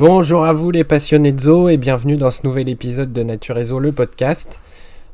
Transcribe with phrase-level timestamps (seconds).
[0.00, 3.58] Bonjour à vous les passionnés de zoo et bienvenue dans ce nouvel épisode de Nature
[3.58, 4.58] et Zoo, le podcast.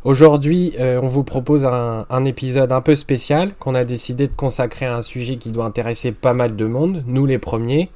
[0.04, 4.86] Aujourd'hui, euh, on vous propose un, épisode un peu spécial qu'on a décidé de consacrer
[4.86, 7.90] à un sujet qui doit intéresser pas mal de monde, nous les premiers.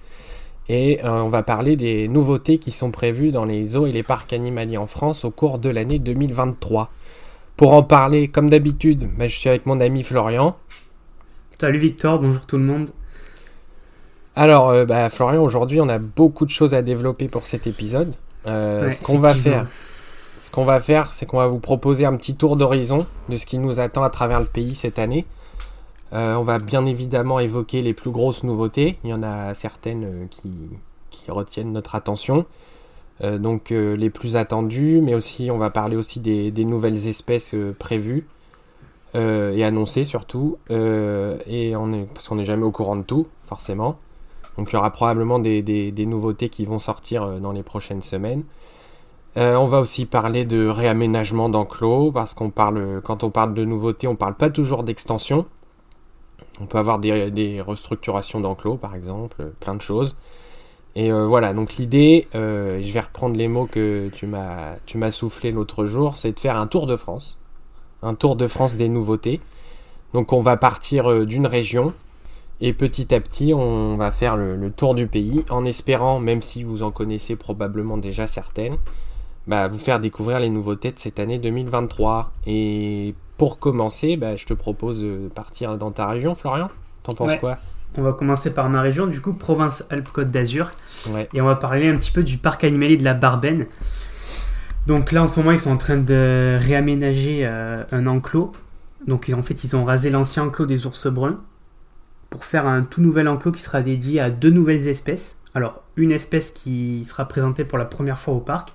[0.69, 4.03] Et euh, on va parler des nouveautés qui sont prévues dans les zoos et les
[4.03, 6.91] parcs animaliers en France au cours de l'année 2023.
[7.57, 10.57] Pour en parler, comme d'habitude, bah, je suis avec mon ami Florian.
[11.61, 12.89] Salut Victor, bonjour tout le monde.
[14.37, 18.15] Alors, euh, bah, Florian, aujourd'hui, on a beaucoup de choses à développer pour cet épisode.
[18.47, 19.67] Euh, ce qu'on va faire,
[20.39, 23.45] ce qu'on va faire, c'est qu'on va vous proposer un petit tour d'horizon de ce
[23.45, 25.27] qui nous attend à travers le pays cette année.
[26.13, 28.99] Euh, on va bien évidemment évoquer les plus grosses nouveautés.
[29.05, 30.51] Il y en a certaines qui,
[31.29, 32.45] retiennent notre attention.
[33.23, 38.27] donc les plus attendues, mais aussi on va parler aussi des, nouvelles espèces prévues
[39.15, 40.59] et annoncées surtout.
[40.71, 43.99] et on est, parce qu'on n'est jamais au courant de tout, forcément.
[44.57, 48.45] Donc il y aura probablement des, nouveautés qui vont sortir euh, dans les prochaines semaines.
[49.37, 53.65] Euh, on va aussi parler de réaménagement d'enclos, parce qu'on parle, quand on parle de
[53.65, 55.47] nouveautés, on ne parle pas toujours d'extension.
[56.61, 60.17] On peut avoir des, restructurations d'enclos, par exemple, plein de choses.
[60.97, 65.13] Et euh, voilà, donc l'idée, je vais reprendre les mots que tu m'as, tu m'as
[65.13, 67.39] soufflé l'autre jour, c'est de faire un tour de France.
[68.03, 69.41] Un tour de France des nouveautés.
[70.13, 71.95] Donc on va partir d'une région,
[72.61, 76.63] et petit à petit, on va faire le, tour du pays en espérant, même si
[76.63, 78.77] vous en connaissez probablement déjà certaines,
[79.47, 82.33] bah, vous faire découvrir les nouveautés de cette année 2023.
[82.47, 86.69] Et pour commencer, bah, je te propose de partir dans ta région, Florian.
[87.03, 87.57] T'en penses quoi?
[87.97, 90.71] On va commencer par ma région, du coup, Provence-Alpes-Côte d'Azur.
[91.33, 93.67] Et on va parler un petit peu du parc animalier de la Barbenne.
[94.87, 98.53] Donc là, en ce moment, ils sont en train de réaménager euh, un enclos.
[99.07, 101.41] Donc en fait, ils ont rasé l'ancien enclos des ours bruns
[102.31, 105.39] pour faire un tout nouvel enclos qui sera dédié à deux nouvelles espèces.
[105.55, 108.73] Alors, une espèce qui sera présentée pour la première fois au parc,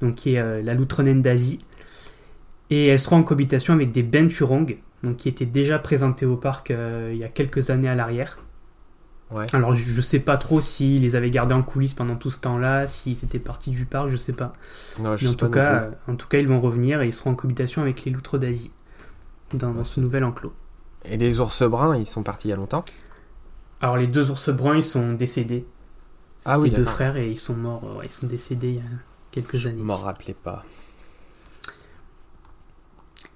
[0.00, 1.58] donc qui est euh, la loutronène d'Asie.
[2.70, 6.70] Et elle sera en cohabitation avec des benturong, donc qui étaient déjà présentés au parc
[6.70, 8.38] euh, il y a quelques années à l'arrière.
[9.52, 12.38] Alors, je ne sais pas trop s'ils les avaient gardés en coulisses pendant tout ce
[12.38, 14.54] temps-là, s'ils étaient partis du parc, je sais pas.
[15.00, 17.30] Non, Mais en, tout cas, euh, en tout cas, ils vont revenir et ils seront
[17.30, 18.70] en cohabitation avec les loutres d'Asie
[19.52, 20.52] dans ce nouvel enclos.
[21.08, 22.84] Et les ours bruns, ils sont partis il y a longtemps
[23.80, 25.66] Alors les deux ours bruns, ils sont décédés.
[26.44, 28.00] Ah oui, deux frères et ils sont morts.
[28.04, 28.90] ils sont décédés il y a
[29.30, 29.82] quelques années.
[29.82, 30.64] M'en rappelez pas.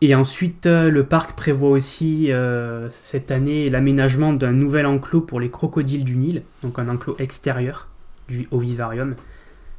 [0.01, 5.41] Et ensuite, euh, le parc prévoit aussi euh, cette année l'aménagement d'un nouvel enclos pour
[5.41, 7.89] les crocodiles du Nil, donc un enclos extérieur
[8.29, 9.17] du, au vivarium.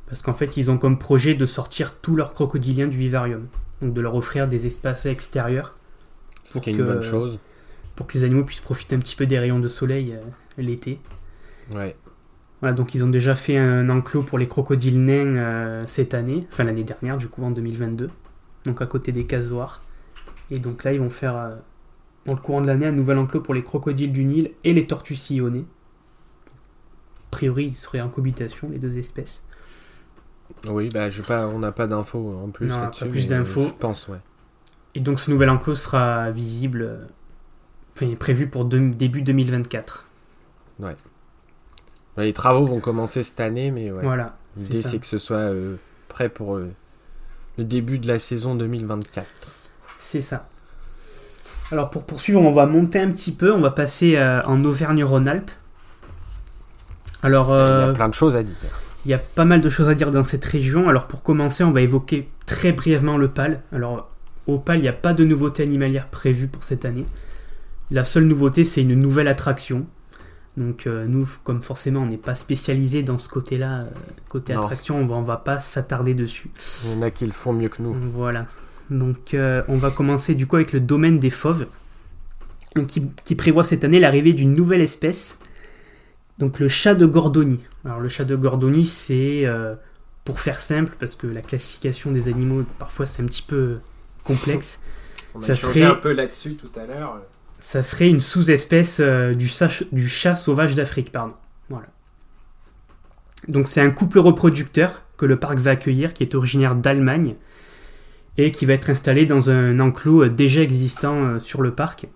[0.07, 3.47] Parce qu'en fait, ils ont comme projet de sortir tous leurs crocodiliens du vivarium.
[3.81, 5.75] Donc de leur offrir des espaces extérieurs.
[6.43, 7.39] Ce qui est une bonne chose
[7.99, 10.21] pour que les animaux puissent profiter un petit peu des rayons de soleil euh,
[10.57, 11.01] l'été.
[11.69, 11.97] Ouais.
[12.61, 16.47] Voilà, donc ils ont déjà fait un enclos pour les crocodiles nains euh, cette année,
[16.49, 18.09] enfin l'année dernière, du coup en 2022,
[18.63, 19.81] donc à côté des casoirs.
[20.49, 21.55] Et donc là, ils vont faire, euh,
[22.25, 24.87] dans le courant de l'année, un nouvel enclos pour les crocodiles du Nil et les
[24.87, 25.65] tortues sillonnées.
[26.47, 29.43] A priori, ils seraient en cohabitation, les deux espèces.
[30.69, 33.03] Oui, bah, je pas, on n'a pas d'infos en plus là-dessus.
[33.03, 33.67] Pas plus d'infos.
[33.67, 34.19] Je pense, ouais.
[34.95, 37.09] Et donc ce nouvel enclos sera visible
[38.17, 40.05] Prévu pour début 2024.
[40.79, 40.95] Ouais.
[42.17, 44.03] Les travaux vont commencer cette année, mais ouais.
[44.03, 44.37] Voilà.
[44.57, 45.75] L'idée, c'est que ce soit euh,
[46.07, 46.69] prêt pour euh,
[47.57, 49.25] le début de la saison 2024.
[49.97, 50.47] C'est ça.
[51.71, 53.53] Alors, pour poursuivre, on va monter un petit peu.
[53.53, 55.51] On va passer euh, en Auvergne-Rhône-Alpes.
[57.21, 58.55] Alors, il y a plein de choses à dire.
[59.05, 60.89] Il y a pas mal de choses à dire dans cette région.
[60.89, 63.61] Alors, pour commencer, on va évoquer très brièvement le PAL.
[63.71, 64.09] Alors,
[64.47, 67.05] au PAL, il n'y a pas de nouveauté animalière prévue pour cette année.
[67.91, 69.87] La seule nouveauté, c'est une nouvelle attraction.
[70.57, 73.89] Donc euh, nous, comme forcément on n'est pas spécialisé dans ce côté-là, euh,
[74.27, 76.49] côté attraction, on va, on va pas s'attarder dessus.
[76.83, 77.95] Il y en a qui le font mieux que nous.
[78.11, 78.45] Voilà.
[78.89, 81.67] Donc euh, on va commencer du coup avec le domaine des fauves,
[82.87, 85.39] qui, prévoit cette année l'arrivée d'une nouvelle espèce,
[86.39, 87.63] donc le chat de Gordoni.
[87.85, 89.45] Alors le chat de Gordoni, c'est,
[90.25, 93.77] pour faire simple, parce que la classification des animaux, parfois c'est un petit peu
[94.23, 94.81] complexe.
[95.35, 97.21] on a ça serait un peu là-dessus tout à l'heure
[97.59, 101.11] ça serait une sous-espèce euh, du, chat sauvage d'Afrique.
[101.11, 101.33] Pardon.
[101.69, 101.87] Voilà.
[103.47, 107.35] Donc c'est un couple reproducteur que le parc va accueillir, qui est originaire d'Allemagne,
[108.37, 112.07] et qui va être installé dans un enclos euh, déjà existant euh, sur le parc.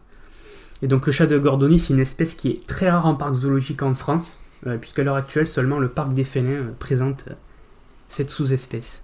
[0.82, 3.34] Et donc le chat de Gordoni, c'est une espèce qui est très rare en parc
[3.36, 4.40] zoologique en France,
[4.82, 7.26] puisqu'à l'heure actuelle, seulement le parc des félins présente
[8.10, 9.03] cette sous-espèce.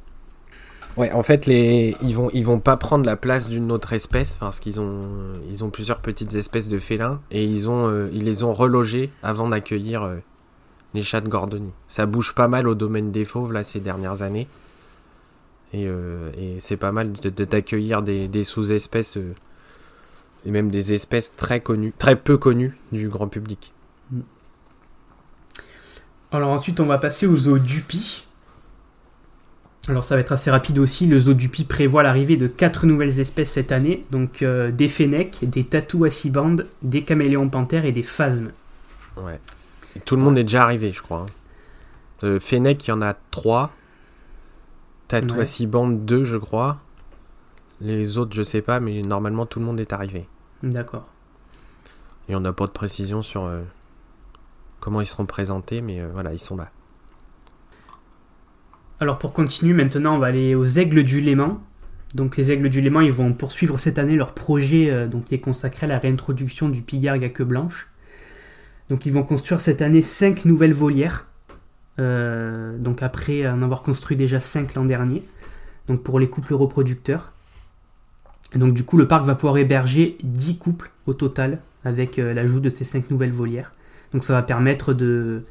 [0.99, 1.95] Ouais, en fait, les...
[2.01, 5.07] ils vont ils vont pas prendre la place d'une autre espèce parce qu'ils ont
[5.49, 9.09] ils ont plusieurs petites espèces de félins et ils ont euh, ils les ont relogés
[9.23, 10.17] avant d'accueillir euh,
[10.93, 11.71] les chats de Gordonie.
[11.87, 14.49] Ça bouge pas mal au domaine des fauves là ces dernières années.
[15.71, 15.87] Et,
[16.59, 19.17] c'est pas mal d'accueillir de, des, sous-espèces
[20.45, 23.71] et même des espèces très connues, très peu connues du grand public.
[24.11, 24.19] Mm.
[26.31, 28.25] Alors ensuite, on va passer au zoo Dupi.
[29.89, 31.07] Alors ça va être assez rapide aussi.
[31.07, 34.05] Le zoo Dupi prévoit l'arrivée de quatre nouvelles espèces cette année.
[34.11, 38.51] Donc euh, des fennecs, des tatous à six bandes, des caméléons panthères et des phasmes.
[39.17, 39.39] Ouais.
[40.05, 41.21] tout le monde est déjà arrivé, je crois.
[41.21, 41.25] Hein.
[42.23, 43.71] Euh, fennec, il y en a trois.
[45.07, 46.77] Tatou à six bandes, deux, je crois.
[47.81, 50.27] Les autres, je sais pas, mais normalement tout le monde est arrivé.
[50.61, 51.07] D'accord.
[52.27, 53.61] Et on n'a pas de précision sur euh,
[54.79, 56.69] comment ils seront présentés, mais euh, voilà, ils sont là.
[59.01, 61.61] Alors pour continuer, maintenant on va aller aux Aigles du Léman.
[62.15, 65.35] Donc les Aigles du Léman, ils vont poursuivre cette année leur projet euh, donc, qui
[65.35, 67.87] est consacré à la réintroduction du pigargue à queue blanche.
[68.89, 71.27] Donc ils vont construire cette année 5 nouvelles volières.
[71.97, 75.23] donc après en avoir construit déjà 5 l'an dernier.
[75.87, 77.31] Donc pour les couples reproducteurs.
[78.55, 82.69] donc du coup le parc va pouvoir héberger 10 couples au total avec l'ajout de
[82.69, 83.71] ces 5 nouvelles volières.
[84.11, 85.43] Donc ça va permettre de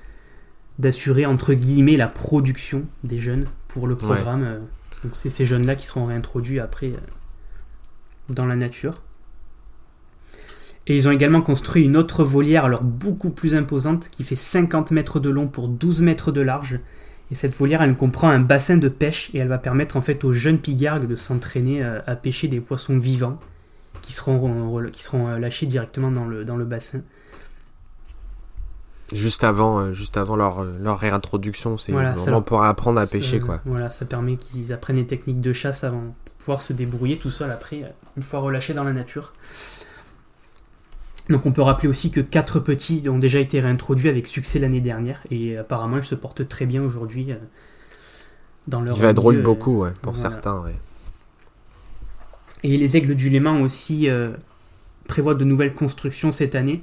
[0.79, 4.45] d'assurer entre guillemets la production des jeunes pour le programme.
[4.45, 4.59] Euh,
[5.05, 6.99] donc c'est ces jeunes-là qui seront réintroduits après euh,
[8.31, 9.03] dans la nature.
[10.87, 14.91] Et ils ont également construit une autre volière, alors beaucoup plus imposante, qui fait 50
[14.91, 16.81] mètres de long pour 12 mètres de large.
[17.31, 20.25] Et cette volière, elle comprend un bassin de pêche et elle va permettre en fait
[20.25, 23.39] aux jeunes pigargues de s'entraîner euh, à pêcher des poissons vivants
[24.01, 27.03] qui seront, qui seront lâchés directement dans le, dans le bassin.
[29.13, 33.41] Juste avant, euh, juste avant leur, euh, leur réintroduction, c'est vraiment pour apprendre à pêcher.
[33.41, 33.61] quoi.
[33.65, 37.31] Voilà, ça permet qu'ils apprennent les techniques de chasse avant pour pouvoir se débrouiller tout
[37.31, 37.89] seul après, euh,
[38.19, 39.33] une fois relâchés dans la nature.
[41.31, 44.81] Donc on peut rappeler aussi que quatre petits ont déjà été réintroduits avec succès l'année
[44.81, 47.35] dernière et apparemment ils se portent très bien aujourd'hui
[48.67, 48.97] dans leur.
[48.97, 50.59] Ils vadrouillent beaucoup, ouais, pour certains.
[50.61, 50.75] Ouais.
[52.63, 54.09] Et les aigles du Léman aussi
[55.07, 56.83] prévoient de nouvelles constructions cette année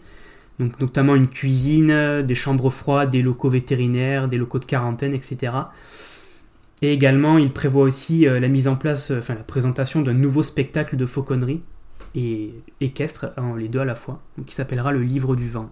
[0.59, 5.51] donc notamment une cuisine, des chambres froides, des locaux vétérinaires, des locaux de quarantaine, etc.
[6.81, 10.13] Et également, il prévoit aussi euh, la mise en place, euh, enfin la présentation d'un
[10.13, 11.61] nouveau spectacle de fauconnerie
[12.15, 15.69] et équestre, les deux à la fois, qui s'appellera le Livre du Vent.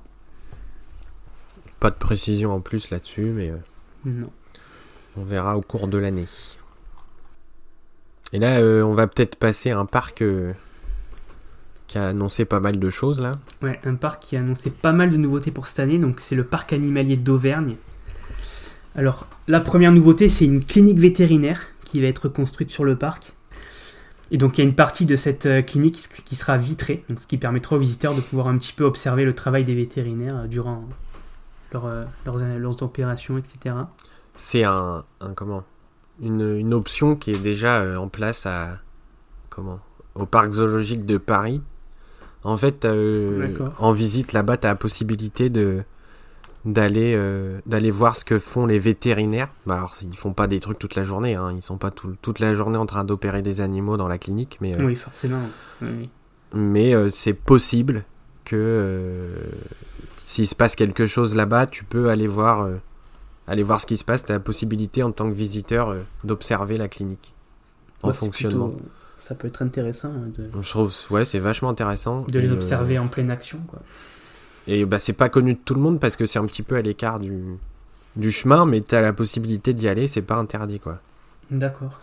[1.79, 3.57] Pas de précision en plus là-dessus, mais euh,
[4.06, 4.29] non.
[5.18, 6.25] on verra au cours de l'année.
[8.31, 10.24] Et là, on va peut-être passer à un parc
[11.98, 13.34] a annoncé pas mal de choses là.
[13.62, 16.36] Ouais, un parc qui a annoncé pas mal de nouveautés pour cette année, donc c'est
[16.36, 17.75] le parc animalier d'Auvergne.
[18.95, 23.34] Alors, la première nouveauté, c'est une clinique vétérinaire qui va être construite sur le parc.
[24.31, 25.95] Et donc, il y a une partie de cette euh, clinique
[26.25, 29.25] qui sera vitrée, donc ce qui permettra aux visiteurs de pouvoir un petit peu observer
[29.25, 30.88] le travail des vétérinaires euh, durant
[31.75, 33.75] euh, leurs, opérations, etc.
[34.36, 35.03] C'est un,
[35.36, 35.63] comment?
[36.22, 38.77] Une, une, option qui est déjà en place à
[39.50, 39.79] comment?
[40.15, 41.62] Au parc zoologique de Paris
[42.43, 45.83] en fait, euh, en visite là-bas, tu as la possibilité de
[46.65, 49.50] d'aller euh, d'aller voir ce que font les vétérinaires.
[49.65, 51.51] Bah, alors, ils font pas des trucs toute la journée, hein.
[51.53, 54.73] ils sont pas toute la journée en train d'opérer des animaux dans la clinique, mais
[54.79, 55.41] euh, oui, forcément.
[56.53, 58.03] Mais c'est possible
[58.45, 59.31] que
[60.23, 62.67] s'il se passe quelque chose là-bas, tu peux aller voir
[63.47, 64.23] aller voir ce qui se passe.
[64.23, 67.33] Tu as la possibilité en tant que visiteur d'observer la clinique
[68.03, 68.73] en fonctionnement
[69.24, 70.10] ça peut être intéressant.
[70.10, 70.50] Hein, de...
[70.62, 72.25] Je trouve, ouais, c'est vachement intéressant.
[72.27, 73.82] De les euh, observer en pleine action, quoi.
[74.68, 76.75] Et bah, c'est pas connu de tout le monde parce que c'est un petit peu
[76.75, 77.34] à l'écart du,
[78.18, 81.00] du chemin, mais tu as la possibilité d'y aller, c'est pas interdit, quoi.
[81.51, 82.01] D'accord.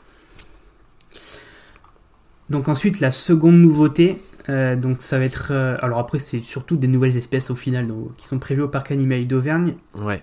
[2.49, 5.49] Donc ensuite, la seconde nouveauté, euh, donc ça va être...
[5.51, 8.69] Euh, alors après, c'est surtout des nouvelles espèces au final, donc, qui sont prévues au
[8.69, 9.75] parc animalier d'Auvergne.
[10.03, 10.23] Ouais.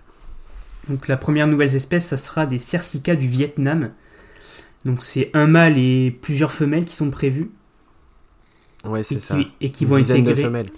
[0.89, 3.91] Donc la première nouvelle espèce, ça sera des cercicas du Vietnam.
[4.87, 7.51] Donc c'est un mâle et plusieurs femelles qui sont prévues.
[8.85, 9.37] Ouais, c'est ça.
[9.59, 10.33] et qui vont intégrer.
[10.33, 10.71] De femelles.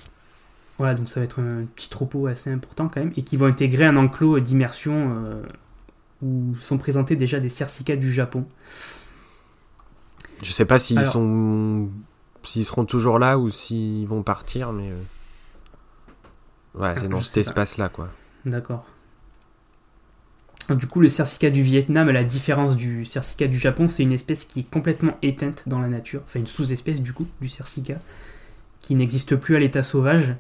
[0.80, 3.46] Voilà, donc ça va être un petit troupeau assez important quand même, et qui vont
[3.46, 5.44] intégrer un enclos d'immersion euh,
[6.24, 8.48] où sont présentés déjà des cercicats du Japon.
[10.42, 11.90] Je sais pas s'ils sont,
[12.44, 17.90] s'ils seront toujours là ou s'ils vont partir, mais euh, ouais, c'est dans cet espace-là,
[17.90, 18.10] quoi.
[18.46, 18.86] D'accord.
[20.76, 24.14] Du coup, le cercica du Vietnam, à la différence du cercica du Japon, c'est une
[24.14, 27.96] espèce qui est complètement éteinte dans la nature, enfin une sous-espèce du coup du cercica,
[28.82, 30.36] qui n'existe plus à l'état sauvage.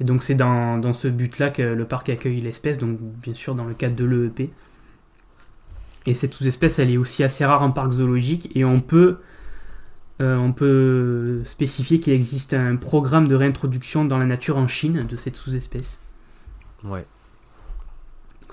[0.00, 3.64] Et donc c'est dans, ce but-là que le parc accueille l'espèce, donc bien sûr dans
[3.64, 4.50] le cadre de l'EEP.
[6.06, 9.18] Et cette sous-espèce, elle est aussi assez rare en parc zoologique, et on peut,
[10.20, 15.04] euh, on peut spécifier qu'il existe un programme de réintroduction dans la nature en Chine
[15.08, 15.98] de cette sous-espèce.
[16.84, 17.06] Ouais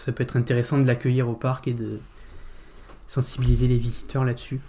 [0.03, 2.00] ça peut être intéressant de l'accueillir au parc et de
[3.08, 4.60] sensibiliser les visiteurs là-dessus.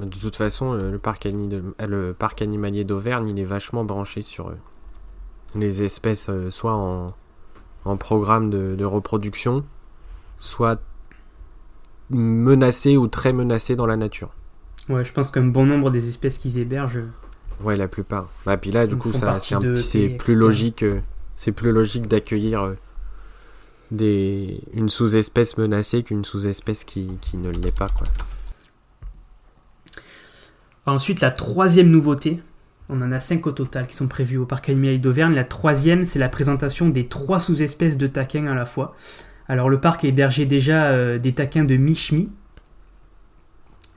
[0.00, 4.52] De toute façon, le parc, le parc animalier d'Auvergne, il est vachement branché sur
[5.54, 7.14] les espèces, soit en,
[7.84, 9.64] en programme de, reproduction,
[10.38, 10.80] soit
[12.10, 14.30] menacées ou très menacées dans la nature.
[14.88, 17.04] Ouais, je pense qu'un bon nombre des espèces qu'ils hébergent.
[17.62, 18.28] Ouais, la plupart.
[18.44, 19.38] Bah, puis là, du coup, ça,
[19.76, 20.82] c'est plus logique.
[20.82, 21.00] Euh,
[21.34, 22.74] c'est plus logique d'accueillir euh,
[24.00, 27.88] une sous-espèce menacée qu'une sous-espèce qui, qui, ne l'est pas.
[27.88, 28.06] Quoi.
[30.86, 32.40] Ensuite, la troisième nouveauté,
[32.88, 35.34] on en a cinq au total qui sont prévus au parc animalier d'Auvergne.
[35.34, 38.94] La troisième, c'est la présentation des trois sous-espèces de taquins à la fois.
[39.48, 42.30] Alors le parc hébergeait déjà euh, des taquins de Michmi.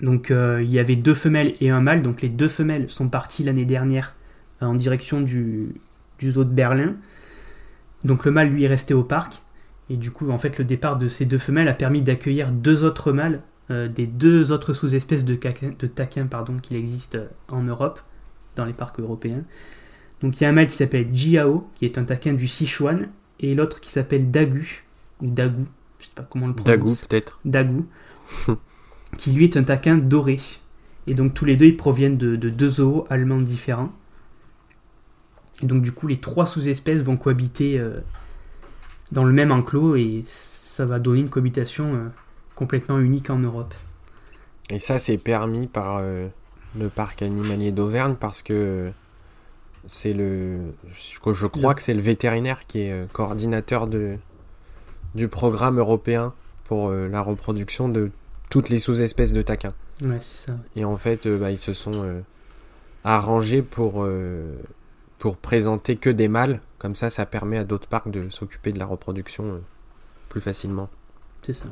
[0.02, 2.02] Donc euh, il y avait deux femelles et un mâle.
[2.02, 4.16] Donc les deux femelles sont parties l'année dernière
[4.62, 5.68] euh, en direction du,
[6.20, 6.96] du, zoo de Berlin.
[8.04, 9.42] Donc le mâle lui est resté au parc.
[9.90, 12.84] Et du coup en fait le départ de ces deux femelles a permis d'accueillir deux
[12.84, 17.18] autres mâles des deux autres sous-espèces de, de taquins pardon, qu'il existe
[17.50, 18.00] en Europe
[18.56, 19.44] dans les parcs européens.
[20.22, 23.10] Donc il y a un mâle qui s'appelle Jiao, qui est un taquin du Sichuan,
[23.40, 24.86] et l'autre qui s'appelle Dagu,
[25.22, 25.66] ou Dagu,
[26.00, 26.80] je sais pas comment le prononce.
[26.80, 27.40] Dagu peut-être.
[27.46, 27.84] Dagu,
[29.18, 30.40] qui lui est un taquin doré.
[31.08, 33.92] Et donc tous les deux, ils proviennent de, deux zoos allemands différents.
[35.62, 38.00] Et donc du coup, les trois sous-espèces vont cohabiter euh,
[39.12, 42.08] dans le même enclos, et ça va donner une cohabitation euh,
[42.56, 43.74] complètement unique en Europe.
[44.70, 45.98] Et ça, c'est permis par...
[46.00, 46.28] Euh,
[46.78, 48.92] le parc animalier d'Auvergne parce que
[49.88, 50.60] c'est le
[50.94, 54.18] je, crois que c'est le vétérinaire qui est euh, coordinateur de
[55.14, 56.34] du programme européen
[56.66, 58.12] pour euh, la reproduction de
[58.50, 59.74] toutes les sous-espèces de taquins.
[60.04, 60.58] Ouais, c'est ça.
[60.76, 62.06] Et en fait, euh, bah, ils se sont
[63.04, 64.06] arrangés pour
[65.20, 66.60] pour présenter que des mâles.
[66.78, 69.62] Comme ça, ça permet à d'autres parcs de s'occuper de la reproduction
[70.30, 70.90] plus facilement.
[71.42, 71.66] C'est ça.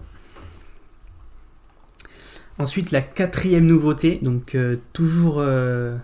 [2.59, 5.97] Ensuite, la quatrième nouveauté, donc euh, toujours euh,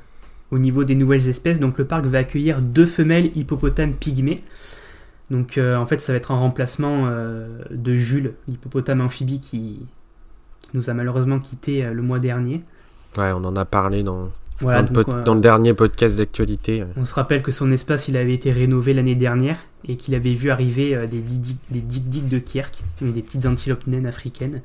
[0.52, 4.42] au niveau des nouvelles espèces, donc le parc va accueillir deux femelles hippopotames pygmées.
[5.30, 7.08] Donc euh, en fait, ça va être un remplacement
[7.70, 9.80] de Jules, l'hippopotame amphibie qui,
[10.74, 12.64] nous a malheureusement quitté le mois dernier.
[13.18, 14.30] Ouais, on en a parlé dans,
[14.62, 16.84] dans, le, dernier podcast d'actualité.
[16.96, 20.34] On se rappelle que son espace, il avait été rénové l'année dernière et qu'il avait
[20.34, 24.62] vu arriver des dig de Kierk, des petites antilopes naines africaines.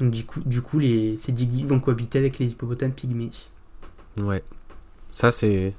[0.00, 1.32] Donc du coup, du coup les, ces
[1.66, 3.30] vont cohabiter avec les hippopotames pygmées.
[4.18, 4.42] Ouais.
[5.12, 5.74] Ça, c'est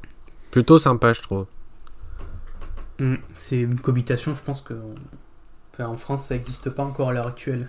[0.51, 1.45] plutôt sympa, je trouve.
[2.99, 4.73] Hmm, c'est une cohabitation, je pense que...
[5.79, 7.67] en France, ça n'existe pas encore à l'heure actuelle.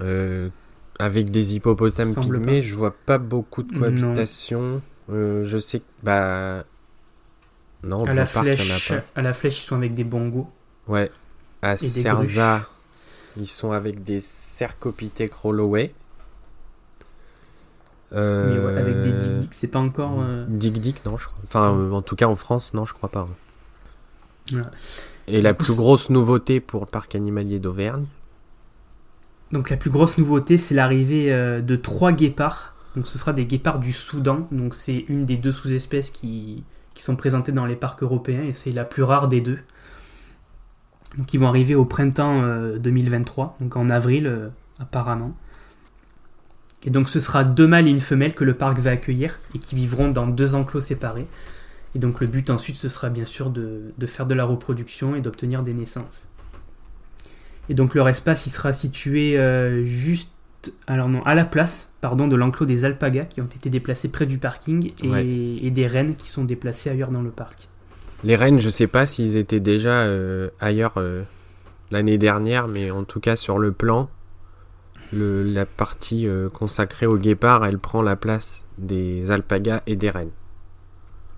[0.00, 0.48] Euh,
[0.98, 4.80] avec des hippopotames pygmées, je vois pas beaucoup de cohabitation.
[5.10, 5.84] Euh, je sais que...
[6.02, 6.64] Bah...
[7.84, 9.02] Non, à la, flèche, pas.
[9.16, 10.48] à la flèche, ils sont avec des bongos.
[10.86, 11.10] Ouais.
[11.62, 12.68] À Cerza,
[13.36, 15.92] ils sont avec des Cercopithèque Holloway.
[18.14, 18.78] Euh...
[18.78, 20.20] avec des dig c'est pas encore.
[20.20, 20.44] Euh...
[20.48, 21.38] Dig non, je crois.
[21.44, 23.26] Enfin, euh, en tout cas en France, non, je crois pas.
[25.28, 28.04] Et la plus grosse nouveauté pour le parc animalier d'Auvergne
[29.50, 32.71] Donc la plus grosse nouveauté, c'est l'arrivée euh, de trois guépards.
[32.96, 34.48] Donc ce sera des guépards du Soudan.
[34.50, 36.64] Donc c'est une des deux sous-espèces qui,
[36.98, 39.58] sont présentées dans les parcs européens et c'est la plus rare des deux.
[41.18, 42.42] Donc ils vont arriver au printemps
[42.76, 45.34] 2023, euh, donc en avril euh, apparemment.
[46.84, 49.58] Et donc ce sera deux mâles et une femelle que le parc va accueillir et
[49.58, 51.26] qui vivront dans deux enclos séparés.
[51.96, 55.20] Et donc le but ensuite ce sera bien sûr de, faire de la reproduction et
[55.20, 56.28] d'obtenir des naissances.
[57.68, 60.30] Et donc leur espace il sera situé euh, juste
[60.86, 64.92] à la place pardon, de l'enclos des alpagas qui ont été déplacés près du parking
[65.02, 67.68] et, et des rennes qui sont déplacées ailleurs dans le parc.
[68.24, 71.22] Les rennes, je sais pas s'ils étaient déjà euh, ailleurs euh,
[71.90, 74.10] l'année dernière, mais en tout cas sur le plan,
[75.12, 80.32] la partie euh, consacrée au guépard, elle prend la place des alpagas et des rennes.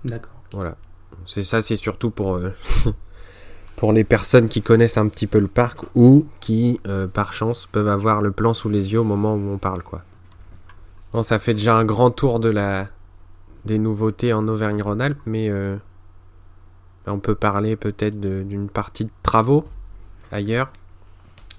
[0.05, 0.43] D'accord.
[0.53, 0.77] Voilà.
[1.27, 2.41] C'est ça, c'est surtout pour
[3.77, 6.81] pour les personnes qui connaissent un petit peu le parc ou qui,
[7.13, 10.03] par chance, peuvent avoir le plan sous les yeux au moment où on parle, quoi.
[11.15, 12.89] Bon, ça fait déjà un grand tour de la
[13.65, 15.51] des nouveautés en Auvergne-Rhône-Alpes, mais
[17.07, 19.65] on peut parler peut-être d'une partie de travaux
[20.33, 20.71] ailleurs.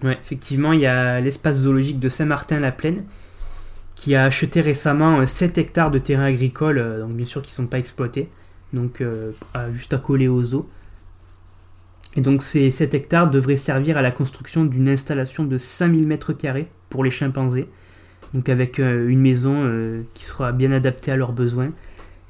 [0.03, 3.05] Oui, effectivement, il y a l'espace zoologique de Saint-Martin-la-Plaine
[3.95, 7.51] qui a acheté récemment 7 euh, hectares de terrain agricole, euh, donc bien sûr qui
[7.51, 8.29] ne sont pas exploités,
[8.73, 9.31] donc euh,
[9.71, 10.69] juste à coller aux eaux.
[12.17, 16.65] Et donc ces 7 hectares devraient servir à la construction d'une installation de 5000 m2
[16.89, 17.69] pour les chimpanzés,
[18.35, 21.69] donc avec une maison qui sera bien adaptée à leurs besoins.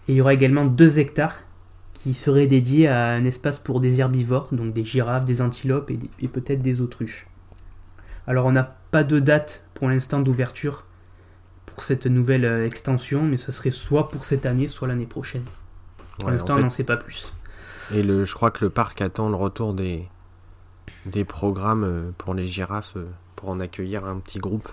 [0.07, 1.35] Et il y aura également 2 hectares
[2.05, 6.27] qui serait dédié à un espace pour des herbivores, donc des girafes, des antilopes et,
[6.27, 7.25] peut-être des autruches.
[8.27, 10.85] Alors on n'a pas de date pour l'instant d'ouverture
[11.65, 15.41] pour cette nouvelle euh, extension, mais ce serait soit pour cette année, soit l'année prochaine.
[16.19, 17.33] Pour l'instant, on n'en sait pas plus.
[17.91, 20.07] Et le, je crois que le parc attend le retour des,
[21.07, 24.69] des programmes euh, pour les girafes euh, pour en accueillir un petit groupe.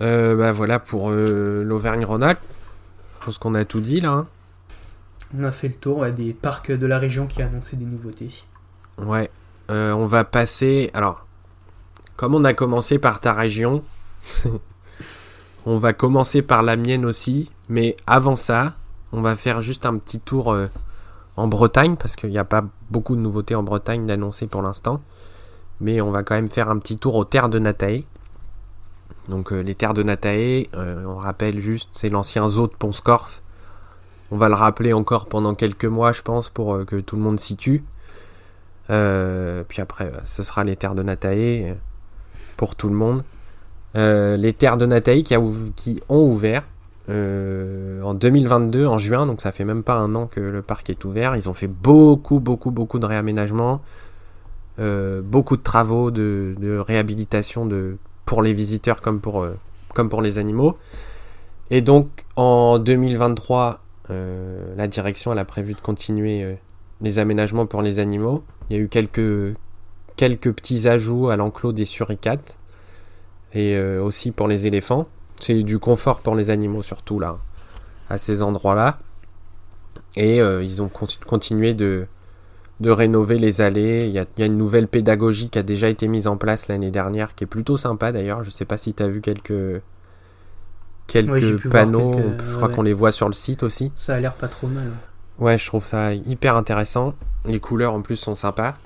[0.00, 2.40] Bah voilà pour l'Auvergne-Rhône-Alpes.
[3.20, 4.10] Je pense qu'on a tout dit là.
[4.10, 4.26] Hein.
[5.36, 8.44] On a fait le tour des parcs de la région qui a annoncé des nouveautés.
[8.98, 9.30] Ouais.
[9.68, 10.90] on va passer.
[10.94, 11.26] Alors,
[12.16, 13.82] comme on a commencé par ta région,
[15.66, 18.74] on va commencer par la mienne aussi, mais avant ça,
[19.12, 20.66] on va faire juste un petit tour euh,
[21.36, 25.02] en Bretagne, parce qu'il n'y a pas beaucoup de nouveautés en Bretagne d'annoncer pour l'instant.
[25.80, 28.04] Mais on va quand même faire un petit tour aux terres de Natae.
[29.28, 33.42] Donc euh, les terres de Natae, euh, on rappelle juste, c'est l'ancien zoo de Ponscorf.
[34.30, 37.38] On va le rappeler encore pendant quelques mois, je pense, pour que tout le monde
[37.38, 37.84] s'y tue.
[38.88, 41.76] puis après, ce sera les terres de Natae
[42.56, 43.22] pour tout le monde.
[43.96, 46.64] Euh, les terres de Nataï qui, ont ouvert
[47.08, 50.90] euh, en 2022, en juin, donc ça fait même pas un an que le parc
[50.90, 51.34] est ouvert.
[51.36, 53.80] Ils ont fait beaucoup, beaucoup, beaucoup de réaménagements,
[54.78, 59.46] euh, beaucoup de travaux de, réhabilitation de, pour les visiteurs comme pour,
[59.94, 60.76] comme pour les animaux.
[61.70, 66.58] Et donc en 2023, la direction a prévu de continuer
[67.00, 68.44] les aménagements pour les animaux.
[68.68, 69.56] Il y a eu quelques,
[70.16, 72.56] quelques petits ajouts à l'enclos des suricates
[73.52, 75.06] et euh, aussi pour les éléphants.
[75.40, 77.38] C'est du confort pour les animaux surtout là,
[78.08, 78.98] à ces endroits-là.
[80.16, 80.90] Et euh, ils ont
[81.26, 82.06] continué de,
[82.80, 84.06] de rénover les allées.
[84.06, 87.34] Il y, a, une nouvelle pédagogie qui a déjà été mise en place l'année dernière,
[87.34, 88.42] qui est plutôt sympa d'ailleurs.
[88.42, 89.82] Je sais pas si tu as vu quelques,
[91.06, 92.20] quelques panneaux.
[92.46, 93.92] Je crois qu'on les voit sur le site aussi.
[93.96, 94.90] Ça a l'air pas trop mal.
[95.38, 97.14] Ouais, je trouve ça hyper intéressant.
[97.46, 98.76] Les couleurs en plus sont sympas.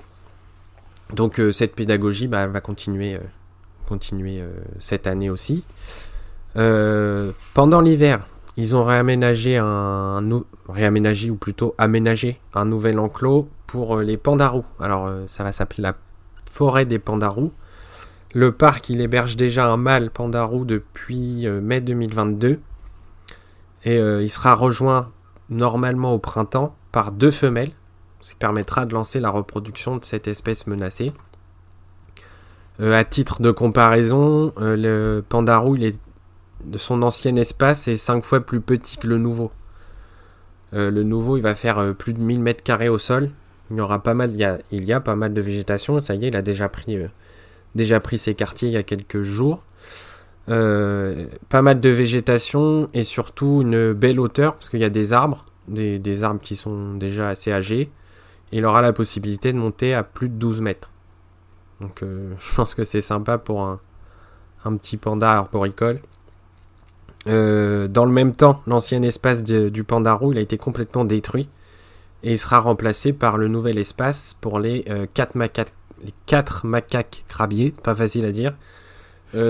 [1.13, 3.19] Donc euh, cette pédagogie bah, va continuer
[3.91, 4.49] continuer euh,
[4.79, 5.65] cette année aussi.
[6.55, 8.25] Euh, pendant l'hiver,
[8.57, 10.21] ils ont réaménagé un,
[10.67, 14.65] réaménagé ou plutôt aménagé un nouvel enclos pour euh, les pandarous.
[14.79, 15.95] Alors ça va s'appeler la
[16.49, 17.51] forêt des pandarous.
[18.33, 22.59] Le parc il héberge déjà un mâle pandarou depuis mai 2022
[23.83, 25.11] et il sera rejoint
[25.49, 27.71] normalement au printemps par deux femelles,
[28.21, 31.11] ce qui permettra de lancer la reproduction de cette espèce menacée.
[32.79, 35.99] Euh, à titre de comparaison, euh, le Pandarou, il est,
[36.75, 39.51] son ancien espace est 5 fois plus petit que le nouveau.
[40.73, 43.29] Euh, le nouveau, il va faire plus de 1000 mètres carrés au sol.
[43.69, 44.31] Il y aura pas mal,
[44.71, 45.99] il y a, pas mal de végétation.
[46.01, 46.97] Ça y est, il a déjà pris,
[47.75, 49.65] déjà pris ses quartiers il y a quelques jours.
[50.47, 55.45] pas mal de végétation et surtout une belle hauteur parce qu'il y a des arbres,
[56.23, 57.89] arbres qui sont déjà assez âgés.
[58.51, 60.91] il aura la possibilité de monter à plus de 12 mètres.
[61.81, 63.79] Donc euh, je pense que c'est sympa pour un,
[64.77, 65.99] petit panda arboricole.
[67.27, 71.49] Euh, dans le même temps, l'ancien espace du pandarou il a été complètement détruit
[72.23, 75.73] et il sera remplacé par le nouvel espace pour les 4 euh, macaques,
[76.63, 78.55] macaques crabiers, pas facile à dire,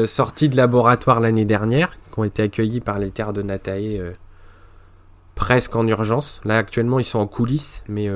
[0.06, 4.14] sortis de laboratoire l'année dernière, qui ont été accueillis par les terres de Natae
[5.36, 6.42] presque en urgence.
[6.46, 8.08] Là actuellement ils sont en coulisses, mais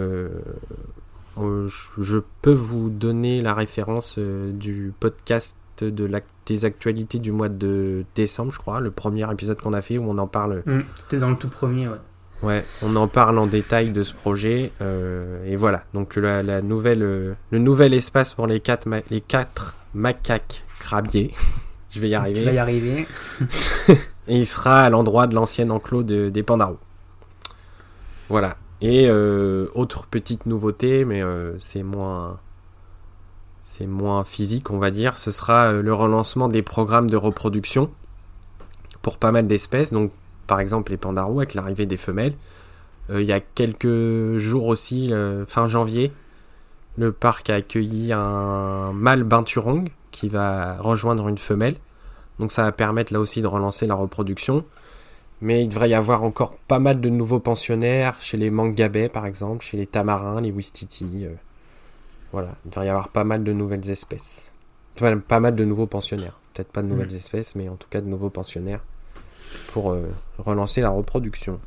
[1.38, 7.32] euh, je peux vous donner la référence euh, du podcast de la, des actualités du
[7.32, 10.64] mois de décembre, je crois, le premier épisode qu'on a fait où on en parle.
[10.66, 11.98] Mmh, c'était dans le tout premier, ouais.
[12.44, 14.72] Ouais, on en parle en détail de ce projet.
[14.82, 20.64] Euh, et voilà, donc la, nouvelle, le nouvel espace pour les quatre, les quatre macaques
[20.80, 21.32] crabiers.
[21.90, 22.42] je vais y arriver.
[22.42, 23.08] Tu vas y arriver.
[24.28, 26.78] et il sera à l'endroit de l'ancien enclos de, des pandarous.
[28.30, 28.58] Voilà.
[28.82, 32.40] Et euh, autre petite nouveauté, mais euh, c'est moins
[33.78, 37.90] c'est moins physique, on va dire, ce sera euh, le relancement des programmes de reproduction
[39.02, 39.92] pour pas mal d'espèces.
[39.92, 40.12] Donc,
[40.48, 42.36] par exemple, les pandarous avec l'arrivée des femelles.
[43.10, 45.12] il y a quelques jours aussi,
[45.48, 46.12] fin janvier,
[46.98, 51.76] le parc a accueilli un mâle binturong qui va rejoindre une femelle.
[52.40, 54.66] Donc, ça va permettre là aussi de relancer la reproduction.
[55.42, 59.26] Mais il devrait y avoir encore pas mal de nouveaux pensionnaires chez les mangabais par
[59.26, 61.26] exemple, chez les tamarins, les wistiti.
[61.26, 61.34] Euh.
[62.32, 64.52] Voilà, il devrait y avoir pas mal de nouvelles espèces.
[64.96, 66.38] Pas, mal de nouveaux pensionnaires.
[66.54, 67.18] Peut-être pas de nouvelles mm.
[67.18, 68.82] espèces, mais en tout cas de nouveaux pensionnaires
[69.72, 70.08] pour euh,
[70.38, 71.60] relancer la reproduction.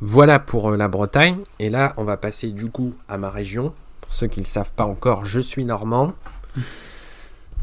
[0.00, 1.38] Voilà pour euh, la Bretagne.
[1.58, 3.72] Et là, on va passer du coup à ma région.
[4.00, 6.14] Pour ceux qui ne le savent pas encore, je suis normand.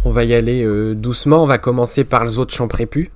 [0.06, 0.66] On va y aller
[0.96, 1.44] doucement.
[1.44, 3.12] On va commencer par le zoo de Champrépu.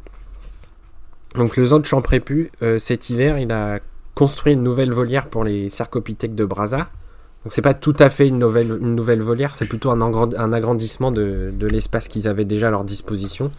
[1.36, 3.80] Donc le zoo de Champrépu, euh, cet hiver, il a
[4.14, 6.90] construit une nouvelle volière pour les cercopithèques de Brasa.
[7.46, 10.52] Donc c'est pas tout à fait une nouvelle, une nouvelle volière, c'est plutôt un, un
[10.52, 13.52] agrandissement de, de l'espace qu'ils avaient déjà à leur disposition.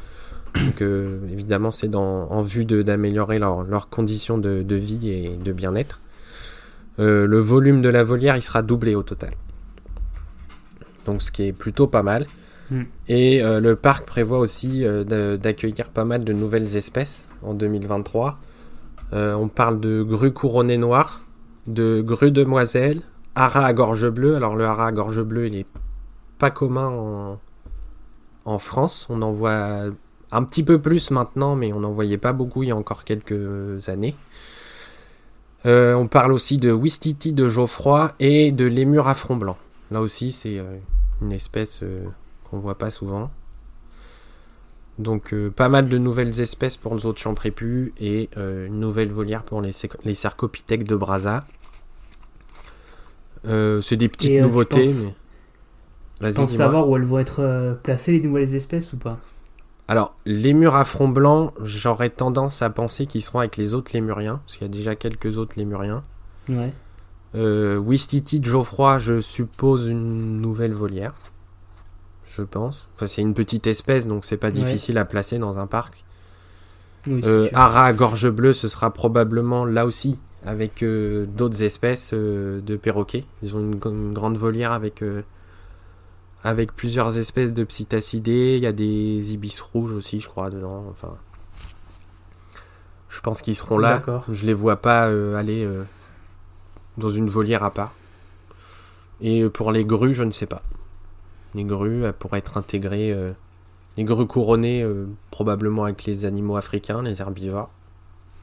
[0.54, 0.82] Donc
[1.30, 6.00] évidemment c'est en vue d'améliorer leurs leur conditions de, de, vie et de bien-être.
[6.98, 9.30] le volume de la volière il sera doublé au total.
[11.06, 12.26] Donc ce qui est plutôt pas mal.
[12.70, 12.82] Hmm.
[13.08, 18.38] Et euh, le parc prévoit aussi euh, d'accueillir pas mal de nouvelles espèces en 2023.
[19.12, 21.22] Euh, on parle de grues couronnées noires,
[21.68, 23.02] de grues demoiselles,
[23.36, 24.34] haras à gorge bleue.
[24.34, 25.66] Alors le hara à gorge bleue, il est
[26.38, 27.38] pas commun
[28.44, 29.06] en, France.
[29.10, 29.84] On en voit
[30.32, 33.04] un petit peu plus maintenant, mais on n'en voyait pas beaucoup il y a encore
[33.04, 34.16] quelques années.
[35.64, 39.56] on parle aussi de Wistiti de Geoffroy et de lémur à front blanc.
[39.92, 40.60] Là aussi, c'est
[41.22, 41.80] une espèce
[42.50, 43.30] qu'on voit pas souvent.
[44.98, 48.80] Donc euh, pas mal de nouvelles espèces pour les autres champs prépus et euh, une
[48.80, 49.72] nouvelle volière pour les,
[50.04, 51.44] les cercopithèques de Brasa.
[53.46, 54.92] Euh, c'est des petites nouveautés.
[56.20, 56.30] mais...
[56.30, 59.18] Tu penses savoir où elles vont être placées les nouvelles espèces ou pas?
[59.88, 63.92] Alors les murs à front blanc, j'aurais tendance à penser qu'ils seront avec les autres
[63.94, 66.02] lémuriens, parce qu'il y a déjà quelques autres lémuriens.
[66.48, 66.72] Ouais.
[67.34, 71.12] Wistiti de Geoffroy, je suppose une nouvelle volière
[72.36, 72.88] je pense.
[72.94, 76.04] Enfin, c'est une petite espèce, donc c'est pas difficile à placer dans un parc.
[77.08, 82.76] Euh, Ara gorge bleue, ce sera probablement là aussi avec euh, d'autres espèces euh, de
[82.76, 83.24] perroquets.
[83.42, 85.04] Ils ont une, grande volière avec,
[86.42, 88.56] avec plusieurs espèces de psittacidés.
[88.56, 90.84] Il y a des ibis rouges aussi, je crois, dedans.
[90.88, 91.14] Enfin,
[93.10, 94.02] je pense qu'ils seront là.
[94.30, 95.04] Je les vois pas
[95.36, 95.68] aller
[96.96, 97.92] dans une volière à part.
[99.20, 100.62] Et pour les grues, je ne sais pas.
[101.54, 103.32] Les grues pourraient être intégrées, euh,
[103.96, 107.70] les grues couronnées euh, probablement avec les animaux africains, les herbivores.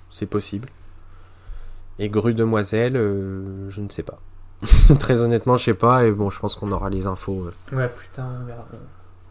[0.09, 0.67] C'est possible.
[1.99, 4.19] Et grues demoiselles, euh, je ne sais pas.
[4.99, 6.05] Très honnêtement, je sais pas.
[6.05, 7.49] Et bon, je pense qu'on aura les infos.
[7.71, 8.31] ouais, plus tard,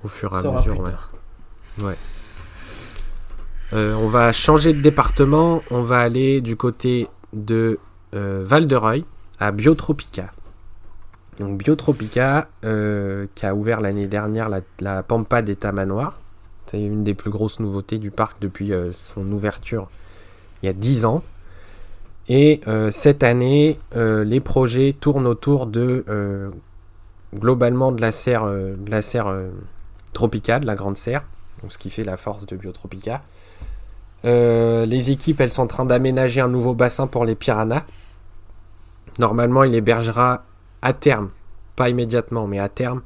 [0.05, 0.85] Au fur et à mesure,
[1.83, 1.97] ouais.
[3.73, 5.63] on va changer de département.
[5.71, 7.79] On va aller du côté de
[8.13, 9.05] Val de Reuil
[9.41, 10.31] à Biotropica.
[11.39, 14.49] Donc Biotropica, euh, qui a ouvert l'année dernière
[14.81, 16.21] la, Pampa des Tamanoirs.
[16.67, 19.89] C'est une des plus grosses nouveautés du parc depuis euh, son ouverture
[20.63, 21.25] il y a 10 ans.
[22.29, 26.53] Et euh, cette année, les projets tournent autour de
[27.35, 29.35] globalement de la serre, de la serre
[30.13, 31.25] tropicale, la grande serre,
[31.63, 33.23] donc ce qui fait la force de Biotropica.
[34.25, 37.85] les équipes, elles sont en train d'aménager un nouveau bassin pour les piranhas.
[39.19, 40.45] Normalement, il hébergera
[40.81, 41.31] à terme,
[41.77, 43.03] pas immédiatement, mais à terme,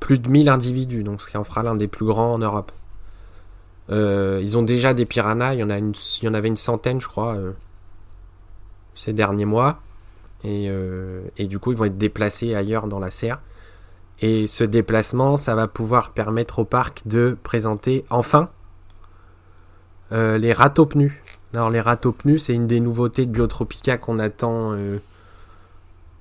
[0.00, 2.72] plus de 1000 individus, donc ce qui en fera l'un des plus grands en Europe.
[3.90, 6.48] Euh, ils ont déjà des piranhas, il y en, a une, il y en avait
[6.48, 7.52] une centaine, je crois, euh,
[8.98, 9.80] ces derniers mois.
[10.44, 13.40] Et, euh, et, du coup, ils vont être déplacés ailleurs dans la serre.
[14.20, 18.50] Et ce déplacement, ça va pouvoir permettre au parc de présenter enfin
[20.10, 21.12] les ratopnus.
[21.52, 24.74] Alors, les ratopnus, c'est une des nouveautés de Biotropica qu'on attend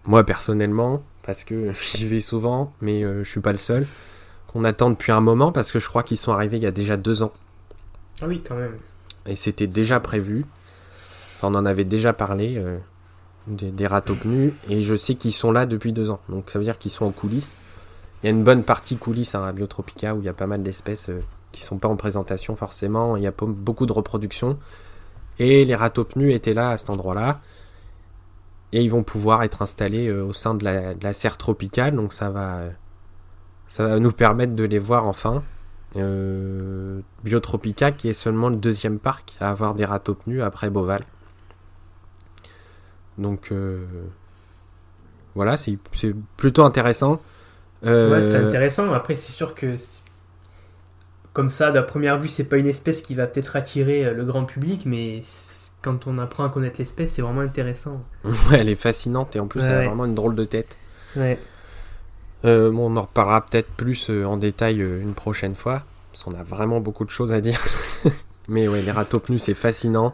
[0.07, 3.85] moi personnellement, parce que j'y vais souvent, mais euh, je suis pas le seul,
[4.47, 6.71] qu'on attend depuis un moment, parce que je crois qu'ils sont arrivés il y a
[6.71, 7.33] déjà deux ans.
[8.21, 8.77] Ah oui, quand même.
[9.27, 10.45] Et c'était déjà prévu.
[11.43, 12.77] On en avait déjà parlé, euh,
[13.47, 16.19] des, des ratopnus, et je sais qu'ils sont là depuis deux ans.
[16.29, 17.55] Donc ça veut dire qu'ils sont en coulisses.
[18.21, 20.47] Il y a une bonne partie coulisses hein, à Biotropica où il y a pas
[20.47, 21.21] mal d'espèces euh,
[21.51, 23.15] qui sont pas en présentation forcément.
[23.15, 24.57] Il y a beaucoup de reproduction.
[25.39, 27.39] Et les ratopnus étaient là à cet endroit-là
[28.73, 31.95] et ils vont pouvoir être installés euh, au sein de la, serre tropicale.
[31.95, 32.61] Donc ça va,
[33.67, 35.43] ça va nous permettre de les voir enfin.
[35.95, 41.03] Euh, Biotropica qui est seulement le deuxième parc à avoir des ratopnus après Boval.
[43.17, 43.85] Donc euh,
[45.35, 45.77] voilà, c'est
[46.37, 47.21] plutôt intéressant.
[47.83, 48.91] Ouais, c'est intéressant.
[48.93, 49.75] Après, c'est sûr que
[51.33, 54.45] comme ça, de première vue, c'est pas une espèce qui va peut-être attirer le grand
[54.45, 55.21] public, mais
[55.81, 58.03] quand on apprend à connaître l'espèce, c'est vraiment intéressant.
[58.23, 60.75] Ouais, elle est fascinante et en plus, elle a vraiment une drôle de tête.
[61.15, 61.39] Ouais.
[62.45, 66.23] Euh, bon, on en reparlera peut-être plus euh, en détail euh, une prochaine fois, parce
[66.23, 67.63] qu'on a vraiment beaucoup de choses à dire.
[68.47, 70.13] Mais ouais, les ratopnus, c'est fascinant.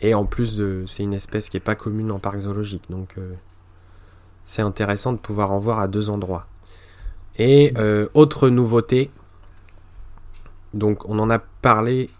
[0.00, 2.84] Et en plus, de, c'est une espèce qui n'est pas commune en parc zoologique.
[2.90, 3.16] Donc,
[4.42, 6.46] c'est intéressant de pouvoir en voir à deux endroits.
[7.38, 7.72] Et
[8.14, 9.10] autre nouveauté,
[10.74, 12.10] donc on en a parlé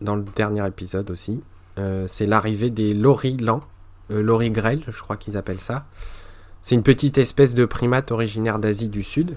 [0.00, 1.42] dans le dernier épisode aussi.
[1.78, 3.60] Euh, c'est l'arrivée des lorilans,
[4.10, 5.86] euh, lorigrel, je crois qu'ils appellent ça.
[6.62, 9.36] C'est une petite espèce de primate originaire d'Asie du Sud,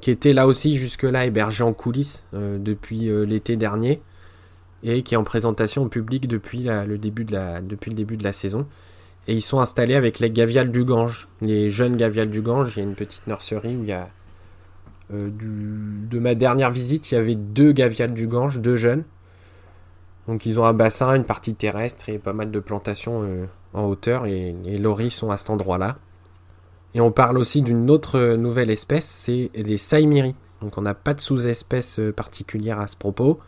[0.00, 4.02] qui était là aussi jusque-là hébergée en coulisses euh, depuis l'été dernier,
[4.82, 8.66] et qui est en présentation au public depuis, le début de la, saison.
[9.28, 12.74] Et ils sont installés avec les gaviales du Gange, les jeunes gaviales du Gange.
[12.76, 14.08] Il y a une petite nurserie où il y a.
[15.12, 19.04] Euh, de ma dernière visite, il y avait deux gaviales du Gange, deux jeunes.
[20.28, 23.84] Donc ils ont un bassin, une partie terrestre et pas mal de plantations euh, en
[23.84, 24.26] hauteur.
[24.26, 25.98] Et les loris sont à cet endroit-là.
[26.94, 30.34] Et on parle aussi d'une autre nouvelle espèce, c'est les saimiri.
[30.60, 33.40] Donc on n'a pas de sous-espèce euh, particulière à ce propos.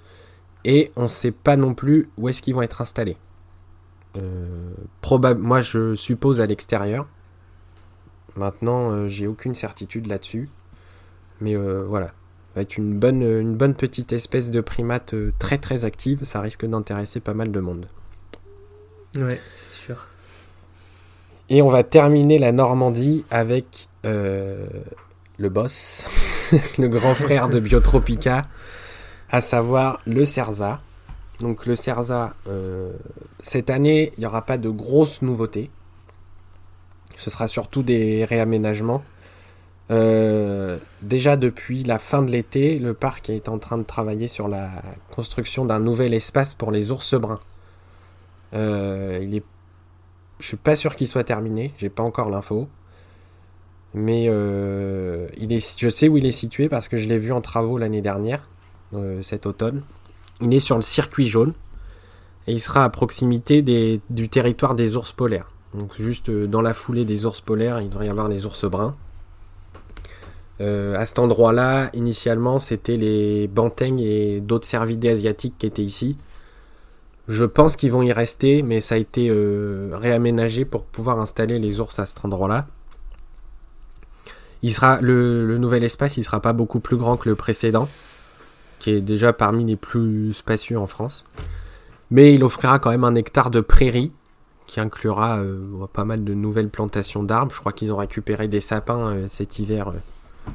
[0.65, 3.17] Et on ne sait pas non plus où est-ce qu'ils vont être installés.
[4.17, 4.71] Euh,
[5.39, 7.07] moi, je suppose à l'extérieur.
[8.37, 10.49] Maintenant, euh, j'ai aucune certitude là-dessus.
[11.41, 12.07] Mais euh, voilà.
[12.07, 16.25] Ça va être une bonne, une bonne petite espèce de primate très très active.
[16.25, 17.89] Ça risque d'intéresser pas mal de monde.
[19.17, 20.07] Ouais, c'est sûr.
[21.49, 26.05] Et on va terminer la Normandie avec le boss,
[26.79, 28.43] le grand frère de Biotropica,
[29.33, 30.81] à savoir le Cerza.
[31.41, 32.93] Donc le Cerza, euh,
[33.41, 35.71] cette année, il n'y aura pas de grosses nouveautés.
[37.17, 39.03] Ce sera surtout des réaménagements.
[39.91, 44.49] Euh, déjà depuis la fin de l'été, le parc est en train de travailler sur
[44.49, 44.71] la
[45.11, 47.41] construction d'un nouvel espace pour les ours bruns.
[48.55, 49.45] Euh, il est...
[50.41, 52.69] Je suis pas sûr qu'il soit terminé, j'ai pas encore l'info.
[53.95, 55.79] Mais est...
[55.79, 58.49] je sais où il est situé parce que je l'ai vu en travaux l'année dernière,
[59.23, 59.83] cet automne.
[60.41, 61.53] Il est sur le circuit jaune
[62.47, 65.49] et il sera à proximité du territoire des ours polaires.
[65.75, 68.65] Donc juste euh, dans la foulée des ours polaires, il devrait y avoir les ours
[68.67, 68.95] bruns.
[70.61, 76.17] Euh, à cet endroit-là, initialement, c'était les bantengs et d'autres cervidés asiatiques qui étaient ici.
[77.29, 81.59] Je pense qu'ils vont y rester, mais ça a été euh, réaménagé pour pouvoir installer
[81.59, 82.67] les ours à cet endroit-là.
[84.63, 87.89] Il sera le, le, nouvel espace, il sera pas beaucoup plus grand que le précédent
[88.83, 91.23] qui est déjà parmi les plus spacieux en France.
[92.11, 94.11] Mais il offrira quand même un hectare de prairie
[94.67, 97.55] qui inclura euh, pas mal de nouvelles plantations d'arbres.
[97.55, 100.51] Je crois qu'ils ont récupéré des sapins euh, cet hiver, euh,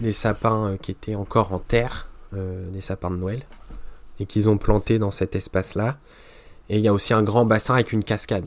[0.00, 3.42] des sapins qui étaient encore en terre, des sapins de Noël,
[4.18, 5.98] et qu'ils ont plantés dans cet espace-là.
[6.70, 8.46] Et il y a aussi un grand bassin avec une cascade.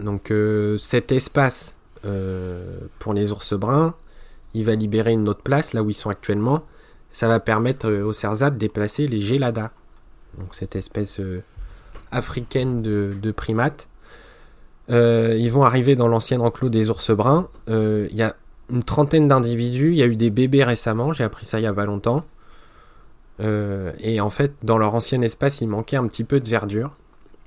[0.00, 0.32] Donc
[0.78, 1.76] cet espace
[2.98, 3.94] pour les ours bruns,
[4.52, 6.62] il va libérer une autre place là où ils sont actuellement
[7.16, 9.70] ça va permettre euh, au Cerzat de déplacer les Gelada,
[10.36, 11.42] donc cette espèce euh,
[12.10, 13.88] africaine de, primates.
[14.90, 17.48] Euh, ils vont arriver dans l'ancien enclos des ours bruns.
[17.68, 18.36] Il y a
[18.68, 19.92] une trentaine d'individus.
[19.92, 21.12] Il y a eu des bébés récemment.
[21.12, 22.22] J'ai appris ça il y a pas longtemps.
[23.40, 26.90] et en fait, dans leur ancien espace, il manquait un petit peu de verdure.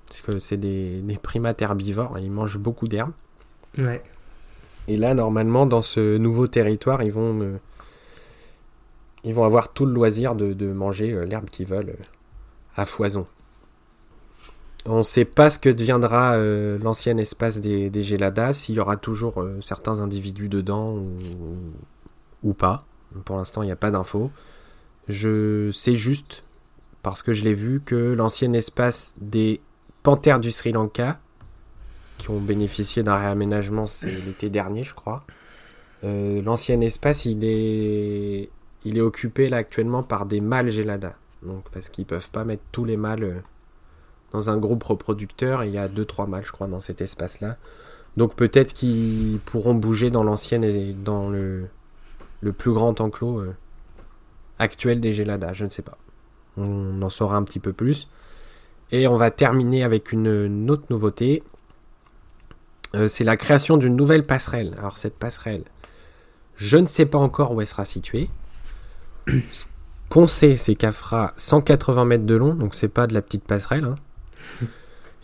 [0.08, 3.14] Parce que c'est des, primates herbivores et ils mangent beaucoup d'herbes.
[3.78, 4.02] Ouais.
[4.88, 7.60] Et là, normalement, dans ce nouveau territoire, ils vont
[9.24, 12.04] ils vont avoir tout le loisir de, manger euh, l'herbe qu'ils veulent euh,
[12.76, 13.28] à foison.
[14.86, 18.96] On ne sait pas ce que deviendra euh, l'ancien espace des, Géladas, s'il y aura
[18.96, 21.18] toujours certains individus dedans ou,
[22.44, 22.86] ou pas.
[23.26, 24.32] Pour l'instant, il n'y a pas d'infos.
[25.10, 26.44] Je sais juste,
[27.04, 29.60] parce que je l'ai vu, que l'ancien espace des
[30.02, 31.20] panthères du Sri Lanka,
[32.18, 35.26] qui ont bénéficié d'un réaménagement l'été dernier, je crois,
[36.04, 38.50] l'ancien espace, il est
[38.86, 41.16] il est occupé là actuellement par des mâles Gelada.
[41.44, 43.40] Donc parce qu'ils peuvent pas mettre tous les mâles euh,
[44.32, 45.64] dans un groupe reproducteur.
[45.64, 47.58] il y a 2-3 mâles, je crois, dans cet espace-là.
[48.18, 51.68] Donc peut-être qu'ils pourront bouger dans l'ancienne et dans le,
[52.58, 53.56] plus grand enclos euh,
[54.60, 55.54] actuel des Gelada.
[55.54, 55.98] Je ne sais pas.
[56.58, 58.08] On en saura un petit peu plus.
[58.92, 61.44] Et on va terminer avec une, autre nouveauté.
[62.96, 64.76] Euh, c'est la création d'une nouvelle passerelle.
[64.80, 65.64] Alors cette passerelle,
[66.56, 68.30] je ne sais pas encore où elle sera située.
[69.50, 69.66] Ce
[70.10, 73.44] qu'on sait, c'est qu'elle fera 180 mètres de long, donc c'est pas de la petite
[73.44, 73.86] passerelle.
[73.86, 73.96] Hein.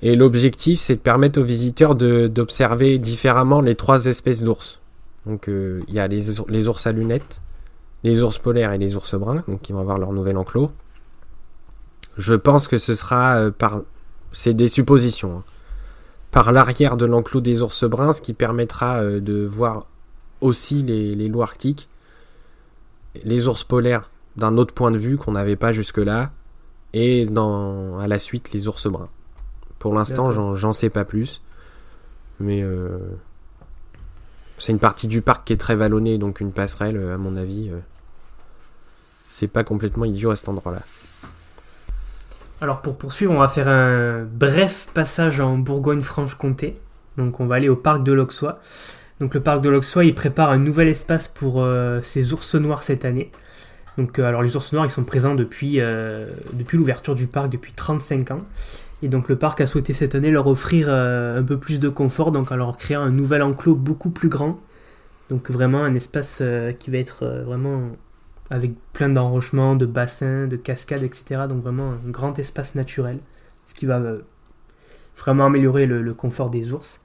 [0.02, 4.80] Et l'objectif, c'est de permettre aux visiteurs d'observer différemment les trois espèces d'ours.
[5.26, 7.42] Donc euh, il y a les, ours à lunettes,
[8.04, 10.70] les ours polaires et les ours bruns, donc ils vont avoir leur nouvel enclos.
[12.18, 13.82] Je pense que ce sera euh, par...
[14.32, 15.38] C'est des suppositions.
[15.38, 15.44] Hein.
[16.30, 19.88] Par l'arrière de l'enclos des ours bruns, ce qui permettra euh, de voir
[20.42, 21.88] aussi les loups arctiques
[23.24, 26.32] les ours polaires d'un autre point de vue qu'on n'avait pas jusque-là,
[26.94, 29.10] et dans, à la suite les ours bruns.
[29.80, 31.42] Pour l'instant, j'en sais pas plus,
[32.40, 32.98] mais euh,
[34.58, 37.70] c'est une partie du parc qui est très vallonnée, donc une passerelle, à mon avis,
[37.70, 37.80] euh,
[39.28, 40.82] c'est pas complètement idiot à cet endroit-là.
[42.62, 46.80] Alors pour poursuivre, on va faire un bref passage en Bourgogne-Franche-Comté.
[47.18, 48.60] Donc on va aller au parc de l'Auxois.
[49.20, 52.84] Donc le parc de l'Auxois, il prépare un nouvel espace pour euh, ses ours noirs
[52.84, 53.32] cette année.
[53.98, 56.28] Donc euh, alors les ours noirs, ils sont présents depuis, euh,
[56.74, 58.40] l'ouverture du parc depuis 35 ans.
[59.02, 62.32] Et donc le parc a souhaité cette année leur offrir un peu plus de confort,
[62.32, 64.60] donc en leur créant un nouvel enclos beaucoup plus grand.
[65.30, 66.42] Donc vraiment un espace
[66.80, 67.92] qui va être vraiment
[68.50, 71.42] avec plein d'enrochements, de bassins, de cascades, etc.
[71.50, 73.20] Donc vraiment un grand espace naturel,
[73.66, 74.20] ce qui va euh,
[75.18, 77.02] vraiment améliorer le, confort des ours.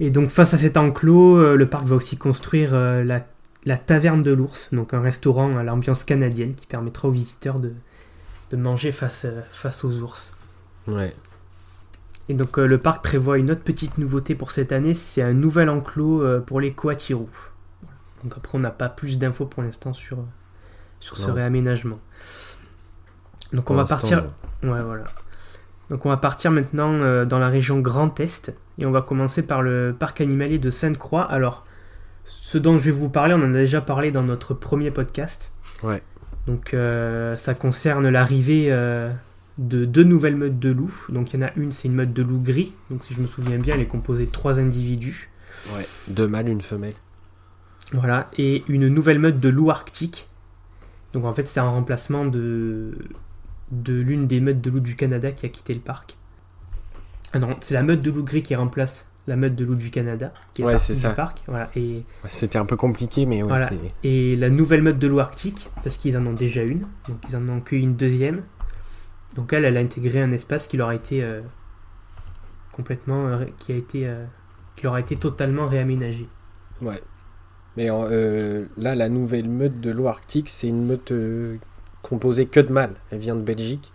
[0.00, 4.22] Et donc face à cet enclos, euh, le parc va aussi construire euh, la, taverne
[4.22, 7.72] de l'ours, donc un restaurant à l'ambiance canadienne qui permettra aux visiteurs de,
[8.56, 10.32] manger face, face aux ours.
[10.86, 11.14] Ouais.
[12.28, 15.68] Et donc le parc prévoit une autre petite nouveauté pour cette année, c'est un nouvel
[15.68, 17.28] enclos pour les coatirous.
[18.22, 20.18] Donc après, on n'a pas plus d'infos pour l'instant sur,
[21.00, 21.98] sur ce réaménagement.
[23.52, 24.24] Donc on va partir.
[24.62, 25.04] Ouais, voilà.
[25.90, 29.42] Donc on va partir maintenant euh, dans la région Grand Est et on va commencer
[29.42, 31.22] par le parc animalier de Sainte-Croix.
[31.22, 31.64] Alors,
[32.24, 35.52] ce dont je vais vous parler, on en a déjà parlé dans notre premier podcast.
[35.82, 36.02] Ouais.
[36.46, 39.12] Donc euh, ça concerne l'arrivée euh,
[39.58, 41.06] de deux nouvelles meutes de loups.
[41.08, 42.72] Donc il y en a une, c'est une meute de loup gris.
[42.90, 45.30] Donc si je me souviens bien, elle est composée de trois individus.
[45.74, 46.94] Ouais, deux mâles, une femelle.
[47.92, 50.28] Voilà, et une nouvelle meute de loups arctiques.
[51.12, 52.92] Donc en fait, c'est un remplacement de,
[53.70, 56.16] de l'une des meutes de loups du Canada qui a quitté le parc.
[57.32, 59.90] Ah non, c'est la meute de loups gris qui remplace la meute de loups du
[59.90, 61.10] Canada qui est ouais, c'est ça.
[61.10, 61.42] parc.
[61.46, 63.70] Voilà, et c'était un peu compliqué, mais voilà.
[64.04, 67.36] Et la nouvelle meute de loups arctiques, parce qu'ils en ont déjà une, donc ils
[67.36, 68.42] en ont qu'une une deuxième.
[69.34, 71.42] Donc elle, elle a intégré un espace qui leur a été euh,
[72.72, 74.24] complètement, euh, qui a été, euh,
[74.76, 76.28] qui leur a été totalement réaménagé.
[76.80, 77.02] Ouais,
[77.76, 77.88] mais
[78.76, 81.12] là, la nouvelle meute de l'eau arctique, c'est une meute
[82.08, 82.94] composée que de mâles.
[83.10, 83.92] Elle vient de Belgique.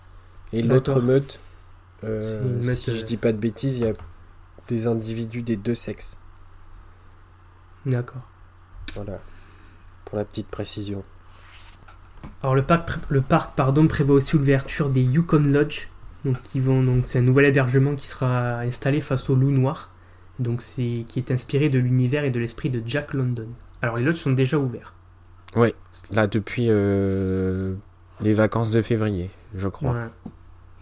[0.54, 1.40] Et l'autre meute,
[2.04, 3.94] euh, si je dis pas de bêtises, il y a
[4.68, 6.18] des individus des deux sexes.
[7.86, 8.28] D'accord.
[8.94, 9.20] Voilà.
[10.06, 11.04] Pour la petite précision.
[12.44, 15.88] Alors le parc, le parc pardon, prévoit aussi l'ouverture des Yukon Lodge.
[16.24, 19.92] Donc, qui vont, donc c'est un nouvel hébergement qui sera installé face au loup noir.
[20.38, 23.48] Donc c'est qui est inspiré de l'univers et de l'esprit de Jack London.
[23.82, 24.94] Alors les lots sont déjà ouverts.
[25.56, 25.74] Oui,
[26.12, 27.74] là depuis euh,
[28.22, 29.96] les vacances de février, je crois.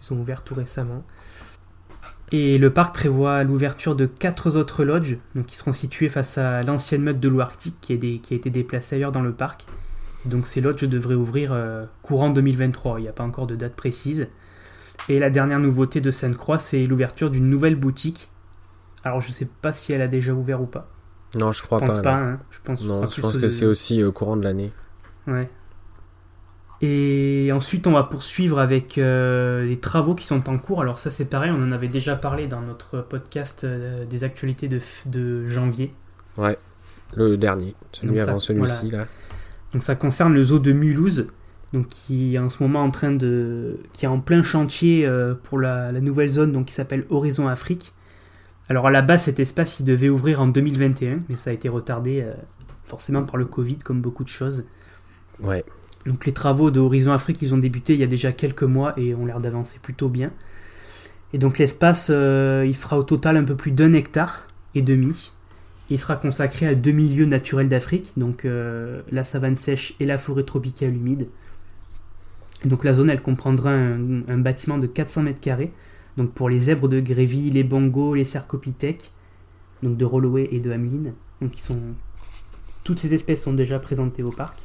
[0.01, 1.03] Ils sont ouverts tout récemment.
[2.31, 6.61] Et le parc prévoit l'ouverture de quatre autres lodges, donc qui seront situés face à
[6.61, 9.65] l'ancienne meute de l'eau arctique qui, qui, a été déplacée ailleurs dans le parc.
[10.25, 13.75] Donc ces lodges devraient ouvrir euh, courant 2023, il n'y a pas encore de date
[13.75, 14.27] précise.
[15.07, 18.29] Et la dernière nouveauté de Sainte-Croix, c'est l'ouverture d'une nouvelle boutique.
[19.03, 20.87] Alors je ne sais pas si elle a déjà ouvert ou pas.
[21.35, 22.15] Non, je crois je pense pas.
[22.15, 22.39] Hein.
[22.51, 24.71] Je pense, non, je pense que c'est aussi au courant de l'année.
[25.25, 25.49] Ouais.
[26.81, 30.81] Et ensuite, on va poursuivre avec euh, les travaux qui sont en cours.
[30.81, 34.69] Alors ça, c'est pareil, on en avait déjà parlé dans notre podcast euh, des actualités
[34.69, 35.93] de, de, janvier.
[36.37, 36.57] Ouais,
[37.15, 39.07] le dernier, celui avant celui-ci là.
[39.73, 41.27] Donc ça concerne le zoo de Mulhouse,
[41.73, 45.35] donc qui est en ce moment en train de, qui est en plein chantier euh,
[45.35, 47.93] pour la, la, nouvelle zone, donc qui s'appelle Horizon Afrique.
[48.69, 51.67] Alors à la base, cet espace, il devait ouvrir en 2021, mais ça a été
[51.67, 52.25] retardé
[52.85, 54.63] forcément par le Covid, comme beaucoup de choses.
[55.41, 55.65] Ouais.
[56.05, 58.93] Donc les travaux de Horizon Afrique, ils ont débuté il y a déjà quelques mois
[58.97, 60.31] et ont l'air d'avancer plutôt bien.
[61.33, 65.31] Et donc l'espace, euh, il fera au total un peu plus d'un hectare et demi.
[65.89, 70.17] Il sera consacré à deux milieux naturels d'Afrique, donc euh, la savane sèche et la
[70.17, 71.27] forêt tropicale humide.
[72.65, 75.71] donc la zone, elle comprendra un, bâtiment de 400 mètres carrés
[76.17, 79.11] donc pour les zèbres de Grévy, les bongos, les cercopithèques,
[79.81, 81.13] donc de Holloway et de Hamelin.
[81.41, 81.79] Donc ils sont...
[82.83, 84.59] Toutes ces espèces sont déjà présentées au parc.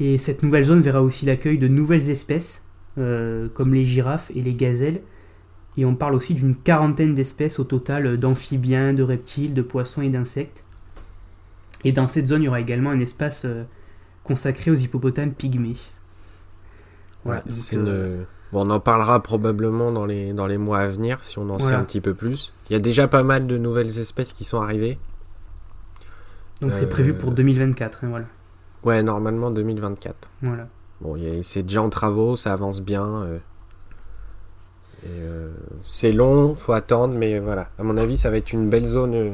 [0.00, 2.64] Et cette nouvelle zone verra aussi l'accueil de nouvelles espèces,
[2.98, 5.00] euh, comme les girafes et les gazelles.
[5.76, 10.08] Et on parle aussi d'une quarantaine d'espèces au total d'amphibiens, de reptiles, de poissons et
[10.08, 10.64] d'insectes.
[11.84, 13.64] Et dans cette zone, il y aura également un espace euh,
[14.24, 15.76] consacré aux hippopotames pygmées.
[17.24, 21.38] Voilà, c'est une on en parlera probablement dans les, dans les mois à venir si
[21.38, 22.52] on en sait un petit peu plus.
[22.68, 24.98] Il y a déjà pas mal de nouvelles espèces qui sont arrivées.
[26.60, 28.26] Donc c'est prévu pour 2024, hein, voilà.
[28.84, 30.30] Ouais, normalement 2024.
[30.42, 30.68] Voilà.
[31.00, 33.04] Bon, c'est déjà en travaux, ça avance bien.
[33.04, 33.38] Euh.
[35.06, 35.52] Euh,
[35.88, 37.68] c'est long, faut attendre, mais voilà.
[37.78, 39.32] À mon avis, ça va être une belle zone, euh,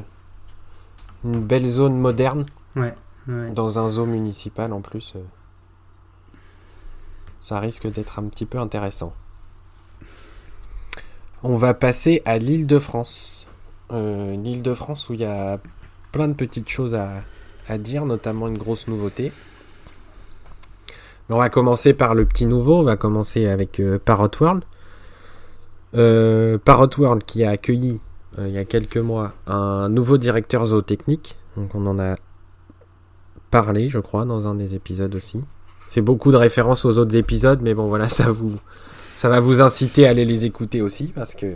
[1.24, 2.46] une belle zone moderne.
[2.76, 2.94] Ouais.
[3.26, 5.14] Dans un zoo municipal en plus
[7.40, 9.14] ça risque d'être un petit peu intéressant.
[11.42, 13.46] On va passer à l'île de France.
[13.90, 15.58] L'île de France où il y a
[16.10, 17.10] plein de petites choses à,
[17.78, 19.32] dire, notamment une grosse nouveauté.
[21.30, 24.62] On va commencer par le petit nouveau, on va commencer avec euh, Parrot World.
[25.94, 28.00] Euh, Parrot World qui a accueilli
[28.36, 31.36] il y a quelques mois un nouveau directeur zootechnique.
[31.56, 32.16] On en a
[33.52, 35.44] parlé, je crois, dans un des épisodes aussi
[35.94, 38.58] fait beaucoup de références aux autres épisodes, mais bon voilà, ça vous,
[39.16, 41.54] ça va vous inciter à aller les écouter aussi parce que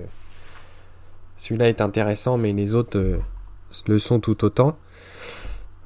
[1.39, 3.19] celui-là est intéressant, mais les autres euh,
[3.89, 4.79] le sont tout autant.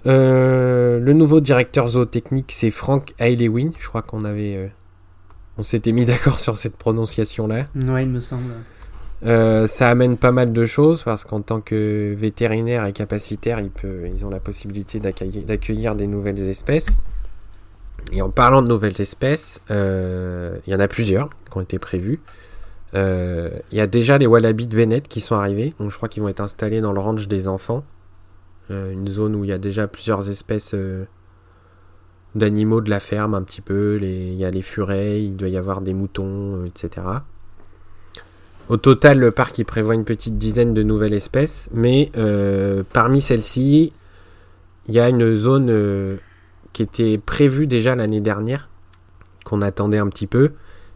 [0.07, 3.71] Euh, le nouveau directeur zootechnique, c'est Frank Ailewin.
[3.79, 4.67] Je crois qu'on avait, euh,
[5.59, 7.67] on s'était mis d'accord sur cette prononciation-là.
[7.75, 8.53] Oui, il me semble.
[9.69, 13.71] ça amène pas mal de choses parce qu'en tant que vétérinaire et capacitaire, ils,
[14.15, 16.99] ils ont la possibilité d'accueillir des nouvelles espèces.
[18.13, 22.21] Et en parlant de nouvelles espèces, il y en a plusieurs qui ont été prévues.
[22.95, 25.75] Euh, il y a déjà les wallabies de Bennett qui sont arrivés.
[25.79, 27.85] Donc je crois qu'ils vont être installés dans le ranch des enfants.
[28.73, 31.05] Euh, une zone où il y a déjà plusieurs espèces euh,
[32.35, 33.99] d'animaux de la ferme un petit peu.
[34.01, 37.07] Il y a les furets, il doit y avoir des moutons, etc.
[38.69, 42.11] Au total, le parc il prévoit une petite dizaine de nouvelles espèces, mais
[42.93, 43.93] parmi celles-ci,
[44.89, 46.19] il y a une zone
[46.73, 48.69] qui était prévue déjà l'année dernière,
[49.45, 50.53] qu'on attendait un petit peu,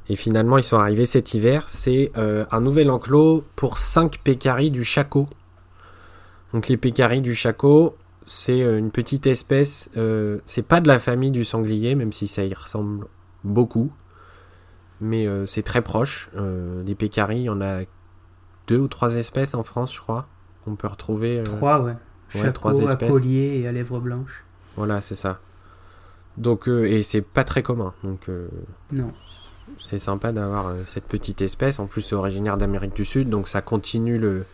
[0.09, 1.65] et finalement, ils sont arrivés cet hiver.
[1.67, 5.29] C'est euh, un nouvel enclos pour 5 pécaris du chaco.
[6.57, 9.91] Donc les pécaris du chaco, c'est euh, une petite espèce.
[9.99, 13.09] Euh, c'est pas de la famille du sanglier, même si ça y ressemble
[13.45, 13.93] beaucoup.
[15.03, 16.31] Mais c'est très proche.
[16.35, 17.83] des pécaris, il y en a
[18.67, 20.27] deux ou trois espèces en France, je crois.
[20.67, 21.43] On peut retrouver.
[21.45, 21.97] trois, ouais.
[22.31, 23.11] Chaco, trois espèces.
[23.11, 24.47] à collier et à lèvres blanches.
[24.75, 25.39] Voilà, c'est ça.
[26.39, 27.93] Donc, et c'est pas très commun.
[28.03, 28.31] Donc,
[28.91, 29.13] non
[29.79, 31.79] c'est sympa d'avoir euh, cette petite espèce.
[31.79, 34.45] En plus, c'est originaire d'Amérique du Sud, donc ça continue le,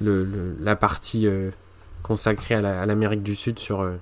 [0.00, 1.50] la partie euh,
[2.02, 3.96] consacrée à l'Amérique du Sud sur euh,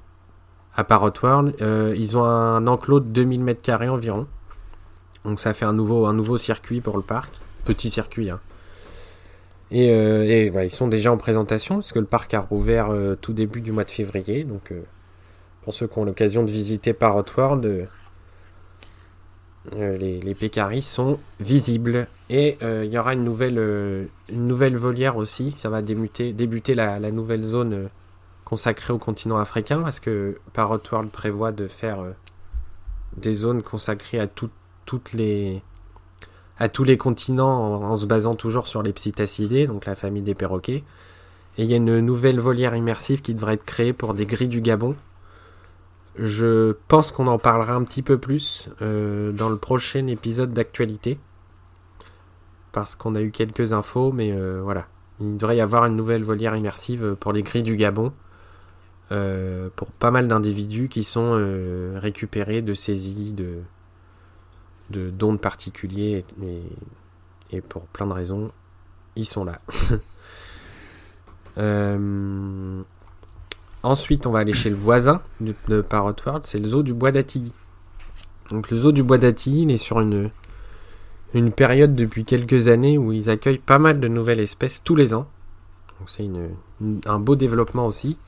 [0.74, 1.54] à Parrot World.
[1.96, 4.26] ils ont un enclos de 2000 m2 environ.
[5.24, 7.32] Donc ça fait un nouveau, un nouveau circuit pour le parc.
[7.64, 8.30] Petit circuit.
[8.30, 8.40] Hein.
[9.72, 13.72] Et, ils sont déjà en présentation parce que le parc a rouvert tout début du
[13.72, 14.44] mois de février.
[14.44, 14.72] Donc
[15.66, 17.86] pour ceux qui ont l'occasion de visiter Parrot World euh,
[19.72, 22.06] les, les pécaris sont visibles.
[22.30, 25.52] Et euh, il y aura une nouvelle, euh, une nouvelle volière aussi.
[25.52, 27.88] Ça va débuter, débuter la, nouvelle zone
[28.44, 31.98] consacrée au continent africain parce que Parrot World prévoit de faire
[33.16, 35.62] des zones consacrées à toutes les
[36.58, 40.34] à tous les continents en, se basant toujours sur les psittacidés, donc la famille des
[40.34, 40.84] perroquets.
[41.58, 44.48] Et il y a une nouvelle volière immersive qui devrait être créée pour des grilles
[44.48, 44.94] du Gabon,
[46.18, 51.18] je pense qu'on en parlera un petit peu plus euh, dans le prochain épisode d'actualité.
[52.72, 54.86] Parce qu'on a eu quelques infos, mais euh, voilà.
[55.20, 58.12] Il devrait y avoir une nouvelle volière immersive pour les grilles du Gabon.
[59.12, 61.32] Euh, pour pas mal d'individus qui sont
[61.94, 63.60] récupérés de saisies, de,
[64.90, 66.62] de dons particuliers, et,
[67.56, 68.50] et, pour plein de raisons,
[69.14, 69.60] ils sont là.
[73.86, 77.12] Ensuite, on va aller chez le voisin de, Parrot World, c'est le zoo du Bois
[77.12, 77.52] d'Atilly.
[78.50, 80.30] Donc le zoo du Bois d'Atilly, il est sur une,
[81.34, 85.14] une période depuis quelques années où ils accueillent pas mal de nouvelles espèces tous les
[85.14, 85.28] ans.
[86.00, 86.28] Donc c'est
[87.06, 88.18] un beau développement aussi.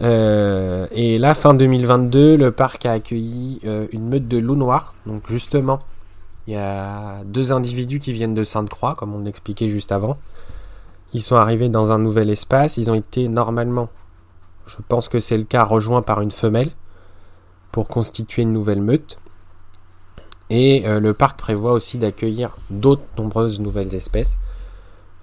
[0.00, 4.94] Euh, et là, fin 2022, le parc a accueilli euh, une meute de loups noirs.
[5.06, 5.80] Donc justement,
[6.46, 10.18] il y a deux individus qui viennent de Sainte-Croix, comme on l'expliquait juste avant.
[11.14, 12.76] Ils sont arrivés dans un nouvel espace.
[12.76, 13.88] Ils ont été normalement
[14.66, 16.70] je pense que c'est le cas rejoint par une femelle
[17.72, 19.18] pour constituer une nouvelle meute.
[20.50, 24.38] Et euh, le parc prévoit aussi d'accueillir d'autres nombreuses nouvelles espèces.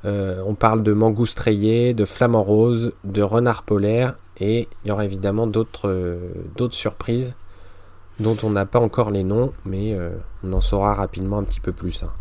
[0.06, 5.06] Euh, on parle de mangoustes de flamants roses, de renards polaires et il y aura
[5.06, 7.36] évidemment d'autres euh, surprises
[8.20, 9.98] dont on n'a pas encore les noms, mais
[10.44, 12.04] on en saura rapidement un petit peu plus.
[12.04, 12.12] Hein.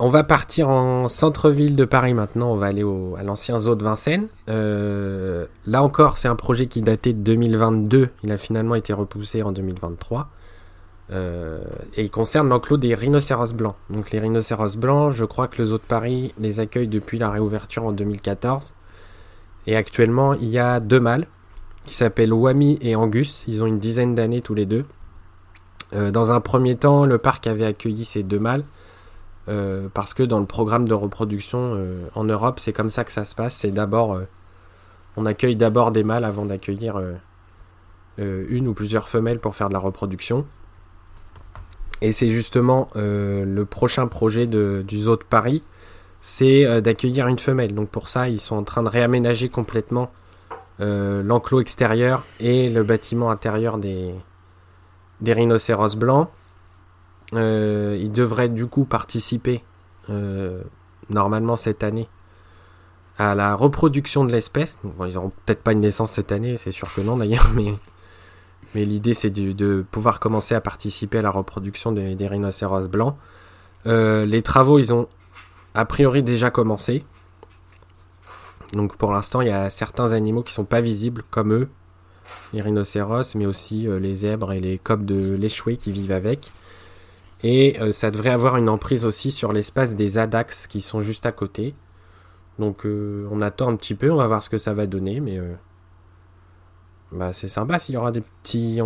[0.00, 2.52] On va partir en centre-ville de Paris maintenant.
[2.52, 2.84] On va aller
[3.18, 4.28] à l'ancien zoo de Vincennes.
[4.48, 8.10] Euh, là encore, c'est un projet qui datait de 2022.
[8.22, 10.28] Il a finalement été repoussé en 2023.
[11.10, 11.58] Euh,
[11.96, 13.74] et il concerne l'enclos des rhinocéros blancs.
[13.90, 17.30] Donc les rhinocéros blancs, je crois que le zoo de Paris les accueille depuis la
[17.30, 18.74] réouverture en 2014.
[19.66, 21.26] Et actuellement, il y a deux mâles
[21.86, 23.44] qui s'appellent Wami et Angus.
[23.48, 24.84] Ils ont une dizaine d'années tous les deux.
[25.92, 28.62] Euh, dans un premier temps, le parc avait accueilli ces deux mâles.
[29.48, 33.12] Euh, parce que dans le programme de reproduction euh, en Europe, c'est comme ça que
[33.12, 33.54] ça se passe.
[33.54, 34.24] C'est d'abord, euh,
[35.16, 37.00] on accueille d'abord des mâles avant d'accueillir
[38.18, 40.44] une ou plusieurs femelles pour faire de la reproduction.
[42.00, 45.62] Et c'est justement le prochain projet du zoo de Paris,
[46.20, 47.74] c'est d'accueillir une femelle.
[47.74, 50.10] Donc pour ça, ils sont en train de réaménager complètement
[50.78, 54.14] l'enclos extérieur et le bâtiment intérieur des,
[55.20, 56.28] des rhinocéros blancs.
[57.34, 59.62] Euh, ils devraient du coup participer
[60.08, 60.62] euh,
[61.10, 62.08] normalement cette année
[63.18, 64.78] à la reproduction de l'espèce.
[64.84, 67.50] Ils n'auront peut-être pas une naissance cette année, c'est sûr que non d'ailleurs,
[68.74, 73.16] mais l'idée c'est de, pouvoir commencer à participer à la reproduction des, rhinocéros blancs.
[73.86, 75.08] Euh, les travaux, ils ont
[75.74, 77.04] a priori déjà commencé.
[78.72, 81.68] Donc pour l'instant, il y a certains animaux qui sont pas visibles, comme eux,
[82.52, 86.50] les rhinocéros, mais aussi euh, les zèbres et les coqs de l'échoué qui vivent avec.
[87.42, 91.26] Et euh, ça devrait avoir une emprise aussi sur l'espace des adax qui sont juste
[91.26, 91.74] à côté.
[92.58, 95.40] Donc on attend un petit peu, on va voir ce que ça va donner, mais
[97.12, 98.80] bah, c'est sympa s'il y aura des petits.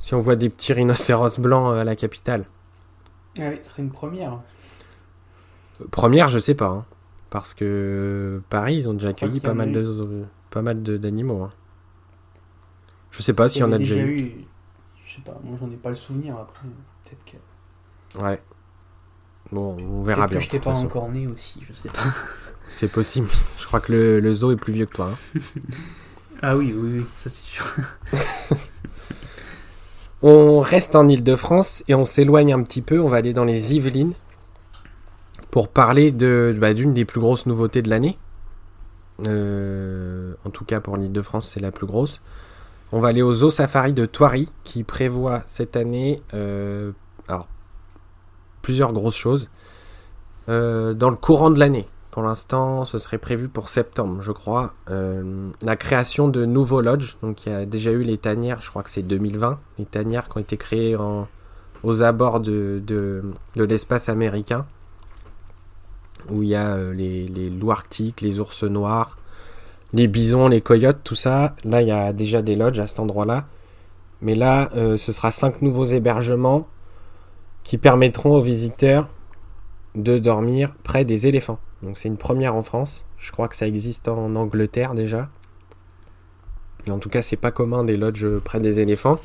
[0.00, 2.44] Si on voit des petits rhinocéros blancs à la capitale.
[3.38, 4.40] Ah oui, ce serait une première.
[5.90, 6.68] Première, je sais pas.
[6.68, 6.84] Hein.
[7.30, 11.42] parce que Paris, ils ont déjà accueilli pas mal, de, pas mal d'animaux.
[11.42, 11.52] Hein.
[13.10, 14.46] Je sais pas s'il y en a déjà eu.
[15.04, 16.68] Je sais pas, moi j'en ai pas le souvenir après.
[17.04, 17.36] Peut-être que.
[18.18, 18.40] Ouais.
[19.52, 20.38] Bon, on verra bien.
[20.38, 22.00] Que je t'ai pas encore né aussi, je sais pas.
[22.68, 23.28] C'est possible.
[23.58, 25.10] Je crois que le, le, zoo est plus vieux que toi.
[25.12, 25.40] Hein.
[26.42, 27.64] Ah oui, oui, oui, ça c'est sûr.
[30.22, 33.00] on reste en Ile-de-France et on s'éloigne un petit peu.
[33.00, 34.12] On va aller dans les Yvelines
[35.50, 38.18] pour parler de bah, d'une des plus grosses nouveautés de l'année.
[39.26, 42.20] Euh, en tout cas pour l'Île-de-France, c'est la plus grosse.
[42.92, 46.92] On va aller au Zoo Safari de Thoiry qui prévoit cette année euh,
[47.28, 47.48] alors,
[48.66, 49.48] plusieurs grosses choses
[50.48, 51.86] euh, dans le courant de l'année.
[52.10, 54.74] Pour l'instant, ce serait prévu pour septembre, je crois.
[54.90, 57.16] Euh, la création de nouveaux lodges.
[57.22, 59.60] Donc, il y a déjà eu les tanières, je crois que c'est 2020.
[59.78, 60.96] Les tanières qui ont été créées
[61.84, 63.22] aux abords de,
[63.54, 64.66] l'espace américain.
[66.28, 69.16] Où il y a euh, les, loups arctiques, les ours noirs,
[69.92, 71.54] les bisons, les coyotes, tout ça.
[71.62, 73.44] Là, il y a déjà des lodges à cet endroit-là.
[74.22, 76.66] Mais là, ce sera cinq nouveaux hébergements
[77.66, 79.08] qui permettront aux visiteurs
[79.96, 81.58] de dormir près des éléphants.
[81.82, 83.06] Donc c'est une première en France.
[83.18, 85.28] Je crois que ça existe en Angleterre déjà.
[86.88, 89.18] en tout cas, c'est pas commun des lodges près des éléphants.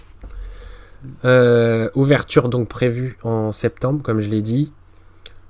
[1.24, 4.74] Euh, ouverture donc prévue en septembre, comme je l'ai dit.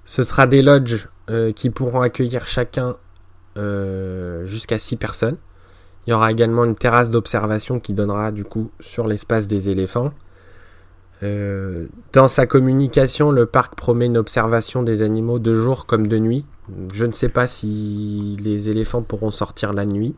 [0.04, 2.98] Ce sera des lodges euh, qui pourront accueillir chacun
[3.58, 5.38] euh, jusqu'à 6 personnes.
[6.06, 10.12] Il y aura également une terrasse d'observation qui donnera du coup sur l'espace des éléphants.
[11.22, 16.45] Dans sa communication, le parc promet une observation des animaux de jour comme de nuit,
[16.93, 20.15] je ne sais pas si les éléphants pourront sortir la nuit.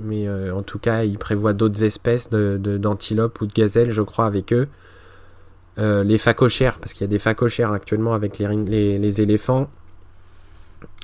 [0.00, 4.02] Mais euh, en tout cas, ils prévoient d'autres espèces d'antilopes de, ou de gazelles, je
[4.02, 4.68] crois, avec eux.
[5.78, 9.70] Euh, les phacochères, parce qu'il y a des phacochères actuellement avec les, les, éléphants.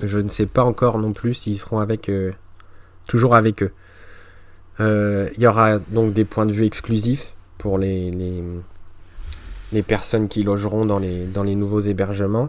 [0.03, 2.33] Je ne sais pas encore non plus s'ils seront avec euh,
[3.07, 3.73] toujours avec eux.
[4.81, 8.45] Il y aura donc des points de vue exclusifs pour les, les,
[9.73, 12.49] les personnes qui logeront dans les, nouveaux hébergements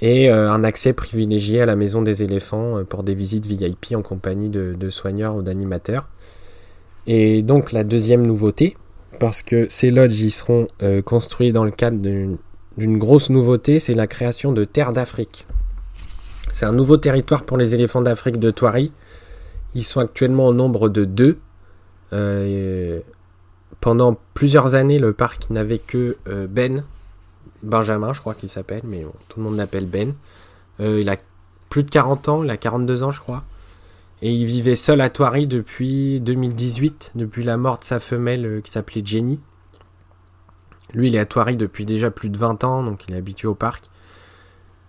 [0.00, 3.94] et euh, un accès privilégié à la maison des éléphants euh, pour des visites VIP
[3.94, 6.08] en compagnie de, soigneurs ou d'animateurs.
[7.06, 8.76] Et donc la deuxième nouveauté,
[9.18, 13.94] parce que ces lodges y seront euh, construits dans le cadre d'une grosse nouveauté, c'est
[13.94, 15.46] la création de terres d'Afrique.
[16.52, 18.92] C'est un nouveau territoire pour les éléphants d'Afrique de Thoiry.
[19.74, 21.38] Ils sont actuellement au nombre de deux.
[23.80, 26.16] Pendant plusieurs années, le parc n'avait que
[26.48, 26.84] Ben,
[27.62, 30.14] Benjamin, je crois qu'il s'appelle, mais tout le monde l'appelle Ben.
[30.80, 31.16] Euh, il a
[31.68, 33.44] plus de 40 ans, il a 42 ans, je crois.
[34.22, 38.60] Et il vivait seul à Thoiry depuis 2018, depuis la mort de sa femelle euh,
[38.60, 39.40] qui s'appelait Jenny.
[40.94, 43.48] Lui, il est à Thoiry depuis déjà plus de 20 ans, donc il est habitué
[43.48, 43.90] au parc.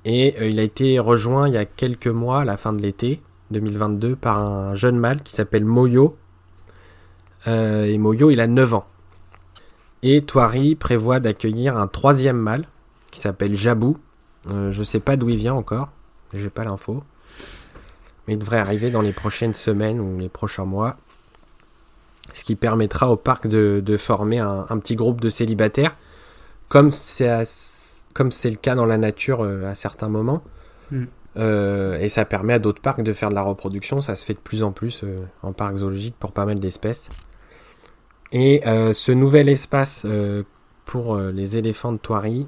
[0.05, 2.81] Et euh, il a été rejoint il y a quelques mois, à la fin de
[2.81, 3.21] l'été
[3.51, 6.17] 2022, par un jeune mâle qui s'appelle Moyo.
[7.45, 8.87] Et Moyo, il a 9 ans.
[10.03, 12.65] Et Thoiry prévoit d'accueillir un troisième mâle
[13.11, 13.97] qui s'appelle Jabou.
[14.51, 15.89] Euh, je ne sais pas d'où il vient encore,
[16.33, 17.03] j'ai pas l'info.
[18.27, 20.97] Mais il devrait arriver dans les prochaines semaines ou les prochains mois.
[22.33, 25.95] Ce qui permettra au parc de, former un, petit groupe de célibataires,
[26.67, 30.43] comme c'est le cas dans la nature euh, à certains moments.
[30.91, 31.05] Hmm.
[31.37, 34.01] Euh, et ça permet à d'autres parcs de faire de la reproduction.
[34.01, 35.05] Ça se fait de plus en plus
[35.41, 37.09] en parc zoologique pour pas mal d'espèces.
[38.31, 40.43] Et euh, ce nouvel espace euh,
[40.85, 42.47] pour euh, les éléphants de Thoiry,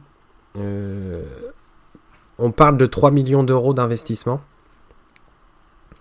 [2.38, 4.42] on parle de 3 millions d'euros d'investissement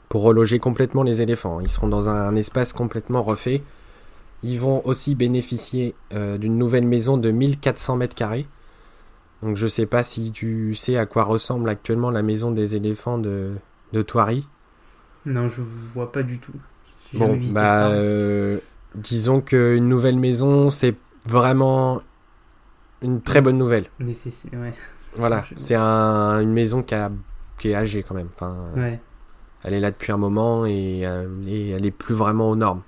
[0.08, 1.60] pour reloger complètement les éléphants.
[1.60, 3.62] Ils seront dans un, espace complètement refait.
[4.42, 8.48] Ils vont aussi bénéficier d'une nouvelle maison de 1400 mètres carrés.
[9.44, 13.18] Donc je sais pas si tu sais à quoi ressemble actuellement la maison des éléphants
[13.18, 13.52] de,
[13.92, 14.04] de.
[15.24, 15.62] Non, je
[15.94, 16.54] vois pas du tout.
[17.14, 17.92] Bon, bah,
[18.94, 20.94] disons qu'une nouvelle maison, c'est
[21.26, 22.00] vraiment
[23.02, 23.86] une très bonne nouvelle.
[25.16, 26.94] Voilà, c'est une maison qui,
[27.58, 28.28] qui, est âgée quand même.
[28.34, 28.56] Enfin,
[29.64, 32.82] Elle est là depuis un moment et, euh, elle est plus vraiment aux normes.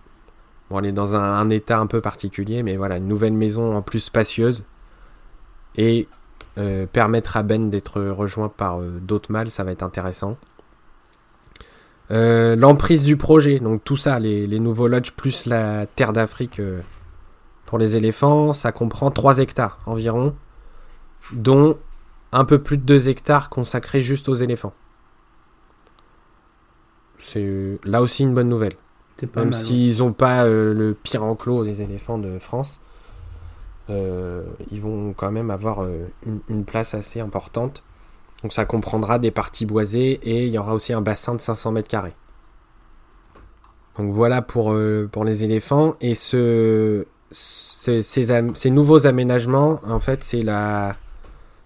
[0.70, 3.82] Bon, elle est dans un, état un peu particulier, mais voilà, une nouvelle maison en
[3.82, 4.64] plus spacieuse.
[5.76, 6.06] Et
[6.58, 10.36] euh, permettre à Ben d'être rejoint par euh, d'autres mâles, ça va être intéressant.
[12.10, 16.60] Euh, l'emprise du projet, donc tout ça, les, nouveaux lodges plus la terre d'Afrique
[17.66, 20.34] pour les éléphants, ça comprend 3 hectares environ,
[21.32, 21.78] dont
[22.32, 24.74] un peu plus de 2 hectares consacrés juste aux éléphants.
[27.18, 28.74] C'est là aussi une bonne nouvelle.
[29.36, 32.80] Même s'ils n'ont pas le pire enclos des éléphants de France,
[33.90, 36.06] euh, ils vont quand même avoir euh,
[36.48, 37.82] une, place assez importante.
[38.42, 41.72] Donc ça comprendra des parties boisées et il y aura aussi un bassin de 500
[41.72, 42.14] mètres carrés.
[43.98, 45.96] Donc voilà pour, euh, pour les éléphants.
[46.00, 50.96] Et ce, ces, nouveaux aménagements, en fait, c'est la,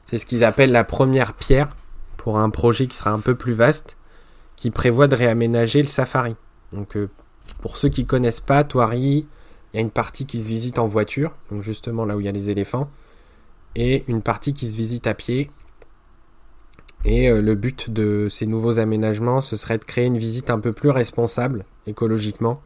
[0.05, 1.68] c'est ce qu'ils appellent la première pierre
[2.16, 3.97] pour un projet qui sera un peu plus vaste,
[4.57, 6.37] qui prévoit de réaménager le safari.
[6.72, 6.97] Donc
[7.61, 9.27] pour ceux qui connaissent pas, Toiri,
[9.72, 12.27] il y a une partie qui se visite en voiture, donc justement là où il
[12.27, 12.89] y a les éléphants,
[13.75, 15.51] et une partie qui se visite à pied.
[17.05, 20.59] Et euh, le but de ces nouveaux aménagements, ce serait de créer une visite un
[20.59, 22.63] peu plus responsable écologiquement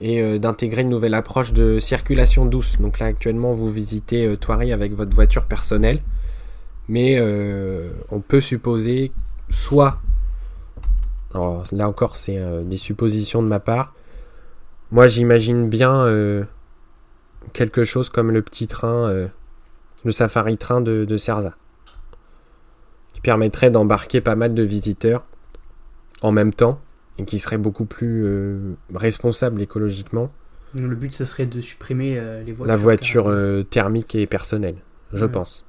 [0.00, 2.78] et euh, d'intégrer une nouvelle approche de circulation douce.
[2.80, 6.00] Donc là actuellement vous visitez euh, avec votre voiture personnelle,
[6.88, 7.20] mais
[8.10, 9.12] on peut supposer
[9.48, 10.00] soit,
[11.32, 13.94] alors là encore c'est des suppositions de ma part,
[14.90, 16.06] moi, j'imagine bien
[17.52, 19.28] quelque chose comme le petit train,
[20.04, 21.54] le safari train de, de Cerza,
[23.24, 25.26] permettrait d'embarquer pas mal de visiteurs
[26.22, 26.80] en même temps
[27.18, 30.30] et qui serait beaucoup plus euh, responsable écologiquement.
[30.74, 32.66] Le but, ce serait de supprimer les voitures.
[32.66, 34.76] La voiture thermique et personnelle,
[35.12, 35.64] je pense.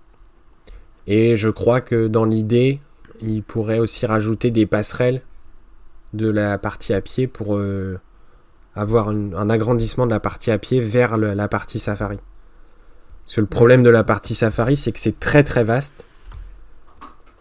[1.05, 2.79] Et je crois que dans l'idée,
[3.21, 5.21] il pourrait aussi rajouter des passerelles
[6.13, 7.59] de la partie à pied pour
[8.75, 12.17] avoir un agrandissement de la partie à pied vers la partie safari.
[13.25, 16.05] Parce que le problème de la partie safari, c'est que c'est très très vaste.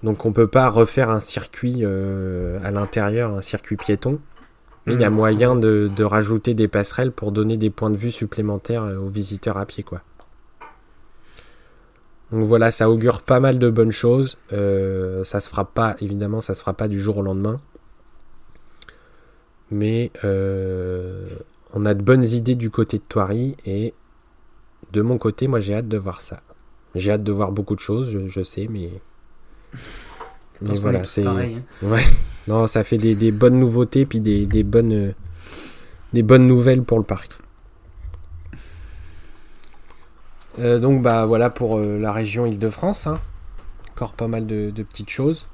[0.04, 4.20] Donc on peut pas refaire un circuit euh, à l'intérieur, un circuit piéton.
[4.86, 5.14] Mais il y a mmh.
[5.14, 9.56] moyen de, rajouter des passerelles pour donner des points de vue supplémentaires euh, aux visiteurs
[9.56, 10.02] à pied, quoi.
[12.30, 14.36] Donc voilà, ça augure pas mal de bonnes choses.
[14.52, 17.60] Euh, ça se fera pas, évidemment, ça se fera pas du jour au lendemain
[19.74, 21.26] mais euh,
[21.72, 23.94] on a de bonnes idées du côté de Toiri et
[24.92, 26.40] de mon côté, moi j'ai hâte de voir ça.
[26.94, 28.90] J'ai hâte de voir beaucoup de choses, je, sais, mais.
[30.60, 31.26] Mais voilà, c'est.
[31.26, 31.60] Hein.
[31.82, 32.02] Ouais.
[32.48, 35.14] Non, ça fait des, bonnes nouveautés puis des, bonnes
[36.12, 37.32] des bonnes nouvelles pour le parc.
[40.60, 43.08] Euh, donc bah voilà pour euh, la région Île-de-France.
[43.08, 43.18] Hein.
[43.92, 45.48] Encore pas mal de petites choses.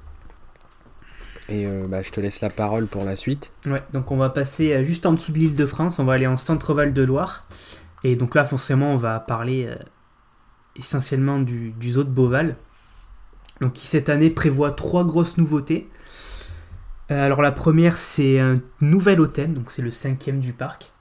[1.50, 3.50] Et euh, bah, je te laisse la parole pour la suite.
[3.66, 6.12] Ouais, donc on va passer euh, juste en dessous de l'île de France, on va
[6.12, 7.46] aller en centre-val de Loire.
[8.04, 9.74] Et donc là, forcément, on va parler euh,
[10.76, 12.56] essentiellement du, du, zoo de Beauval.
[13.61, 15.88] Donc qui cette année prévoit trois grosses nouveautés.
[17.08, 20.92] alors la première, c'est un nouvel hôtel, donc c'est le cinquième du parc.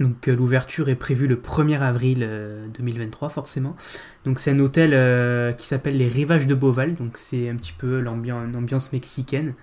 [0.00, 2.28] Donc euh, l'ouverture est prévue le 1er avril
[2.74, 3.76] 2023 euh, forcément.
[4.24, 7.74] Donc c'est un hôtel euh, qui s'appelle les Rivages de Beauval, donc c'est un petit
[7.74, 9.54] peu l'ambiance mexicaine.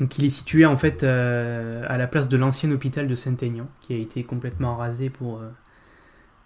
[0.00, 3.94] Donc il est situé en fait à la place de l'ancien hôpital de Saint-Aignan, qui
[3.94, 5.40] a été complètement rasé pour...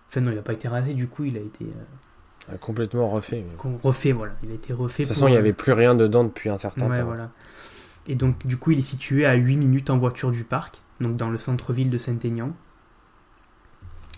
[0.09, 1.65] Enfin non, il n'a pas été rasé, du coup il a été...
[2.61, 3.45] Complètement refait.
[3.83, 4.33] Refait, voilà.
[4.43, 5.03] Il a été refait.
[5.03, 7.05] De toute façon, il n'y avait plus rien dedans depuis un certain ouais, temps.
[7.05, 7.31] Voilà.
[8.07, 11.17] Et donc du coup il est situé à 8 minutes en voiture du parc donc
[11.17, 12.53] dans le centre-ville de Saint-Aignan.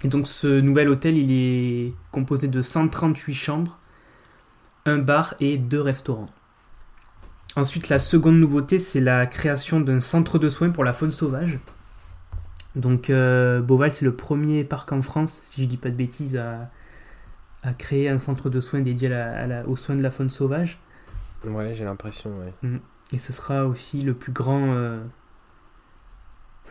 [0.03, 3.79] Et donc ce nouvel hôtel, il est composé de 138 chambres,
[4.87, 6.31] un bar et deux restaurants.
[7.57, 11.59] Ensuite, la seconde nouveauté, c'est la création d'un centre de soins pour la faune sauvage.
[12.77, 16.37] Donc euh, Beauval, c'est le premier parc en France, si je dis pas de bêtises,
[16.37, 16.71] à,
[17.77, 19.11] créer un centre de soins dédié
[19.67, 20.79] aux soins de la faune sauvage.
[21.45, 22.69] Ouais, j'ai l'impression, ouais.
[22.69, 22.79] Mm.
[23.13, 25.03] Et ce sera aussi le plus grand euh,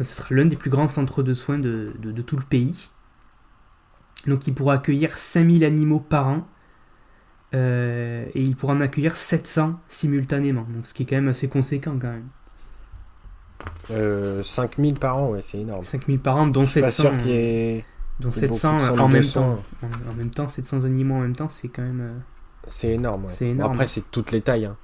[0.04, 1.94] ce sera l'un des plus grands centres de soins de,
[2.26, 2.90] tout le pays.
[4.28, 6.48] Donc il pourra accueillir 5000 animaux par an.
[7.56, 10.66] Euh, et il pourra en accueillir 700 simultanément.
[10.70, 12.28] Donc ce qui est quand même assez conséquent quand même.
[13.92, 15.84] Euh, 5000 par an, ouais, c'est énorme.
[15.84, 16.82] 5000 par an, dont 700.
[16.82, 17.86] Pas sûr qu'il y ait...
[18.20, 19.64] Dont 700 en même temps.
[19.82, 22.02] En, même temps, 700 animaux en même temps, c'est quand même.
[22.02, 22.18] Euh,
[22.68, 23.48] c'est énorme, ouais.
[23.48, 23.72] énorme.
[23.72, 24.66] après, c'est toutes les tailles.
[24.66, 24.76] Hein.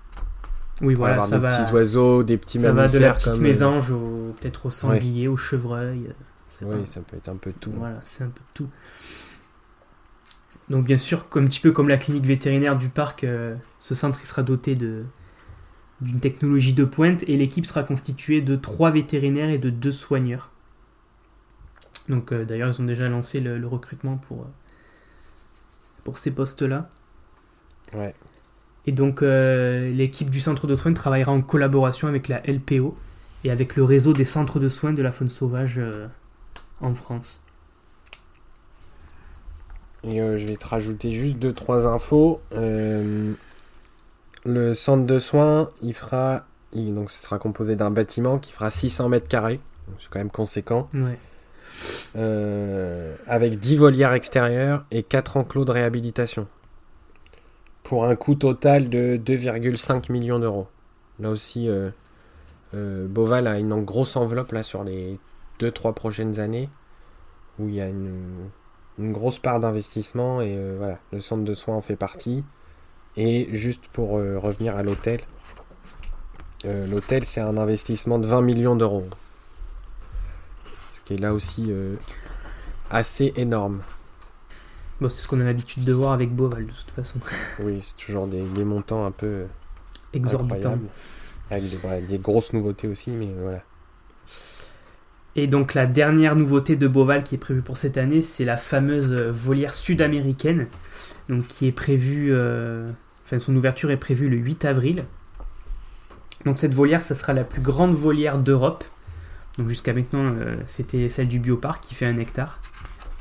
[0.82, 2.92] Oui, voilà, ça des petits oiseaux, des petits ça mammifères.
[2.92, 6.08] Ça va de la petite euh, mésange au, peut-être au sanglier, au chevreuil.
[6.62, 7.72] Euh, oui, ça peut être un peu tout.
[7.76, 8.68] Voilà, c'est un peu tout.
[10.70, 13.96] Donc bien sûr, comme, un petit peu comme la clinique vétérinaire du parc, euh, ce
[13.96, 15.04] centre il sera doté de
[16.02, 20.52] d'une technologie de pointe et l'équipe sera constituée de trois vétérinaires et de deux soigneurs.
[22.10, 24.46] Donc d'ailleurs, ils ont déjà lancé le, recrutement pour,
[26.04, 26.90] pour ces postes-là.
[27.98, 28.14] Ouais.
[28.86, 32.96] Et donc, l'équipe du centre de soins travaillera en collaboration avec la LPO
[33.44, 35.82] et avec le réseau des centres de soins de la faune sauvage
[36.82, 37.42] en France.
[40.06, 42.40] Et euh, je vais te rajouter juste deux trois infos.
[42.54, 43.34] Euh,
[44.46, 49.10] le centre de soins, il fera, donc ce sera composé d'un bâtiment qui fera 600
[49.10, 49.60] mètres carrés,
[50.00, 50.88] c'est quand même conséquent.
[52.16, 56.48] Euh, avec 10 volières extérieures et 4 enclos de réhabilitation.
[57.84, 60.68] Pour un coût total de 2,5 millions d'euros.
[61.20, 61.70] Là aussi,
[62.74, 65.20] Boval a une grosse enveloppe là sur les
[65.60, 66.70] 2-3 prochaines années
[67.60, 68.50] où il y a une,
[68.98, 72.44] grosse part d'investissement et euh, voilà, le centre de soins en fait partie.
[73.18, 75.20] Et juste pour euh, revenir à l'hôtel,
[76.66, 79.04] euh, l'hôtel c'est un investissement de 20 millions d'euros.
[81.06, 81.72] Qui est là aussi
[82.90, 83.82] assez énorme.
[85.02, 87.20] Bon, c'est ce qu'on a l'habitude de voir avec Boval de toute façon.
[87.60, 89.46] oui, c'est toujours des, montants un peu
[90.14, 90.80] exorbitants.
[91.52, 93.62] Avec des grosses nouveautés aussi, mais voilà.
[95.36, 98.56] Et donc la dernière nouveauté de Boval qui est prévue pour cette année, c'est la
[98.56, 100.68] fameuse volière sud-américaine,
[101.28, 102.90] donc qui est prévue, euh,
[103.26, 105.04] enfin son ouverture est prévue le 8 avril.
[106.46, 108.86] Donc cette volière, ça sera la plus grande volière d'Europe.
[109.58, 112.60] Donc jusqu'à maintenant, euh, c'était celle du bioparc qui fait un hectare.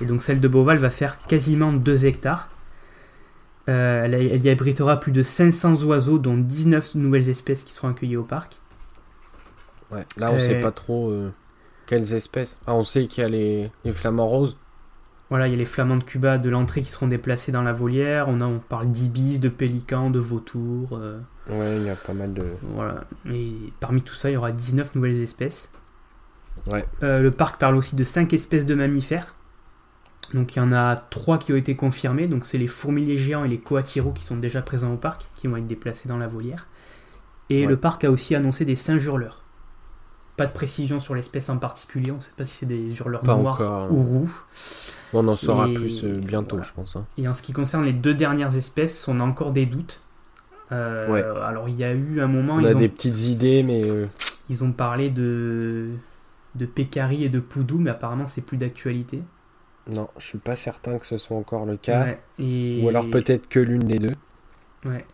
[0.00, 2.50] Et donc celle de Boval va faire quasiment 2 hectares.
[3.68, 8.16] Euh, elle, y abritera plus de 500 oiseaux, dont 19 nouvelles espèces qui seront accueillies
[8.16, 8.58] au parc.
[9.90, 11.12] Ouais, là on sait pas trop
[11.86, 14.56] quelles espèces ah, On sait qu'il y a les, flamants roses.
[15.30, 17.72] Voilà, il y a les flamands de Cuba de l'entrée qui seront déplacés dans la
[17.72, 18.28] volière.
[18.28, 20.90] On, a, on parle d'ibis, de pélicans, de vautours.
[20.92, 21.18] Euh.
[21.48, 22.44] Ouais, il y a pas mal de.
[22.62, 23.04] Voilà.
[23.30, 25.70] Et parmi tout ça, il y aura 19 nouvelles espèces.
[26.70, 26.84] Ouais.
[27.02, 29.34] Euh, le parc parle aussi de 5 espèces de mammifères.
[30.32, 32.26] Donc il y en a 3 qui ont été confirmés.
[32.26, 35.46] Donc c'est les fourmiliers géants et les coatiros qui sont déjà présents au parc, qui
[35.46, 36.66] vont être déplacés dans la volière.
[37.50, 39.42] Et le parc a aussi annoncé des singes hurleurs.
[40.36, 43.24] Pas de précision sur l'espèce en particulier, on ne sait pas si c'est des hurleurs
[43.24, 44.30] noirs ou roux.
[45.12, 46.96] On en saura plus euh, bientôt, je pense.
[46.96, 47.06] Hein.
[47.18, 50.00] Et en ce qui concerne les deux dernières espèces, on a encore des doutes.
[50.72, 52.54] Euh, alors il y a eu un moment.
[52.54, 54.08] On a des petites idées, mais.
[54.50, 55.88] Ils ont parlé de,
[56.54, 59.22] de Pécari et de Poudou, mais apparemment c'est plus d'actualité.
[59.90, 62.16] Non, je suis pas certain que ce soit encore le cas.
[62.38, 64.14] Ou alors peut-être que l'une des deux.
[64.84, 65.04] Ouais.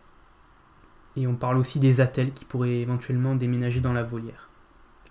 [1.17, 4.49] Et on parle aussi des attelles qui pourraient éventuellement déménager dans la volière.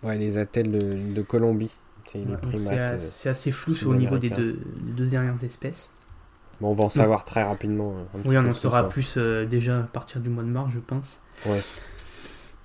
[0.03, 0.71] Ouais, les attelles
[1.13, 1.73] de, Colombie.
[2.17, 4.57] Euh, c'est assez flou sur le niveau des deux,
[5.07, 5.91] dernières espèces.
[6.61, 7.95] Bon, on va en savoir très rapidement.
[8.25, 11.21] oui, on en saura plus euh, déjà à partir du mois de mars, je pense.
[11.47, 11.61] Ouais.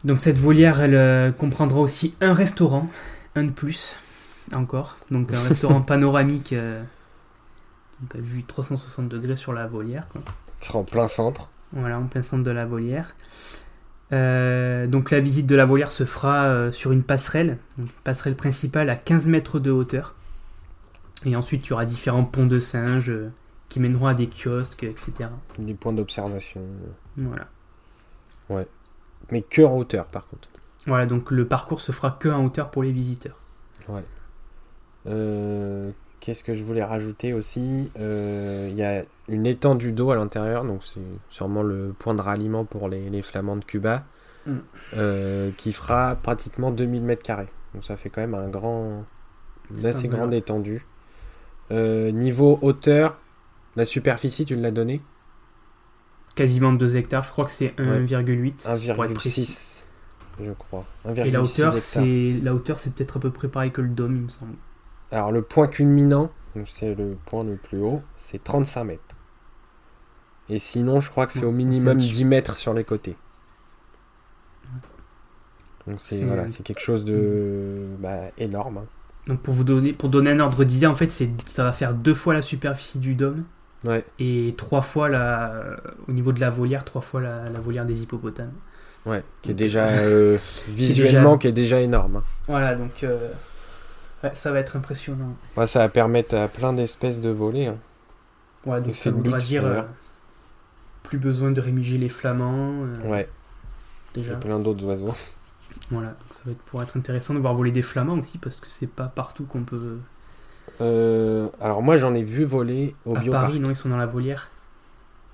[0.03, 2.88] Donc cette volière, elle euh, comprendra aussi un restaurant,
[3.36, 3.96] un de plus,
[4.54, 4.98] encore.
[5.12, 10.08] Donc un restaurant panoramique, donc à vue 360 degrés sur la volière.
[10.10, 10.22] Quoi.
[10.60, 11.50] Qui sera en plein centre.
[11.74, 13.14] Voilà, en plein centre de la volière.
[14.14, 18.36] Euh, donc la visite de la volière se fera euh, sur une passerelle, une passerelle
[18.36, 20.16] principale à 15 mètres de hauteur.
[21.26, 23.32] Et ensuite il y aura différents ponts de singes euh,
[23.68, 25.30] qui mèneront à des kiosques, etc.
[25.58, 26.62] Des points d'observation.
[27.18, 27.48] Voilà.
[28.50, 28.68] Ouais.
[29.32, 30.50] Mais que en hauteur par contre.
[30.86, 33.40] Voilà, donc le parcours se fera que en hauteur pour les visiteurs.
[33.88, 34.04] Ouais.
[36.20, 37.90] Qu'est-ce que je voulais rajouter aussi?
[37.96, 42.66] Il y a une étendue d'eau à l'intérieur, donc c'est sûrement le point de ralliement
[42.66, 44.04] pour les, flamands de Cuba,
[44.46, 44.54] mm.
[44.98, 47.50] euh, qui fera pratiquement 2000 mètres carrés.
[47.74, 49.04] Donc ça fait quand même un grand,
[49.76, 50.86] une assez grande étendue.
[51.72, 53.18] Euh, niveau hauteur,
[53.76, 55.02] la superficie, tu l'as donné
[56.36, 58.66] Quasiment 2 hectares, je crois que c'est 1,8.
[58.66, 59.75] 1,6,
[60.44, 60.86] je crois.
[61.16, 64.16] Et la hauteur, c'est la hauteur, c'est peut-être à peu près pareil que le dôme,
[64.16, 64.54] il me semble.
[65.12, 66.32] Alors le point culminant,
[66.66, 69.02] c'est le point le plus haut, c'est 35 mètres.
[70.50, 73.16] Et sinon, je crois que c'est au minimum 10 mètres sur les côtés.
[75.88, 78.80] Donc c'est voilà, quelque chose de bah, énorme.
[78.80, 78.86] Hein.
[79.28, 81.94] Donc pour vous donner, pour donner un ordre d'idée, en fait, c'est ça va faire
[81.94, 83.44] deux fois la superficie du dôme.
[83.84, 84.04] Ouais.
[84.18, 85.78] Et trois fois la,
[86.08, 88.54] au niveau de la volière, trois fois la, volière des hippopotames.
[89.06, 90.38] Ouais, qui est déjà euh,
[90.70, 92.18] visuellement, qui est déjà énorme.
[92.18, 92.24] Hein.
[92.47, 93.30] Voilà, donc euh,
[94.34, 95.36] ça va être impressionnant.
[95.56, 97.68] Ouais, ça va permettre à plein d'espèces de voler.
[97.68, 97.78] Hein.
[98.66, 99.86] Ouais, donc ça voudra dire
[101.03, 102.84] plus besoin de rémiger les flamands.
[102.84, 103.30] Euh, ouais.
[104.14, 104.36] Déjà.
[104.36, 105.14] Plein d'autres oiseaux.
[105.91, 108.68] Voilà, ça va être pour être intéressant de voir voler des flamands aussi parce que
[108.70, 109.97] c'est pas partout qu'on peut.
[110.82, 113.45] Euh, alors moi j'en ai vu voler au à bioparc.
[113.45, 114.49] Paris, non, ils sont dans la volière.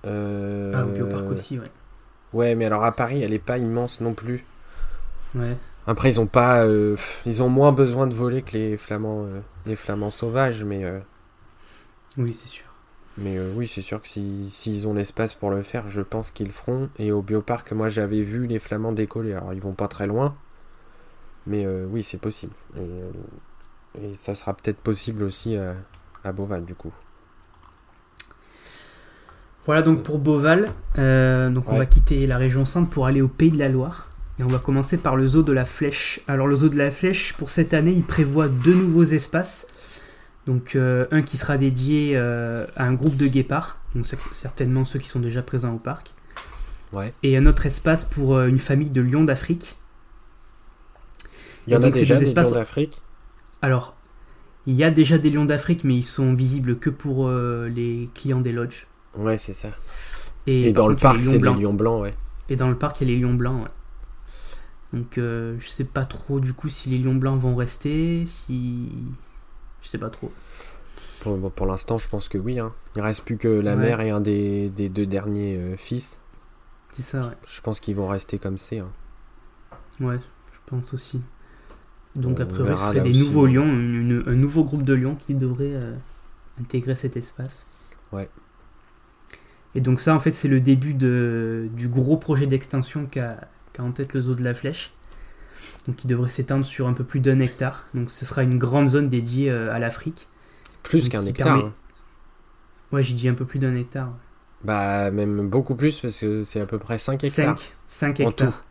[0.05, 0.74] Euh...
[0.76, 1.72] Ah, au bioparc aussi, ouais.
[2.34, 4.45] Ouais, mais alors à Paris, elle est pas immense non plus.
[5.36, 5.57] Ouais.
[5.88, 6.65] Après, ils ont pas,
[7.25, 9.25] ils ont moins besoin de voler que les flamands,
[9.65, 10.86] les flamands sauvages, mais.
[12.17, 12.65] Oui, c'est sûr.
[13.17, 16.53] Mais oui, c'est sûr que s'ils ont l'espace pour le faire, je pense qu'ils le
[16.53, 16.89] feront.
[16.99, 19.34] Et au bioparc, moi, j'avais vu les flamands décoller.
[19.34, 20.36] Alors, ils vont pas très loin,
[21.47, 22.53] mais oui, c'est possible.
[22.77, 25.75] Et, ça sera peut-être possible aussi à,
[26.23, 26.93] à Beauval, du coup.
[29.66, 30.70] Voilà donc pour Beauval.
[30.97, 34.09] Euh, donc on va quitter la région centre pour aller au Pays de la Loire.
[34.39, 36.22] Et on va commencer par le zoo de la Flèche.
[36.28, 39.68] Alors le zoo de la Flèche, pour cette année, il prévoit deux nouveaux espaces.
[40.47, 44.97] Donc euh, un qui sera dédié euh, à un groupe de guépards, donc certainement ceux
[44.97, 46.14] qui sont déjà présents au parc.
[47.22, 49.78] Et un autre espace pour une famille de lions d'Afrique.
[51.68, 53.01] Il y en a déjà des lions d'Afrique?
[53.62, 53.95] Alors,
[54.66, 58.41] il y a déjà des lions d'Afrique, mais ils sont visibles que pour les clients
[58.41, 58.88] des lodges.
[59.18, 59.70] Ouais, c'est ça.
[60.47, 62.14] Et, dans le parc, c'est les lions blancs, ouais.
[62.49, 63.72] Et dans le parc, il y a les lions blancs, ouais.
[64.93, 68.89] Donc, euh, je sais pas trop du coup si les lions blancs vont rester, si.
[69.82, 70.32] Je sais pas trop.
[71.22, 72.59] Pour, pour l'instant, je pense que oui.
[72.59, 72.74] Hein.
[72.95, 76.20] Il reste plus que la mère et un des, des deux derniers euh, fils.
[76.91, 77.36] C'est ça, ouais.
[77.47, 78.80] Je pense qu'ils vont rester comme c'est.
[78.80, 78.89] Hein.
[80.01, 80.20] Ouais,
[80.51, 81.22] je pense aussi.
[82.16, 85.95] Donc, après, il serait des nouveaux lions, un nouveau groupe de lions qui devrait euh,
[86.59, 87.66] intégrer cet espace.
[88.12, 88.30] Ouais.
[89.76, 93.38] Et donc ça, en fait, c'est le début de, du gros projet d'extension qu'a
[93.80, 94.91] en tête le zoo de la Flèche.
[95.88, 97.86] Donc il devrait s'étendre sur un peu plus d'un hectare.
[97.93, 100.28] Donc ce sera une grande zone dédiée euh, à l'Afrique.
[100.84, 101.57] Plus qu'un hectare.
[101.57, 101.74] Hein.
[102.91, 104.11] Ouais, j'ai dit un peu plus d'un hectare.
[104.63, 107.57] Bah même beaucoup plus parce que c'est à peu près 5 hectares.
[107.88, 108.63] 5, hectares.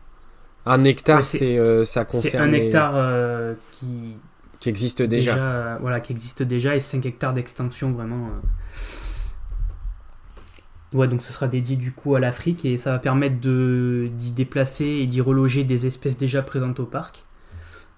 [0.65, 2.31] Un hectare, c'est euh, ça concerne.
[2.31, 4.15] C'est un hectare euh, qui
[4.61, 5.77] qui existe déjà.
[5.81, 8.29] voilà, qui existe déjà et 5 hectares d'extension vraiment.
[10.93, 14.85] Ouais, donc ce sera dédié du coup à l'Afrique et ça va permettre d'y déplacer
[14.85, 17.23] et d'y reloger des espèces déjà présentes au parc.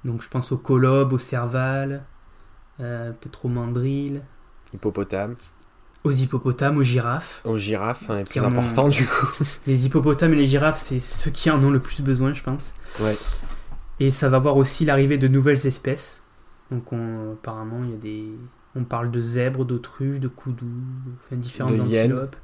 [0.05, 2.03] Donc je pense aux colobes, aux cervales,
[2.79, 4.21] euh, peut-être aux mandrilles.
[4.73, 5.35] Hippopotames.
[6.03, 7.41] Aux hippopotames, aux girafes.
[7.45, 9.43] Aux girafes, hein, les plus importants du coup.
[9.67, 12.73] Les hippopotames et les girafes, c'est ceux qui en ont le plus besoin, je pense.
[12.99, 13.15] Ouais.
[13.99, 16.19] Et ça va voir aussi l'arrivée de nouvelles espèces.
[16.69, 18.25] Donc apparemment, il y a des...
[18.75, 20.65] On parle de zèbres, d'autruches, de coudous,
[21.23, 22.35] enfin différentes antilopes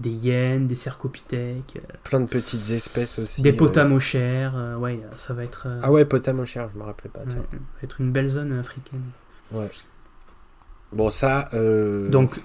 [0.00, 1.76] des hyènes, des cercopithèques.
[1.76, 3.42] Euh, Plein de petites espèces aussi.
[3.42, 5.64] Des potamochères, euh, ouais, ça va être.
[5.66, 7.20] Euh, ah ouais, potamochères, je me rappelais pas.
[7.28, 7.42] ça va
[7.82, 9.02] être une belle zone africaine.
[9.52, 9.70] Ouais.
[10.92, 11.48] Bon, ça.
[11.52, 12.40] Donc,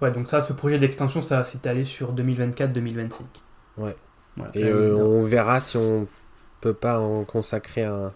[0.00, 3.22] ouais, donc ça, ce projet d'extension, ça va s'étaler sur 2024-2025.
[3.78, 3.96] Ouais.
[4.54, 6.08] Et on verra si on
[6.60, 8.12] peut pas en consacrer un,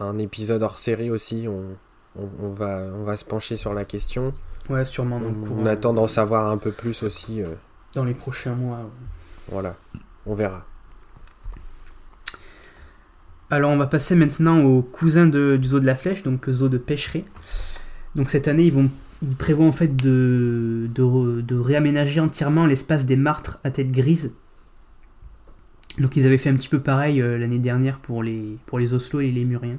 [0.00, 1.46] un épisode hors série aussi.
[1.48, 1.76] On,
[2.18, 4.32] on, va, on va se pencher sur la question.
[4.68, 5.20] Ouais, sûrement
[5.56, 7.42] On attend d'en savoir un peu plus aussi.
[7.42, 7.54] Euh.
[7.94, 8.90] Dans les prochains mois.
[9.48, 9.74] Voilà,
[10.26, 10.64] on verra.
[13.48, 16.68] Alors on va passer maintenant au cousin du zoo de la Flèche, donc le zoo
[16.68, 17.24] de pêcherie.
[18.16, 18.90] Donc cette année, ils, vont,
[19.22, 24.34] ils prévoient en fait de, de, réaménager entièrement l'espace des martres à tête grise.
[25.98, 28.94] Donc ils avaient fait un petit peu pareil euh, l'année dernière pour les, pour les
[28.94, 29.78] Oslo et les Lémuriens.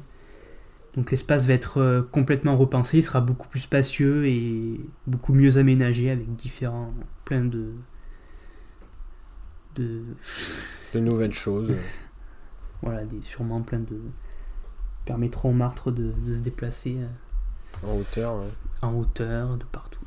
[0.98, 5.58] Donc l'espace va être euh, complètement repensé, il sera beaucoup plus spacieux et beaucoup mieux
[5.58, 6.92] aménagé avec différents,
[7.24, 7.70] plein de,
[9.76, 10.02] de,
[10.96, 11.72] nouvelles choses.
[12.82, 14.02] voilà, des, sûrement plein de
[15.06, 18.42] permettront aux martres de, se déplacer euh, en hauteur,
[18.82, 20.04] en hauteur, de partout.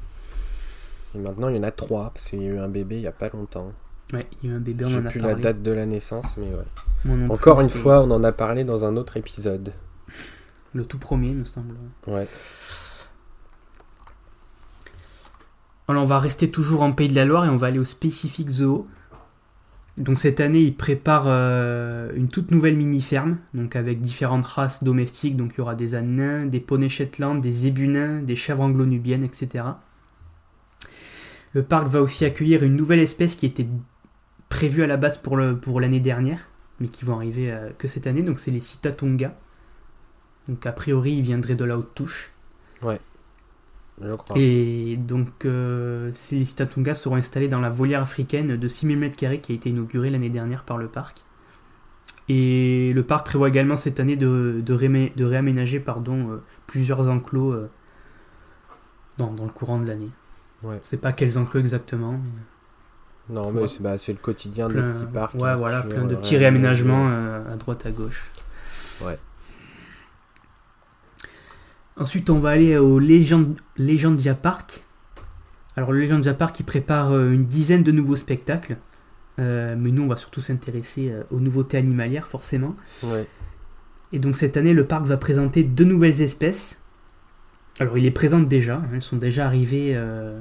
[1.15, 3.03] Et maintenant il y en a trois parce qu'il y a eu un bébé il
[3.03, 3.73] n'y a pas longtemps.
[4.13, 5.87] Ouais, il y a eu un bébé, on en a plus la date de la
[5.87, 7.31] naissance, mais ouais.
[7.31, 9.73] Encore une fois, on en a parlé dans un autre épisode.
[10.75, 11.75] Le tout premier, me semble.
[12.07, 12.27] Ouais.
[15.89, 17.85] Alors, on va rester toujours en Pays de la Loire et on va aller au
[17.85, 18.87] spécifique Zoo.
[19.97, 25.37] Donc cette année, ils préparent euh, une toute nouvelle mini-ferme, donc avec différentes races domestiques.
[25.37, 29.65] Donc il y aura des ânes des poneys Shetland, des zébunins, des chèvres anglo-nubiennes, etc.
[31.53, 33.67] Le parc va aussi accueillir une nouvelle espèce qui était
[34.49, 36.49] prévue à la base pour l'année pour dernière,
[36.79, 38.23] mais qui vont arriver euh, que cette année.
[38.23, 39.35] Donc c'est les Citatonga.
[40.49, 42.33] Donc a priori, il viendrait de la haute touche.
[42.83, 43.01] Ouais.
[44.03, 44.39] Je crois.
[44.39, 49.53] Et donc, euh, ces Citatungas seront installés dans la volière africaine de 6000 m2 qui
[49.53, 51.19] a été inaugurée l'année dernière par le parc.
[52.29, 57.69] Et le parc prévoit également cette année de, de, réaménager pardon, euh, plusieurs enclos euh,
[59.19, 60.11] dans, le courant de l'année.
[60.63, 60.79] Ouais.
[60.83, 62.19] Je sais pas quels enclos exactement.
[63.29, 65.35] Non, mais bah, c'est le quotidien des petits parcs.
[65.35, 68.31] Ouais, voilà, plein de petits réaménagements à droite, à gauche.
[69.05, 69.19] Ouais.
[72.01, 74.83] Ensuite, on va aller au Legendia Park.
[75.77, 78.77] Alors, le Legendia Park, il prépare euh, une dizaine de nouveaux spectacles.
[79.41, 82.77] Euh, mais nous, on va surtout s'intéresser euh, aux nouveautés animalières, forcément.
[84.13, 86.79] Et donc cette année, le parc va présenter deux nouvelles espèces.
[87.79, 90.39] Alors il les présente déjà, hein, elles sont déjà arrivées euh,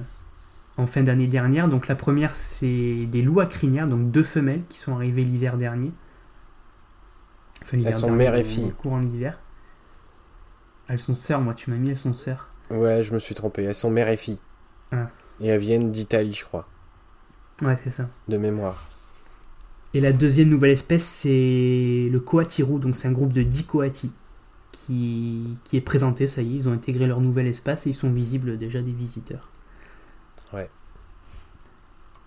[0.78, 1.68] en fin d'année dernière.
[1.68, 5.58] Donc la première, c'est des loups à crinière, donc deux femelles qui sont arrivées l'hiver
[5.58, 5.92] dernier.
[7.72, 8.74] elles sont mère et fille.
[8.82, 9.40] Courant d'hiver.
[10.90, 12.48] Elles sont sœurs, moi tu m'as mis, elles sont sœurs.
[12.70, 14.40] Ouais, je me suis trompé, elles sont mère et fille.
[14.92, 15.10] Ah.
[15.40, 16.68] Et elles viennent d'Italie, je crois.
[17.62, 18.10] Ouais, c'est ça.
[18.28, 18.90] De mémoire.
[19.94, 24.12] Et la deuxième nouvelle espèce, c'est le Coatiru, donc c'est un groupe de 10 coatis
[24.72, 27.96] qui, qui est présenté, ça y est, ils ont intégré leur nouvel espace et ils
[27.96, 29.50] sont visibles déjà des visiteurs.
[30.54, 30.70] Ouais.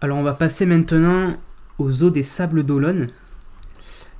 [0.00, 1.36] Alors on va passer maintenant
[1.78, 3.08] aux eaux des Sables d'Olonne.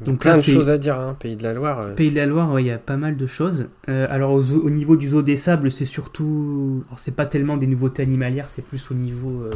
[0.05, 1.81] Donc plein de choses à dire, hein, Pays de la Loire.
[1.81, 1.95] Euh.
[1.95, 3.69] Pays de la Loire, il y a pas mal de choses.
[3.89, 7.67] Euh, alors au, niveau du zoo des sables, c'est surtout, alors c'est pas tellement des
[7.67, 9.51] nouveautés animalières, c'est plus au niveau, euh,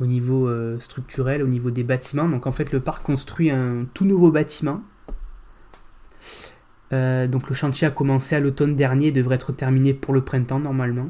[0.00, 2.28] au niveau structurel, au niveau des bâtiments.
[2.28, 4.82] Donc en fait, le parc construit un tout nouveau bâtiment.
[6.90, 10.60] donc le chantier a commencé à l'automne dernier, et devrait être terminé pour le printemps
[10.60, 11.08] normalement.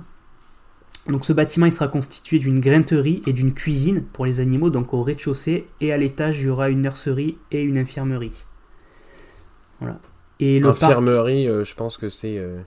[1.09, 4.93] Donc ce bâtiment il sera constitué d'une grainerie et d'une cuisine pour les animaux, donc
[4.93, 8.45] au rez-de-chaussée, et à l'étage il y aura une nurserie et une infirmerie.
[9.81, 9.99] Voilà.
[10.41, 12.61] Et infirmerie, euh, je pense que c'est euh,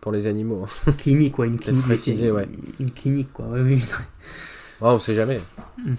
[0.00, 0.66] pour les animaux.
[0.98, 1.84] clinique, quoi, une clinique.
[1.84, 2.48] Précisé, ouais.
[2.80, 3.46] Une clinique, quoi.
[3.46, 3.84] Ouais, oui.
[4.80, 5.40] oh, on sait jamais.
[5.84, 5.94] Mm.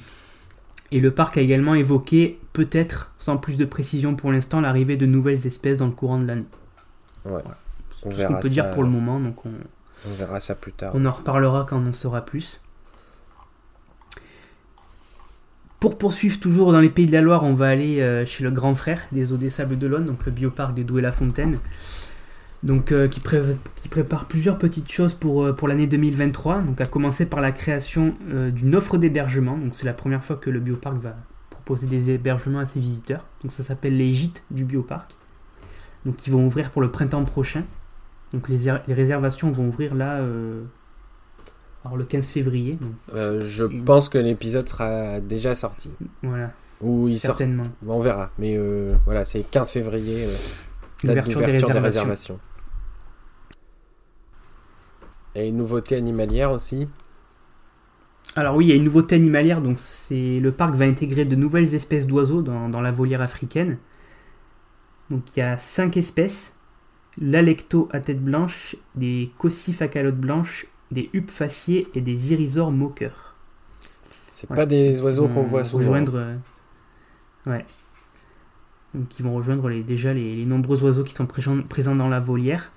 [0.92, 5.06] Et le parc a également évoqué, peut-être, sans plus de précision pour l'instant, l'arrivée de
[5.06, 6.48] nouvelles espèces dans le courant de l'année.
[7.26, 7.42] Ouais.
[8.02, 9.52] Tout ce qu'on peut dire pour le moment, donc on,
[10.08, 10.92] on verra ça plus tard.
[10.96, 12.62] On en reparlera quand on en saura plus.
[15.80, 18.52] Pour poursuivre toujours dans les Pays de la Loire, on va aller euh, chez le
[18.52, 21.58] grand frère des eaux des Sables d'Olonne, donc le bioparc de Douai-la-Fontaine,
[22.64, 26.64] donc euh, qui, prépare plusieurs petites choses pour, euh, l'année 2023.
[26.64, 29.58] Donc à commencer par la création d'une offre d'hébergement.
[29.58, 31.16] Donc c'est la première fois que le bioparc va
[31.50, 33.24] proposer des hébergements à ses visiteurs.
[33.42, 35.16] Donc ça s'appelle les gîtes du bioparc.
[36.06, 37.64] Donc qui vont ouvrir pour le printemps prochain.
[38.34, 40.64] Donc les, les réservations vont ouvrir là euh,
[41.84, 42.78] alors le 15 février.
[43.16, 45.92] Euh, je pense que l'épisode sera déjà sorti.
[46.22, 46.52] Voilà.
[46.82, 47.64] Ou il Certainement.
[47.88, 48.32] on verra.
[48.38, 50.28] Mais euh, voilà, c'est 15 février,
[51.04, 52.40] l'ouverture des, réservations.
[55.36, 56.88] Et une nouveauté animalière aussi
[58.36, 61.36] alors oui, il y a une nouveauté animalière, donc c'est le parc va intégrer de
[61.36, 63.80] nouvelles espèces d'oiseaux dans, dans, la volière africaine.
[65.10, 66.54] Donc il y a 5 espèces
[67.18, 73.36] l'alecto à tête blanche, des cossifs à calotte blanche, des faciés et des irisors moqueurs.
[74.32, 75.80] C'est pas des oiseaux qu'on voit souvent.
[75.80, 76.36] Rejoindre, euh,
[77.46, 77.66] ouais.
[78.94, 82.72] Donc vont rejoindre les, déjà les, nombreux oiseaux qui sont présents dans la volière.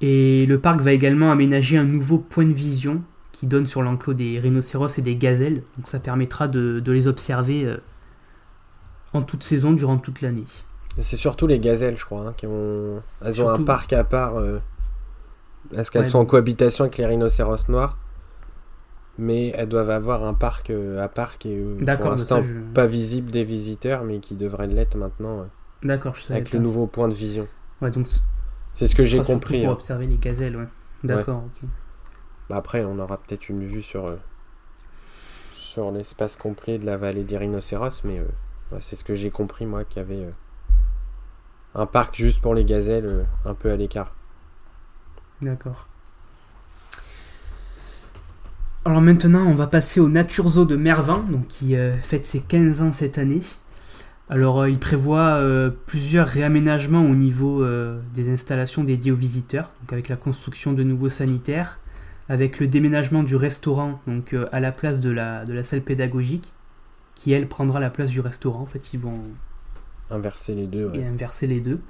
[0.00, 3.02] Et le parc va également aménager un nouveau point de vision
[3.32, 5.62] qui donne sur l'enclos des rhinocéros et des gazelles.
[5.76, 7.78] Donc ça permettra de, les observer euh,
[9.12, 10.44] en toute saison durant toute l'année.
[11.00, 13.02] C'est surtout les gazelles, je crois, hein, qui ont.
[13.24, 14.38] Elles ont un parc à part.
[14.38, 14.60] Euh,
[15.74, 17.96] Est-ce qu'elles sont en cohabitation avec les rhinocéros noirs?
[19.16, 22.42] Mais elles doivent avoir un parc euh, à part qui est euh, pour l'instant
[22.72, 25.46] pas visible des visiteurs, mais qui devrait l'être maintenant.
[25.82, 27.46] D'accord, je Avec le nouveau point de vision.
[27.80, 28.06] Ouais, donc.
[28.74, 29.62] C'est ce que j'ai compris.
[29.62, 29.74] Pour hein.
[29.74, 30.68] observer les gazelles, ouais.
[31.04, 31.44] D'accord,
[32.48, 34.16] bah, après, on aura peut-être une vue sur.
[35.54, 38.20] sur l'espace complet de la vallée des rhinocéros, mais
[38.80, 40.26] c'est ce que j'ai compris, moi, qu'il y avait
[41.74, 44.10] un parc juste pour les gazelles, euh, un peu à l'écart.
[45.42, 45.86] D'accord.
[48.84, 52.82] Alors maintenant, on va passer au Nature Zoo de Mervin, qui euh, fête ses 15
[52.82, 53.42] ans cette année.
[54.30, 55.42] Alors, euh, il prévoit
[55.86, 57.64] plusieurs réaménagements au niveau
[58.14, 61.78] des installations dédiées aux visiteurs, avec la construction de nouveaux sanitaires,
[62.28, 66.52] avec le déménagement du restaurant donc à la place de la, de la salle pédagogique,
[67.14, 68.60] qui elle prendra la place du restaurant.
[68.60, 69.22] En fait, ils vont
[70.10, 70.90] Inverser les deux.
[70.94, 71.80] Et inverser les deux.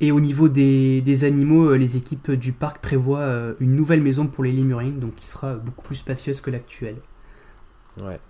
[0.00, 4.26] Et au niveau des, animaux, euh, les équipes du parc prévoient euh, une nouvelle maison
[4.26, 6.96] pour les lémurines, donc qui sera beaucoup plus spacieuse que l'actuelle.
[7.98, 8.20] Ouais.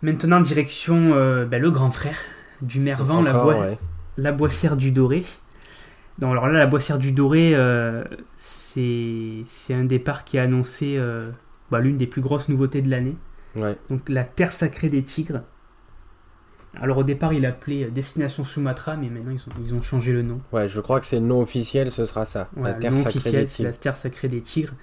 [0.00, 2.16] Maintenant, direction euh, ben, le grand frère
[2.62, 3.76] du Mervan, la,
[4.16, 5.24] la Boissière du Doré.
[6.22, 7.54] Alors là, la Boissière du Doré,
[8.38, 9.44] c'est
[9.74, 10.98] un départ qui a annoncé
[11.70, 13.16] bah, l'une des plus grosses nouveautés de l'année.
[13.88, 15.42] Donc la terre sacrée des tigres.
[16.80, 19.34] Alors au départ, il appelait Destination Sumatra, mais maintenant
[19.64, 20.38] ils ont, changé le nom.
[20.52, 22.50] Ouais, je crois que c'est le nom officiel, ce sera ça.
[22.56, 23.68] la terre sacrée des tigres.
[23.68, 24.74] la terre sacrée des tigres.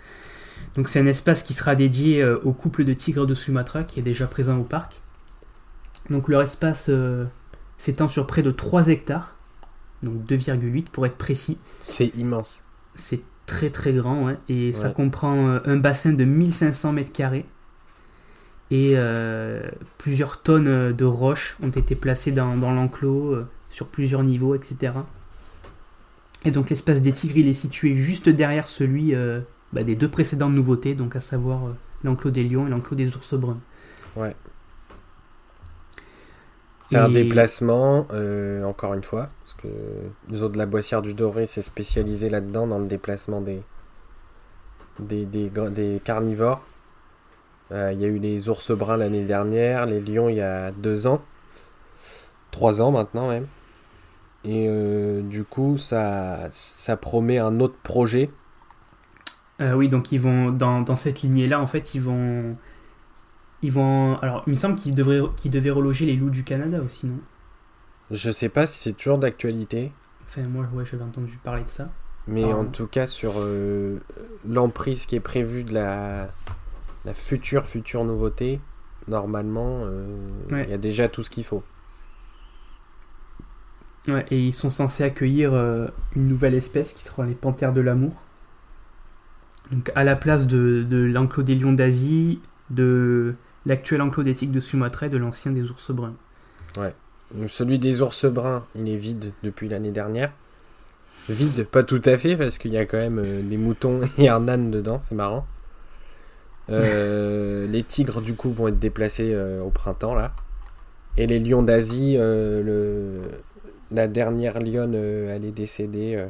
[0.75, 3.99] Donc c'est un espace qui sera dédié euh, au couple de tigres de Sumatra qui
[3.99, 5.01] est déjà présent au parc.
[6.09, 7.25] Donc leur espace euh,
[7.77, 9.35] s'étend sur près de 3 hectares,
[10.01, 11.57] donc 2,8 pour être précis.
[11.79, 12.63] C'est immense.
[12.95, 17.45] C'est très très grand, et ça comprend euh, un bassin de 1500 mètres carrés
[18.73, 18.97] et
[19.97, 23.37] plusieurs tonnes de roches ont été placées dans, l'enclos
[23.69, 24.93] sur plusieurs niveaux, etc.
[26.45, 29.13] Et donc l'espace des tigres, il est situé juste derrière celui
[29.73, 31.61] bah, des deux précédentes nouveautés, donc à savoir
[32.03, 33.59] l'enclos des lions et l'enclos des ours bruns.
[34.15, 34.35] Ouais.
[36.85, 39.67] C'est un déplacement, euh, encore une fois, parce que
[40.29, 43.61] nous autres de la Boissière du Doré s'est spécialisé là-dedans, dans le déplacement des,
[44.99, 46.61] des, des, carnivores.
[47.71, 50.71] Euh, il y a eu les ours bruns l'année dernière, les lions il y a
[50.71, 51.21] deux ans,
[52.51, 53.47] trois ans maintenant même.
[54.43, 58.29] Et euh, du coup, ça, ça promet un autre projet.
[59.59, 62.57] oui, donc ils vont dans, dans cette lignée-là, en fait, ils vont
[63.63, 64.17] ils vont.
[64.17, 67.17] Alors, il me semble qu'ils devaient reloger les loups du Canada aussi, non?
[68.11, 69.91] Je sais pas si c'est toujours d'actualité.
[70.25, 71.89] Enfin, moi, ouais, j'avais entendu parler de ça.
[72.27, 73.97] Mais en tout cas, sur euh,
[74.47, 76.27] l'emprise qui est prévue de la,
[77.05, 78.59] la future, future nouveauté,
[79.07, 81.63] normalement, euh, il y a déjà tout ce qu'il faut.
[84.07, 87.81] Ouais, et ils sont censés accueillir euh, une nouvelle espèce qui sera les panthères de
[87.81, 88.13] l'amour.
[89.71, 92.39] Donc, à la place de, de l'enclos des lions d'Asie,
[92.69, 93.35] de
[93.65, 96.15] l'actuel enclos d'éthique de Sumatra et de l'ancien des ours bruns.
[96.77, 96.93] Ouais.
[97.47, 100.31] celui des ours bruns, il est vide depuis l'année dernière.
[101.29, 104.27] Vide, pas tout à fait, parce qu'il y a quand même euh, des moutons et
[104.27, 105.47] un âne dedans, c'est marrant.
[106.69, 110.33] Euh, les tigres, du coup, vont être déplacés euh, au printemps, là.
[111.17, 113.21] Et les lions d'Asie, le...
[113.91, 116.25] la dernière lionne, elle est décédée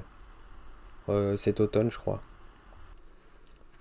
[1.38, 2.22] cet automne, je crois.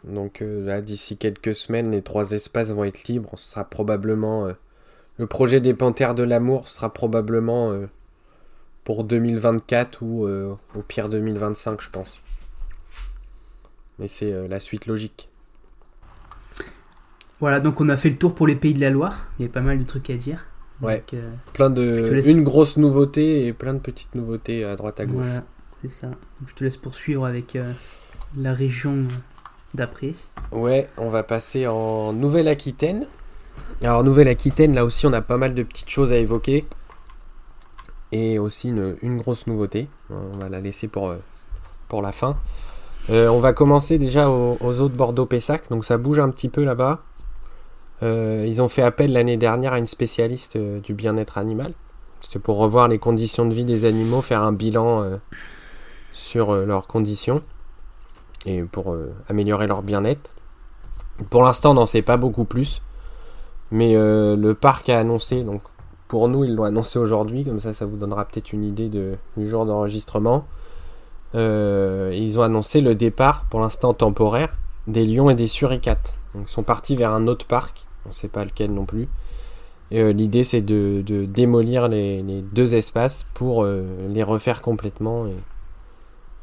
[0.05, 3.32] Donc euh, là, d'ici quelques semaines, les trois espaces vont être libres.
[3.36, 4.53] Ce sera probablement euh,
[5.18, 7.86] le projet des Panthères de l'amour sera probablement euh,
[8.84, 12.20] pour 2024 ou au pire 2025, je pense.
[13.98, 15.28] Mais c'est la suite logique.
[17.43, 19.26] Voilà, donc on a fait le tour pour les pays de la Loire.
[19.38, 20.47] Il y a pas mal de trucs à dire.
[20.80, 21.05] ouais.
[21.53, 25.26] plein de une grosse nouveauté et plein de petites nouveautés à droite à gauche.
[25.26, 25.43] Voilà,
[25.82, 26.07] c'est ça.
[26.47, 27.59] je te laisse poursuivre avec
[28.38, 29.09] la région
[29.74, 30.14] d'après.
[30.53, 33.07] Ouais, on va passer en Nouvelle-Aquitaine.
[33.82, 36.64] Alors Nouvelle-Aquitaine, là aussi on a pas mal de petites choses à évoquer.
[38.12, 39.88] Et aussi une, grosse nouveauté.
[40.11, 41.16] On va la laisser pour, euh,
[41.88, 42.36] pour la fin.
[43.11, 45.70] Euh, on va commencer déjà aux, eaux de Bordeaux-Pessac.
[45.70, 47.03] Donc ça bouge un petit peu là-bas.
[48.03, 51.72] Euh, ils ont fait appel l'année dernière à une spécialiste du bien-être animal.
[52.20, 55.18] C'était pour revoir les conditions de vie des animaux, faire un bilan
[56.12, 57.42] sur leurs conditions
[58.46, 60.30] et pour euh, améliorer leur bien-être.
[61.30, 62.82] Pour l'instant, on n'en sait pas beaucoup plus.
[63.70, 65.62] Mais euh, le parc a annoncé, donc
[66.09, 69.48] pour nous, ils l'ont annoncé aujourd'hui, comme ça, ça vous donnera peut-être une idée du
[69.48, 70.46] jour d'enregistrement.
[71.34, 74.53] Euh, ils ont annoncé le départ, pour l'instant temporaire,
[74.86, 76.14] des lions et des suricates.
[76.34, 79.09] Donc, ils sont partis vers un autre parc, on ne sait pas lequel non plus.
[79.90, 82.22] L'idée, c'est de, démolir les,
[82.53, 85.26] deux espaces pour les refaire complètement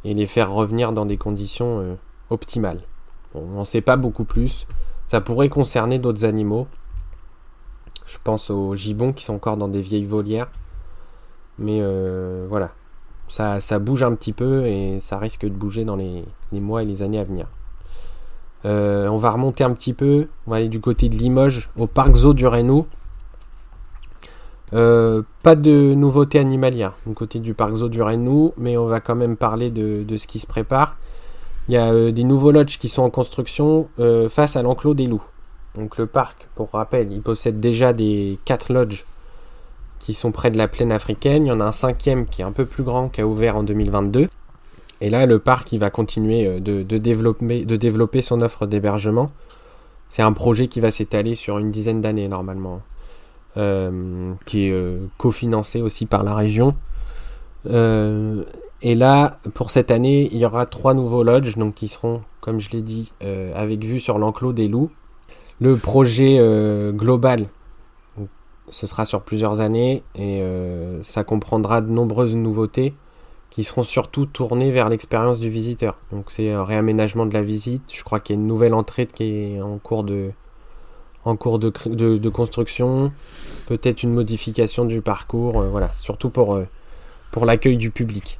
[0.03, 1.95] et, les faire revenir dans des conditions euh,
[2.29, 2.81] optimales.
[3.33, 4.67] on n'en sait pas beaucoup plus.
[5.07, 6.67] Ça pourrait concerner d'autres animaux.
[8.05, 10.49] Je pense aux gibbons qui sont encore dans des vieilles volières.
[11.57, 12.71] Mais euh, voilà,
[13.27, 16.85] ça, ça, bouge un petit peu et ça risque de bouger dans les, mois et
[16.85, 17.47] les années à venir.
[18.65, 21.87] Euh, on va remonter un petit peu, on va aller du côté de Limoges, au
[21.87, 22.45] parc zoo du.
[24.71, 28.01] Euh, pas de nouveautés animalières du côté du parc zoo du
[28.57, 30.97] mais on va quand même parler de, ce qui se prépare.
[31.67, 33.87] Il y a euh, des nouveaux lodges qui sont en construction
[34.29, 35.23] face à l'enclos des loups.
[35.75, 39.05] Donc le parc, pour rappel, il possède déjà des 4 lodges
[39.99, 41.45] qui sont près de la plaine africaine.
[41.45, 43.55] Il y en a un cinquième qui est un peu plus grand qui a ouvert
[43.55, 44.29] en 2022.
[45.01, 49.31] Et là, le parc, va continuer de, développer, de développer son offre d'hébergement.
[50.09, 52.81] C'est un projet qui va s'étaler sur une dizaine d'années normalement.
[53.57, 56.75] Euh, qui est euh, cofinancé aussi par la région.
[57.65, 58.43] Euh,
[58.83, 62.59] et là, pour cette année, il y aura trois nouveaux lodges, donc qui seront, comme
[62.59, 63.11] je l'ai dit,
[63.55, 64.91] avec vue sur l'enclos des loups.
[65.59, 66.39] Le projet
[66.93, 67.47] global,
[68.69, 70.41] ce sera sur plusieurs années et
[71.01, 72.93] ça comprendra de nombreuses nouveautés
[73.59, 75.97] qui seront surtout tournées vers l'expérience du visiteur.
[76.13, 77.81] Donc c'est un réaménagement de la visite.
[77.93, 80.31] Je crois qu'il y a une nouvelle entrée qui est en cours de,
[81.25, 83.11] en cours de, de, construction,
[83.67, 86.67] peut-être une modification du parcours, euh, voilà, surtout pour, euh,
[87.31, 88.39] pour l'accueil du public.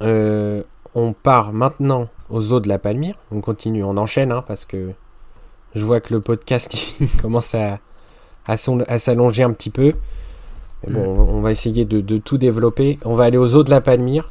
[0.00, 0.62] Euh,
[0.94, 4.92] on part maintenant aux eaux de la Palmyre, on continue, on enchaîne, hein, parce que
[5.74, 6.74] je vois que le podcast
[7.20, 7.80] commence à,
[8.46, 9.92] à, s'allonger un petit peu.
[10.88, 11.28] Bon, mm.
[11.36, 12.98] on va essayer de, de, tout développer.
[13.04, 14.30] On va aller aux eaux de la Palmyre.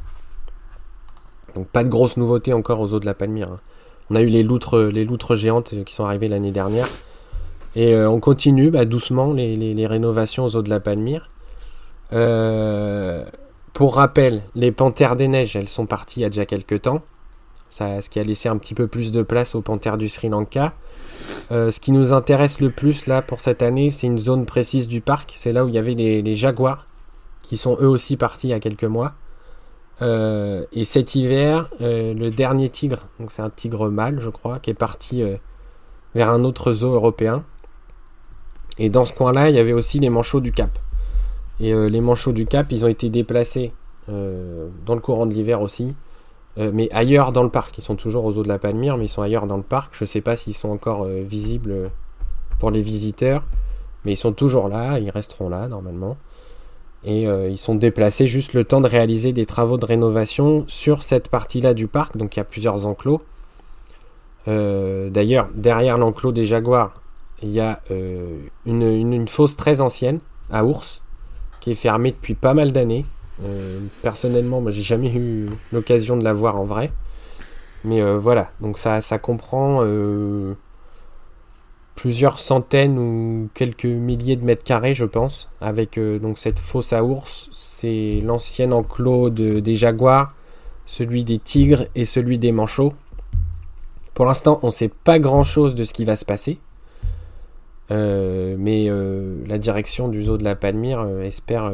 [1.55, 3.49] Donc pas de grosses nouveautés encore aux eaux de la Palmyre.
[3.51, 3.59] Hein.
[4.09, 6.87] On a eu les loutres, les loutres géantes qui sont arrivées l'année dernière.
[7.75, 11.29] Et on continue bah, doucement les, rénovations aux eaux de la Palmyre.
[12.09, 16.99] pour rappel, les Panthères des Neiges, elles sont parties il y a déjà quelques temps.
[17.69, 20.27] Ça, ce qui a laissé un petit peu plus de place aux Panthères du Sri
[20.27, 20.73] Lanka.
[21.49, 25.01] Ce qui nous intéresse le plus là pour cette année, c'est une zone précise du
[25.01, 25.33] parc.
[25.35, 26.87] C'est là où il y avait les jaguars
[27.51, 29.13] qui sont eux aussi partis il y a quelques mois.
[30.01, 34.59] Euh, et cet hiver, euh, le dernier tigre, donc c'est un tigre mâle, je crois,
[34.59, 35.35] qui est parti euh,
[36.15, 37.43] vers un autre zoo européen.
[38.79, 40.69] Et dans ce coin-là, il y avait aussi les manchots du Cap.
[41.59, 43.71] Et les manchots du Cap, ils ont été déplacés
[44.07, 45.93] dans le courant de l'hiver aussi,
[46.57, 47.77] mais ailleurs dans le parc.
[47.77, 49.95] Ils sont toujours aux eaux de la Palmyre, mais ils sont ailleurs dans le parc.
[49.95, 51.89] Je ne sais pas s'ils sont encore visibles
[52.59, 53.43] pour les visiteurs,
[54.03, 56.17] mais ils sont toujours là, ils resteront là normalement
[57.03, 61.03] et euh, ils sont déplacés juste le temps de réaliser des travaux de rénovation sur
[61.03, 62.17] cette partie-là du parc.
[62.17, 63.21] Donc il y a plusieurs enclos.
[64.47, 67.01] Euh, d'ailleurs, derrière l'enclos des jaguars,
[67.41, 70.19] il y a euh, une, fosse très ancienne
[70.51, 71.01] à ours
[71.59, 73.05] qui est fermée depuis pas mal d'années.
[74.01, 76.91] Personnellement, moi j'ai jamais eu l'occasion de la voir en vrai.
[77.83, 79.81] Mais voilà, donc ça, comprend
[82.01, 86.93] plusieurs centaines ou quelques milliers de mètres carrés, je pense, avec euh, donc cette fosse
[86.93, 87.49] à ours.
[87.53, 90.31] C'est l'ancien enclos des jaguars,
[90.87, 92.93] celui des tigres et celui des manchots.
[94.15, 96.57] Pour l'instant, on ne sait pas grand-chose de ce qui va se passer.
[97.91, 101.71] Euh, mais euh, la direction du zoo de la Palmyre espère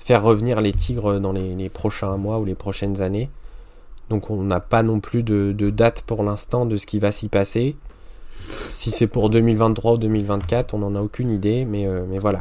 [0.00, 3.30] faire revenir les tigres dans les, prochains mois ou les prochaines années.
[4.08, 7.28] Donc on n'a pas non plus de date pour l'instant de ce qui va s'y
[7.28, 7.76] passer.
[8.70, 12.40] Si c'est pour 2023 ou 2024, on n'en a aucune idée, mais, euh, mais voilà.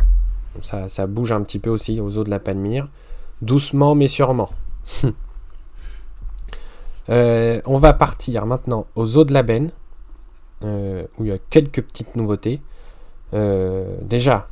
[0.61, 2.88] Ça, ça, bouge un petit peu aussi aux eaux de la Palmyre.
[3.41, 4.49] Doucement mais sûrement.
[7.10, 9.72] Euh, on va partir maintenant aux eaux de la Benne,
[10.64, 12.61] euh, où il y a quelques petites nouveautés.
[13.34, 14.48] déjà,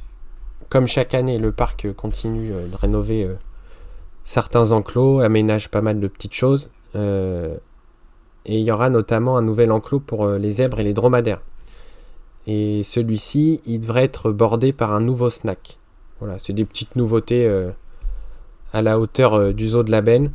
[0.69, 3.29] comme chaque année, le parc continue de rénover
[4.23, 6.69] certains enclos, aménage pas mal de petites choses
[8.47, 11.41] et il y aura notamment un nouvel enclos pour euh, les zèbres et les dromadaires.
[12.47, 15.77] Et celui-ci, il devrait être bordé par un nouveau snack.
[16.19, 17.71] Voilà, c'est des petites nouveautés euh,
[18.71, 20.31] à la hauteur euh, du zoo de la Benne.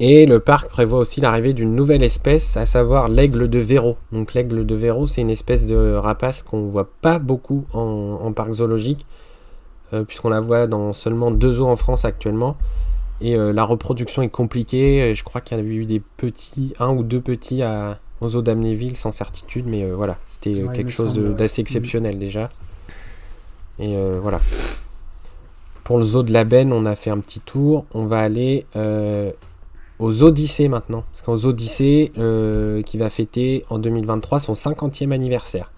[0.00, 3.96] Et le parc prévoit aussi l'arrivée d'une nouvelle espèce, à savoir l'aigle de Véro.
[4.12, 8.52] Donc l'aigle de Véro, c'est une espèce de rapace qu'on voit pas beaucoup en, parc
[8.54, 9.04] zoologique,
[10.08, 12.56] puisqu'on la voit dans seulement deux zoos en France actuellement.
[13.20, 15.14] Et euh, la reproduction est compliquée.
[15.14, 18.42] Je crois qu'il y a eu des petits, un ou deux petits à, aux eaux
[18.42, 22.50] d'Amnéville sans certitude, mais euh, voilà, c'était quelque chose d'assez exceptionnel déjà.
[23.78, 24.40] Et euh, voilà.
[25.84, 27.84] Pour le zoo de la Benne, on a fait un petit tour.
[27.92, 28.64] On va aller
[30.00, 31.04] aux Odyssées maintenant.
[31.12, 32.10] Parce qu'aux Odyssées,
[32.84, 35.70] qui va fêter en 2023 son 50e anniversaire.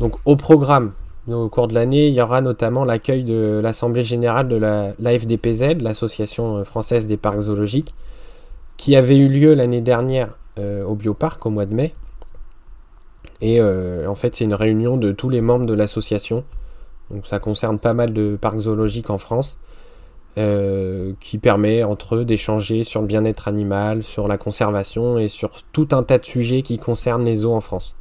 [0.00, 0.92] Donc au programme,
[1.28, 5.82] au cours de l'année, il y aura notamment l'accueil de l'Assemblée générale de la l'AFDPZ,
[5.82, 7.94] l'Association française des parcs zoologiques,
[8.76, 11.94] qui avait eu lieu l'année dernière euh, au Bioparc au mois de mai.
[13.40, 16.44] Et euh, en fait, c'est une réunion de tous les membres de l'association.
[17.10, 19.58] Donc ça concerne pas mal de parcs zoologiques en France,
[20.38, 25.50] euh, qui permet entre eux d'échanger sur le bien-être animal, sur la conservation et sur
[25.72, 27.96] tout un tas de sujets qui concernent les zoos en France.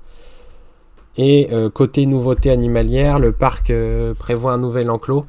[1.18, 5.26] Et euh, côté nouveauté animalière, le parc euh, prévoit un nouvel enclos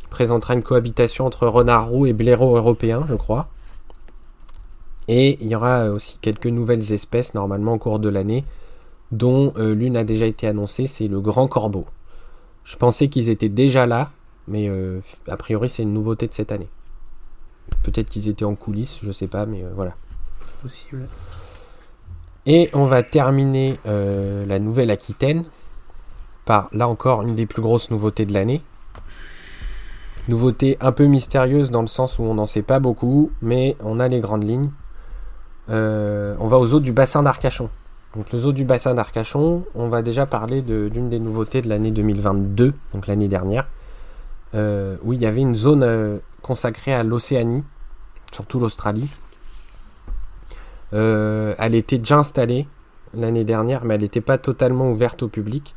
[0.00, 3.48] qui présentera une cohabitation entre renard roux et blaireau européen, je crois.
[5.08, 8.44] Et il y aura aussi quelques nouvelles espèces normalement au cours de l'année,
[9.12, 11.86] dont l'une a déjà été annoncée, c'est le grand corbeau.
[12.64, 14.10] Je pensais qu'ils étaient déjà là,
[14.50, 14.70] mais
[15.28, 16.68] a priori c'est une nouveauté de cette année.
[17.82, 19.92] Peut-être qu'ils étaient en coulisses, je sais pas, mais voilà.
[20.62, 21.08] Possible.
[22.46, 25.44] Et on va terminer euh, la Nouvelle-Aquitaine
[26.44, 28.62] par, là encore, une des plus grosses nouveautés de l'année.
[30.28, 34.00] Nouveauté un peu mystérieuse dans le sens où on n'en sait pas beaucoup, mais on
[34.00, 34.70] a les grandes lignes.
[35.68, 37.68] Euh, on va aux eaux du bassin d'Arcachon.
[38.16, 41.92] Donc le zoo du bassin d'Arcachon, on va déjà parler d'une des nouveautés de l'année
[41.92, 43.68] 2022, donc l'année dernière,
[44.54, 47.64] euh, où il y avait une zone consacrée à l'Océanie,
[48.32, 49.08] surtout l'Australie,
[50.92, 52.66] euh, elle était déjà installée
[53.14, 55.74] l'année dernière, mais elle n'était pas totalement ouverte au public.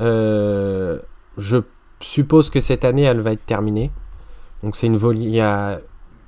[0.00, 0.98] Euh,
[1.38, 1.58] je
[2.00, 3.90] suppose que cette année, elle va être terminée.
[4.62, 5.42] Donc c'est une il y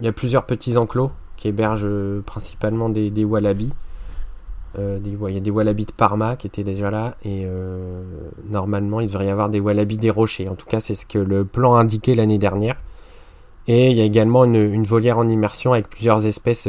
[0.01, 3.73] il y a plusieurs petits enclos qui hébergent principalement des, des wallabies.
[4.79, 7.47] Euh, il y a des wallabies de Parma qui étaient déjà là et
[8.49, 10.49] normalement il devrait y avoir des wallabies des rochers.
[10.49, 12.77] En tout cas, c'est ce que le plan indiquait l'année dernière.
[13.67, 16.69] Et il y a également une, volière en immersion avec plusieurs espèces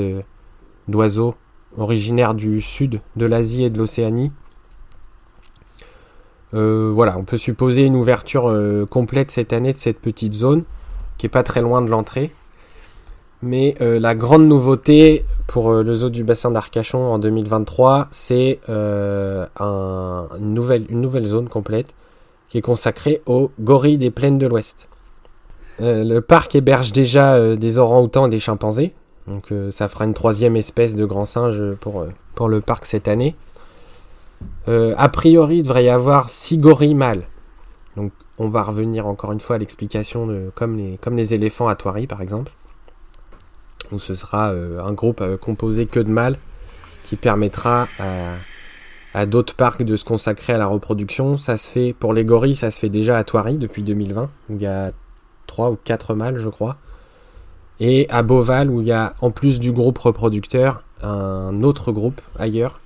[0.87, 1.35] d'oiseaux
[1.77, 4.31] originaires du sud de l'Asie et de l'Océanie.
[6.53, 8.53] voilà, on peut supposer une ouverture
[8.89, 10.63] complète cette année de cette petite zone,
[11.17, 12.31] qui est pas très loin de l'entrée.
[13.45, 19.47] Mais la grande nouveauté pour le zoo du bassin d'Arcachon en 2023, c'est une,
[20.39, 21.93] nouvelle, une nouvelle zone complète
[22.49, 24.89] qui est consacrée aux gorilles des plaines de l'Ouest.
[25.79, 28.93] le parc héberge déjà des orang-outans et des chimpanzés,
[29.27, 33.07] donc euh, ça fera une troisième espèce de grand singe pour, euh, le parc cette
[33.07, 33.35] année.
[34.67, 37.23] Euh, a priori, il devrait y avoir six gorilles mâles.
[37.97, 41.67] Donc on va revenir encore une fois à l'explication de comme les, comme les éléphants
[41.67, 42.51] à Thoiry par exemple.
[43.91, 46.37] Où ce sera un groupe composé que de mâles
[47.03, 47.87] qui permettra
[49.13, 51.37] à, d'autres parcs de se consacrer à la reproduction.
[51.37, 54.29] Ça se fait pour les gorilles, ça se fait déjà à Thoiry depuis 2020.
[54.49, 54.91] Où il y a
[55.47, 56.77] trois ou quatre mâles, je crois.
[57.79, 62.21] Et à Beauval, où il y a en plus du groupe reproducteur, un autre groupe
[62.39, 62.79] ailleurs,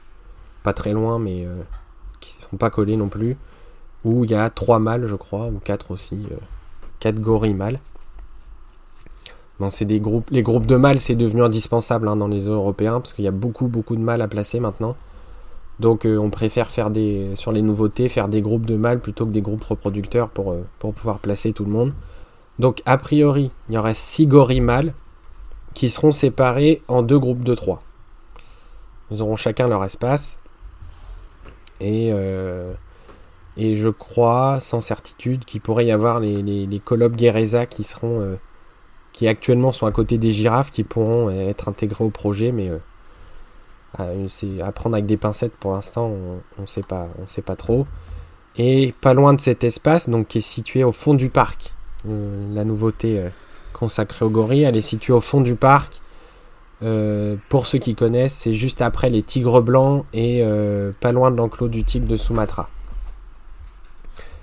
[0.64, 1.62] pas très loin, mais euh,
[2.20, 3.38] qui ne sont pas collés non plus,
[4.04, 6.36] où il y a trois mâles, je crois, ou quatre aussi, euh,
[7.00, 7.80] quatre gorilles mâles.
[9.60, 10.00] Les
[10.42, 13.32] groupes de mâles, c'est devenu indispensable hein, dans les zoos européens, parce qu'il y a
[13.32, 14.96] beaucoup, beaucoup de mâles à placer maintenant.
[15.80, 19.26] Donc euh, on préfère faire des, sur les nouveautés, faire des groupes de mâles plutôt
[19.26, 21.94] que des groupes reproducteurs pour, pour pouvoir placer tout le monde.
[22.58, 24.94] Donc a priori, il y aurait 6 gorilles mâles
[25.74, 27.82] qui seront séparés en deux groupes de 3.
[29.12, 30.38] Ils auront chacun leur espace.
[31.80, 32.74] Et, euh,
[33.56, 38.38] et je crois, sans certitude, qu'il pourrait y avoir les, les, les qui seront.
[39.20, 42.70] Euh, qui actuellement sont à côté des girafes, qui pourront être intégrés au projet, mais
[44.00, 46.12] euh, c'est à prendre avec des pincettes pour l'instant,
[46.58, 47.86] on ne sait, pas, on sait pas trop.
[48.58, 51.74] Et pas loin de cet espace, donc qui est situé au fond du parc,
[52.08, 53.30] euh, la nouveauté euh,
[53.74, 54.64] consacrée aux gorilles.
[54.64, 56.02] Elle est située au fond du parc.
[56.82, 60.44] Euh, pour ceux qui connaissent, c'est juste après les tigres blancs et
[61.02, 62.70] pas loin de l'enclos du tigre de Sumatra.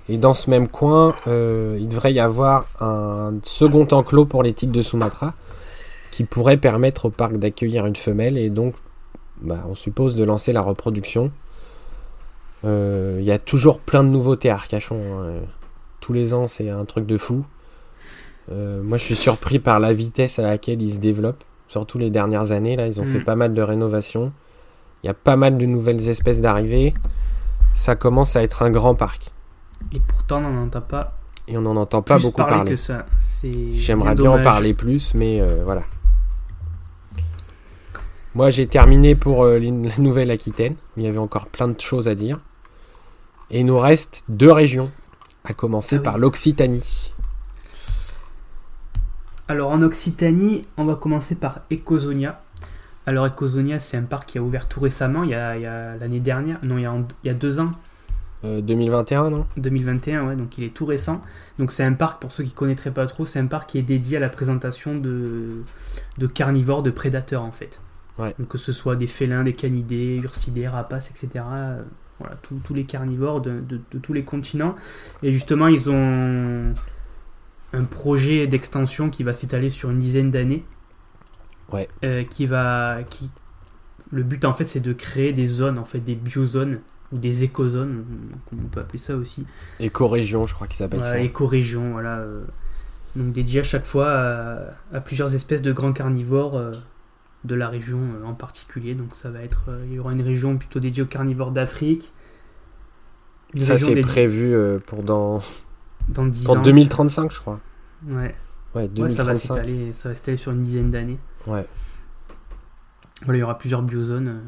[0.09, 4.71] Et dans ce même coin, il devrait y avoir un second enclos pour les tigres
[4.71, 5.33] de Sumatra
[6.11, 8.73] qui pourrait permettre au parc d'accueillir une femelle et donc
[9.41, 11.31] bah, on suppose de lancer la reproduction.
[12.63, 15.21] Il y a toujours plein de nouveautés à Arcachon.
[15.21, 15.41] Hein
[16.07, 17.45] tous les ans, c'est un truc de fou.
[18.49, 21.43] Euh, moi, je suis surpris par la vitesse à laquelle ils se développent.
[21.67, 23.23] Surtout les dernières années, là, ils ont fait mm.
[23.25, 24.31] pas mal de rénovations.
[25.03, 26.93] Il y a pas mal de nouvelles espèces d'arrivées.
[27.75, 29.33] Ça commence à être un grand parc.
[29.93, 31.17] Et pourtant, on n'en entend pas.
[31.47, 32.75] Et on n'en entend pas beaucoup parler.
[33.71, 35.83] J'aimerais bien en parler plus, mais euh, voilà.
[38.35, 40.75] Moi, j'ai terminé pour euh, la Nouvelle-Aquitaine.
[40.97, 42.39] Il y avait encore plein de choses à dire.
[43.49, 44.91] Et il nous reste deux régions
[45.45, 47.13] à commencer ah par l'Occitanie.
[49.47, 52.41] Alors en Occitanie, on va commencer par Ecosonia.
[53.05, 56.59] Alors Ecosonia, c'est un parc qui a ouvert tout récemment, il y a, l'année dernière,
[56.63, 56.83] non, il
[57.23, 57.71] y a, deux ans.
[58.43, 59.45] 2021, euh, non?
[59.57, 61.21] 2021, ouais, donc il est tout récent.
[61.59, 63.77] Donc c'est un parc, pour ceux qui ne connaîtraient pas trop, c'est un parc qui
[63.79, 65.63] est dédié à la présentation de,
[66.17, 67.81] de carnivores, de prédateurs en fait.
[68.19, 71.45] Donc que ce soit des félins, des canidés, ursidés, rapaces, etc.
[72.19, 73.61] Voilà, tous les carnivores de,
[74.01, 74.75] tous les continents.
[75.21, 76.73] Et justement, ils ont
[77.73, 80.63] un projet d'extension qui va s'étaler sur une dizaine d'années.
[81.71, 81.87] Ouais.
[82.03, 83.03] Euh, qui va.
[83.09, 83.29] Qui...
[84.11, 86.79] Le but, en fait, c'est de créer des zones, en fait, des biozones
[87.11, 88.05] ou des écozones,
[88.51, 89.45] on peut appeler ça aussi.
[89.79, 91.19] Éco-région, je crois qu'ils s'appelle ça.
[91.19, 92.17] Éco-région, voilà.
[92.19, 92.43] Euh.
[93.15, 94.09] donc dédié à chaque fois
[94.93, 96.57] à, plusieurs espèces de grands carnivores.
[96.57, 96.71] Euh,
[97.43, 98.93] de la région euh, en particulier.
[98.93, 102.11] Donc ça va être, il y aura une région plutôt dédiée aux carnivores d'Afrique.
[103.57, 104.57] Ça c'est prévu
[104.87, 105.39] pour dans,
[106.09, 107.61] dans 10 pour 2035 je crois.
[108.05, 108.35] Ouais.
[108.75, 109.15] Ouais, 2035.
[109.15, 111.19] ça va s'étaler, ça va s'étaler sur une dizaine d'années.
[111.45, 111.65] Ouais.
[113.21, 114.41] Voilà, il y aura plusieurs biozones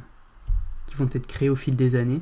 [0.88, 2.22] qui vont être créées au fil des années.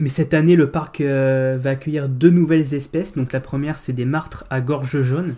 [0.00, 3.14] Mais cette année, le parc va accueillir deux nouvelles espèces.
[3.14, 5.34] Donc la première, c'est des martres à gorge jaune.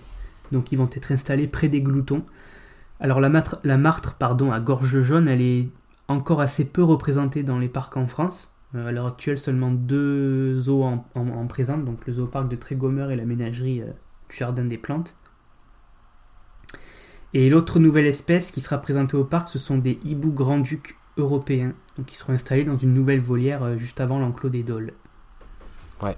[0.53, 2.25] Donc ils vont être installés près des gloutons.
[3.01, 3.61] Alors la, martre,
[4.21, 5.69] à gorge jaune, elle est
[6.09, 8.53] encore assez peu représentée dans les parcs en France.
[8.75, 13.11] Euh, à l'heure actuelle, seulement deux zoos en, en, présentent, donc le zooparc de Trégomeur
[13.11, 13.91] et la ménagerie euh,
[14.29, 15.15] du Jardin des Plantes.
[17.35, 21.73] Et l'autre nouvelle espèce qui sera présentée au parc, ce sont des hiboux grand-ducs européens,
[21.97, 24.93] donc qui seront installés dans une nouvelle volière euh, juste avant l'enclos des Doles.
[26.03, 26.17] Ouais.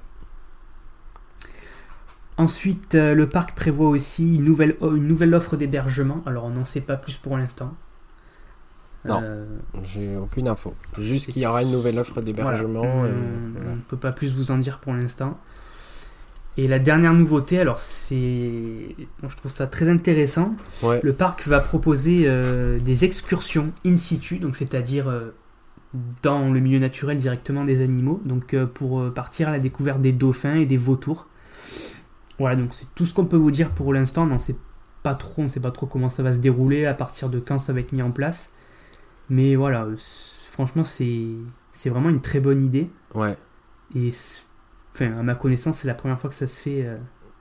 [2.37, 6.21] Ensuite, euh, le parc prévoit aussi une nouvelle, une nouvelle offre d'hébergement.
[6.27, 7.75] Alors, on n'en sait pas plus pour l'instant.
[9.05, 9.47] Non, euh,
[9.85, 10.75] j'ai aucune info.
[10.99, 12.83] Juste qu'il y aura une nouvelle offre d'hébergement.
[12.83, 15.39] On ne peut pas plus vous en dire pour l'instant.
[16.59, 20.57] Et la dernière nouveauté, alors c'est, je trouve ça très intéressant.
[20.83, 25.07] Le parc va proposer euh, des excursions in situ, donc c'est-à-dire
[26.23, 30.57] dans le milieu naturel directement des animaux, donc pour partir à la découverte des dauphins
[30.57, 31.29] et des vautours.
[32.41, 34.25] Voilà, donc c'est tout ce qu'on peut vous dire pour l'instant.
[34.25, 34.57] On ne sait
[35.05, 37.61] pas trop, on sait pas trop comment ça va se dérouler, à partir de quand
[37.61, 38.53] ça va être mis en place.
[39.31, 39.87] Mais voilà,
[40.51, 41.25] franchement, c'est
[41.71, 42.91] c'est vraiment une très bonne idée.
[43.15, 43.37] Ouais.
[43.95, 44.11] Et
[45.01, 46.85] enfin, à ma connaissance, c'est la première fois que ça se fait.
[46.85, 46.97] Euh,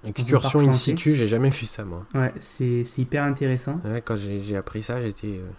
[0.06, 2.06] Excursion in situ, j'ai jamais vu ça moi.
[2.14, 3.82] Ouais, c'est hyper intéressant.
[3.84, 5.50] Ouais, quand j'ai appris ça, j'étais euh,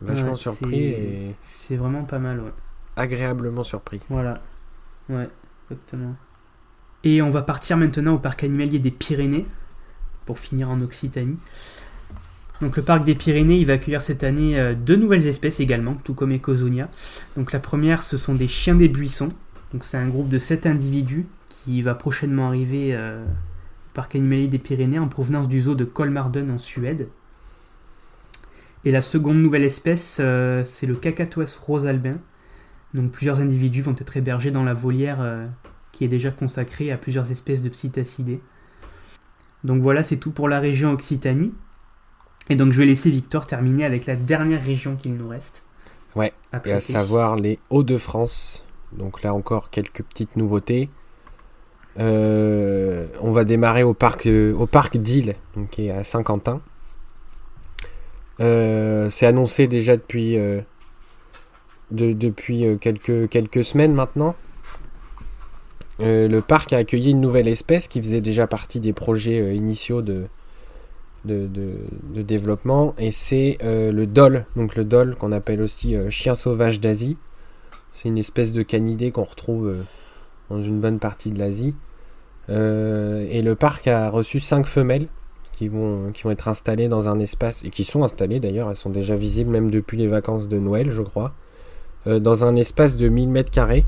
[0.00, 0.84] vachement surpris.
[0.84, 1.34] Et...
[1.42, 2.52] C'est vraiment pas mal, ouais.
[2.96, 4.00] Agréablement surpris.
[4.08, 4.42] Voilà.
[5.08, 5.28] Ouais,
[5.70, 6.16] exactement.
[7.04, 9.46] Et on va partir maintenant au parc animalier des Pyrénées,
[10.26, 11.38] pour finir en Occitanie.
[12.60, 15.94] Donc le parc des Pyrénées, il va accueillir cette année euh, deux nouvelles espèces également,
[16.04, 16.88] tout comme Ecozonia.
[17.36, 19.28] Donc la première, ce sont des chiens des buissons.
[19.72, 21.26] Donc c'est un groupe de sept individus
[21.64, 25.84] qui va prochainement arriver euh, au parc animalier des Pyrénées en provenance du zoo de
[25.84, 27.08] Kolmarden en Suède.
[28.84, 32.18] Et la seconde nouvelle espèce, euh, c'est le cacatoès rosalbin.
[32.92, 35.48] Donc plusieurs individus vont être hébergés dans la volière
[35.90, 38.40] qui est déjà consacrée à plusieurs espèces de psittacidés.
[39.64, 41.52] Donc voilà, c'est tout pour la région Occitanie.
[42.50, 45.62] Et donc je vais laisser Victor terminer avec la dernière région qu'il nous reste.
[46.14, 48.64] Ouais, à et à savoir les Hauts-de-France.
[48.92, 50.90] Donc là encore quelques petites nouveautés.
[51.98, 54.66] Euh, on va démarrer au parc, euh,
[55.70, 56.60] qui est à Saint-Quentin.
[58.40, 60.36] Euh, c'est annoncé déjà depuis,
[61.90, 64.34] depuis quelques, semaines maintenant.
[66.00, 70.26] le parc a accueilli une nouvelle espèce qui faisait déjà partie des projets initiaux de,
[72.22, 76.80] développement et c'est euh, le dol, donc le dol qu'on appelle aussi euh, chien sauvage
[76.80, 77.16] d'Asie.
[77.92, 79.82] C'est une espèce de canidé qu'on retrouve euh,
[80.50, 81.74] dans une bonne partie de l'Asie.
[82.48, 85.06] Et le parc a reçu 5 femelles
[85.52, 89.14] qui vont, être installées dans un espace, et qui sont installées d'ailleurs, elles sont déjà
[89.14, 91.32] visibles même depuis les vacances de Noël, je crois,
[92.06, 93.84] dans un espace de 1000 mètres carrés,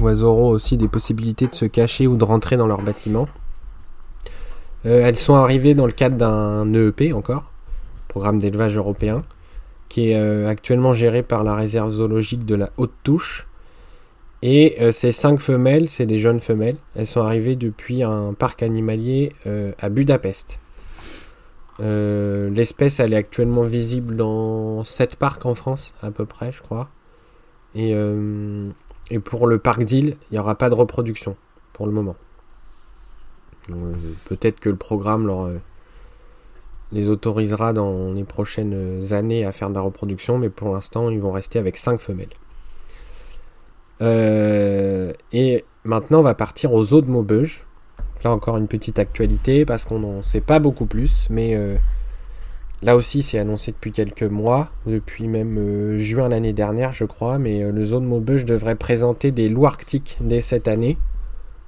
[0.00, 3.28] où elles auront aussi des possibilités de se cacher ou de rentrer dans leur bâtiment.
[4.86, 7.50] Euh, elles sont arrivées dans le cadre d'un EEP encore,
[8.08, 9.22] programme d'élevage européen,
[9.88, 13.46] qui est euh, actuellement géré par la réserve zoologique de la Haute Touche.
[14.42, 16.76] Et euh, ces cinq femelles, c'est des jeunes femelles.
[16.96, 19.32] Elles sont arrivées depuis un parc animalier
[19.78, 20.58] à Budapest.
[21.78, 26.90] L'espèce, elle est actuellement visible dans sept parcs en France, à peu près, je crois.
[27.74, 27.94] Et,
[29.10, 31.36] et pour le parc d'île, il n'y aura pas de reproduction
[31.72, 32.16] pour le moment.
[33.70, 33.92] Euh,
[34.26, 35.58] peut-être que le programme leur, euh,
[36.92, 41.20] les autorisera dans les prochaines années à faire de la reproduction, mais pour l'instant, ils
[41.20, 42.28] vont rester avec 5 femelles.
[44.00, 47.66] Euh, et maintenant, on va partir aux eaux de Maubeuge.
[48.22, 51.56] Là encore une petite actualité parce qu'on n'en sait pas beaucoup plus, mais
[52.82, 57.72] là aussi c'est annoncé depuis quelques mois, depuis même juin l'année dernière je crois, mais
[57.72, 60.98] le zoo de Maubeuge devrait présenter des loups arctiques dès cette année.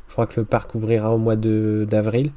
[0.08, 2.32] Je crois que le parc ouvrira au mois d'avril.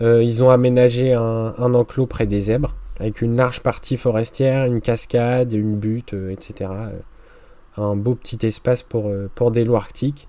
[0.00, 4.80] Euh, ils ont aménagé un, enclos près des zèbres, avec une large partie forestière, une
[4.80, 6.70] cascade, une butte, euh, etc.
[7.78, 10.28] Euh, un beau petit espace pour, pour des loups arctiques.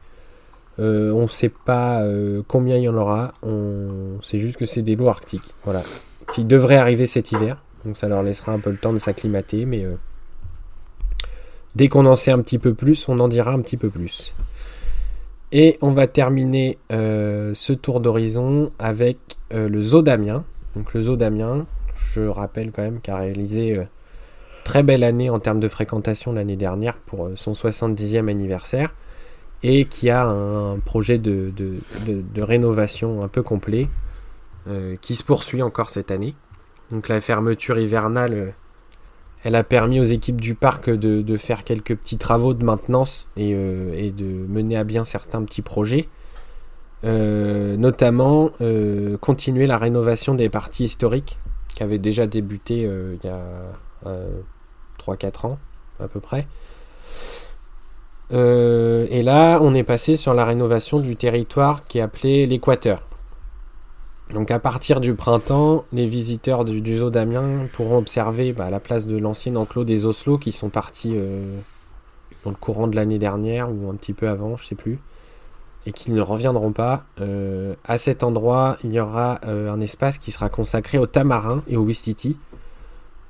[0.77, 2.03] on ne sait pas
[2.47, 5.81] combien il y en aura, on sait juste que c'est des loups arctiques, voilà,
[6.33, 7.61] qui devraient arriver cet hiver.
[7.85, 9.85] Donc ça leur laissera un peu le temps de s'acclimater, mais
[11.75, 14.33] dès qu'on en sait un petit peu plus, on en dira un petit peu plus.
[15.51, 19.17] Et on va terminer euh, ce tour d'horizon avec
[19.51, 20.43] euh, le zoo d'Amiens.
[20.75, 21.65] Donc le zoo d'Amiens,
[21.95, 23.83] je rappelle quand même, qu'a réalisé euh,
[24.69, 28.93] très belle année en termes de fréquentation l'année dernière pour son 70e anniversaire
[29.63, 33.89] et qui a un projet de, de rénovation un peu complet
[35.01, 36.35] qui se poursuit encore cette année.
[36.91, 38.53] Donc la fermeture hivernale
[39.43, 43.53] elle a permis aux équipes du parc de, faire quelques petits travaux de maintenance et,
[43.55, 46.09] euh, de mener à bien certains petits projets.
[47.05, 51.37] Euh, notamment euh, continuer la rénovation des parties historiques
[51.73, 54.11] qui avaient déjà débuté il y a
[54.99, 55.59] 3-4 ans
[55.99, 56.47] à peu près.
[58.31, 63.01] et là, on est passé sur la rénovation du territoire qui est appelé l'Équateur.
[64.33, 69.07] Donc à partir du printemps, les visiteurs du, zoo d'Amiens pourront observer bah, la place
[69.07, 71.57] de l'ancien enclos des Oslo qui sont partis euh,
[72.43, 74.99] dans le courant de l'année dernière ou un petit peu avant, je sais plus,
[75.87, 77.05] et qui ne reviendront pas.
[77.21, 81.63] Euh, à cet endroit, il y aura euh, un espace qui sera consacré aux tamarins
[81.67, 82.37] et aux wistiti,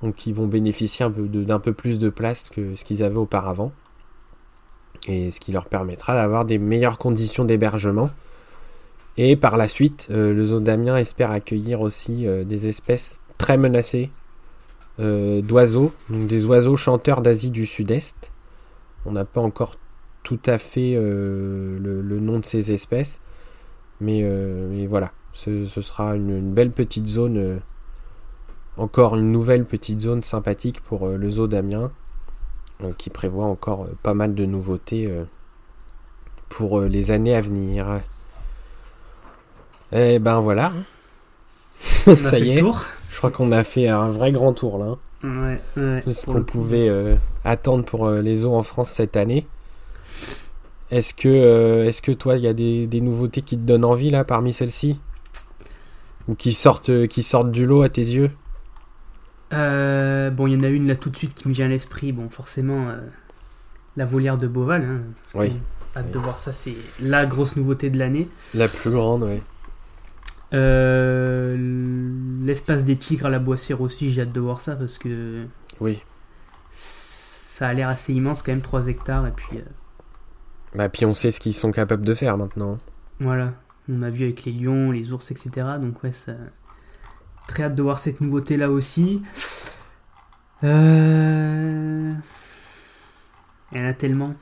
[0.02, 3.72] donc ils vont bénéficier d'un peu, plus de place que ce qu'ils avaient auparavant,
[5.08, 8.10] et ce qui leur permettra d'avoir des meilleures conditions d'hébergement.
[9.18, 13.58] Et par la suite, euh, le zoo d'Amiens espère accueillir aussi euh, des espèces très
[13.58, 14.12] menacées
[15.00, 18.32] euh, d'oiseaux, donc des oiseaux chanteurs d'Asie du Sud-Est,
[19.06, 19.76] On n'a pas encore
[20.24, 23.20] tout à fait le, nom de ces espèces.
[24.02, 24.24] Mais,
[24.86, 27.60] voilà, ce, sera une, belle petite zone,
[28.80, 31.92] encore une nouvelle petite zone sympathique pour le zoo d'Amiens,
[32.98, 35.14] qui prévoit encore pas mal de nouveautés
[36.48, 38.00] pour les années à venir.
[39.92, 40.72] Et eh ben voilà.
[41.80, 42.64] Ça y est.
[43.12, 44.94] Je crois qu'on a fait un vrai grand tour là.
[45.24, 49.46] Ouais, ouais, ce qu'on pouvait euh, attendre pour euh, les eaux en France cette année.
[50.92, 53.84] Est-ce que, euh, est-ce que toi, il y a des, des, nouveautés qui te donnent
[53.84, 54.98] envie là parmi celles-ci?
[56.30, 58.32] Ou qui sortent, qui sortent du lot à tes yeux?
[59.52, 62.12] Bon, il y en a une là tout de suite qui me vient à l'esprit.
[62.12, 62.88] Bon, forcément,
[63.98, 64.84] la volière de Beauval.
[64.84, 65.02] Hein.
[65.36, 65.54] Oui.
[65.96, 68.30] Hâte de voir ça, c'est la grosse nouveauté de l'année.
[68.54, 69.40] La plus grande, oui.
[70.54, 71.56] Euh,
[72.44, 75.46] l'espace des tigres à la Boissière aussi, j'ai hâte de voir ça parce que.
[75.80, 76.00] Oui.
[76.72, 79.58] Ça a l'air assez immense quand même, 3 hectares et puis.
[79.58, 79.62] Euh,
[80.76, 82.78] bah, puis on sait ce qu'ils sont capables de faire maintenant.
[83.20, 83.54] Voilà.
[83.92, 85.50] On a vu avec les lions, les ours, etc.
[85.82, 86.34] Donc, ouais, ça.
[87.50, 89.24] Très hâte de voir cette nouveauté là aussi.
[90.64, 92.14] Euh...
[93.72, 94.36] Il y en a tellement.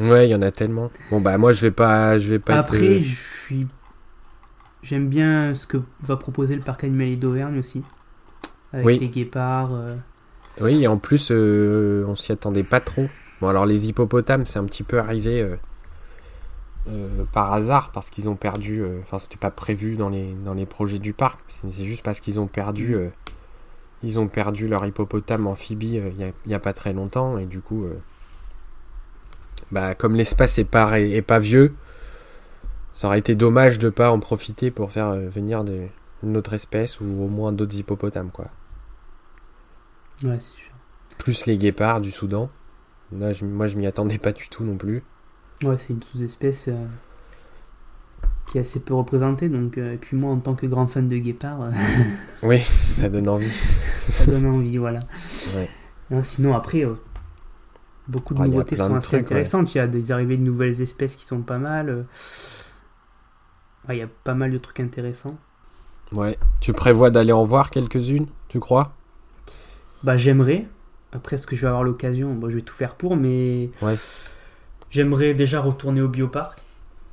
[0.00, 0.90] Ouais, il y en a tellement.
[1.12, 2.56] Bon bah moi je vais pas, je vais pas.
[2.56, 3.66] Après, je suis
[4.82, 7.84] J'aime bien ce que va proposer le parc animalier d'Auvergne aussi.
[8.72, 9.72] Avec les guépards.
[9.72, 9.94] Euh.
[10.60, 13.06] Oui, et en plus, euh, on s'y attendait pas trop.
[13.40, 15.48] Bon, alors les hippopotames, c'est un petit peu arrivé
[16.88, 18.84] euh, par hasard parce qu'ils ont perdu.
[19.02, 21.40] Enfin, c'était pas prévu dans les, dans les projets du parc.
[21.48, 22.96] C'est juste parce qu'ils ont perdu.
[22.96, 23.10] Mm.
[24.02, 27.38] ils ont perdu leur hippopotame amphibie il n'y a, pas très longtemps.
[27.38, 27.86] Et du coup,
[29.70, 31.74] bah, comme l'espace est pas, est pas vieux,
[32.92, 35.90] ça aurait été dommage de pas en profiter pour faire euh, venir des,
[36.22, 38.46] une autre espèce ou au moins d'autres hippopotames, quoi.
[40.24, 40.72] Ouais, c'est sûr.
[41.18, 42.50] Plus les guépards du Soudan.
[43.12, 45.02] Là, je, moi, je m'y attendais pas du tout non plus.
[45.62, 46.86] Ouais, c'est une sous-espèce euh,
[48.46, 49.48] qui est assez peu représentée.
[49.48, 51.70] Donc, euh, et puis moi, en tant que grand fan de guépards.
[52.42, 53.50] oui, ça donne envie.
[54.08, 55.00] ça donne envie, voilà.
[55.56, 56.22] Ouais.
[56.22, 56.84] sinon, après,
[58.06, 59.74] beaucoup de ah, nouveautés sont assez intéressantes.
[59.74, 62.06] Il y a des arrivées de nouvelles espèces qui sont pas mal.
[63.88, 65.38] Il y a pas mal de trucs intéressants.
[66.12, 66.38] Ouais.
[66.60, 68.92] Tu prévois d'aller en voir quelques-unes, tu crois?
[70.02, 70.66] Bah j'aimerais.
[71.12, 72.34] Après, est-ce que je vais avoir l'occasion?
[72.34, 73.70] Bon, Je vais tout faire pour, mais...
[73.82, 73.96] Ouais.
[74.90, 76.60] J'aimerais déjà retourner au bioparc.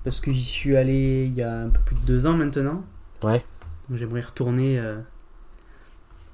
[0.03, 2.83] Parce que j'y suis allé il y a un peu plus de deux ans maintenant.
[3.23, 3.43] Ouais.
[3.89, 4.99] Donc j'aimerais retourner euh,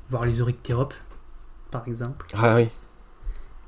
[0.09, 0.93] voir les oryctéropes,
[1.71, 2.25] par exemple.
[2.33, 2.67] Ah oui.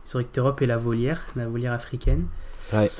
[0.05, 2.25] Les oryctéropes et la volière, la volière africaine.
[2.73, 2.91] Ouais.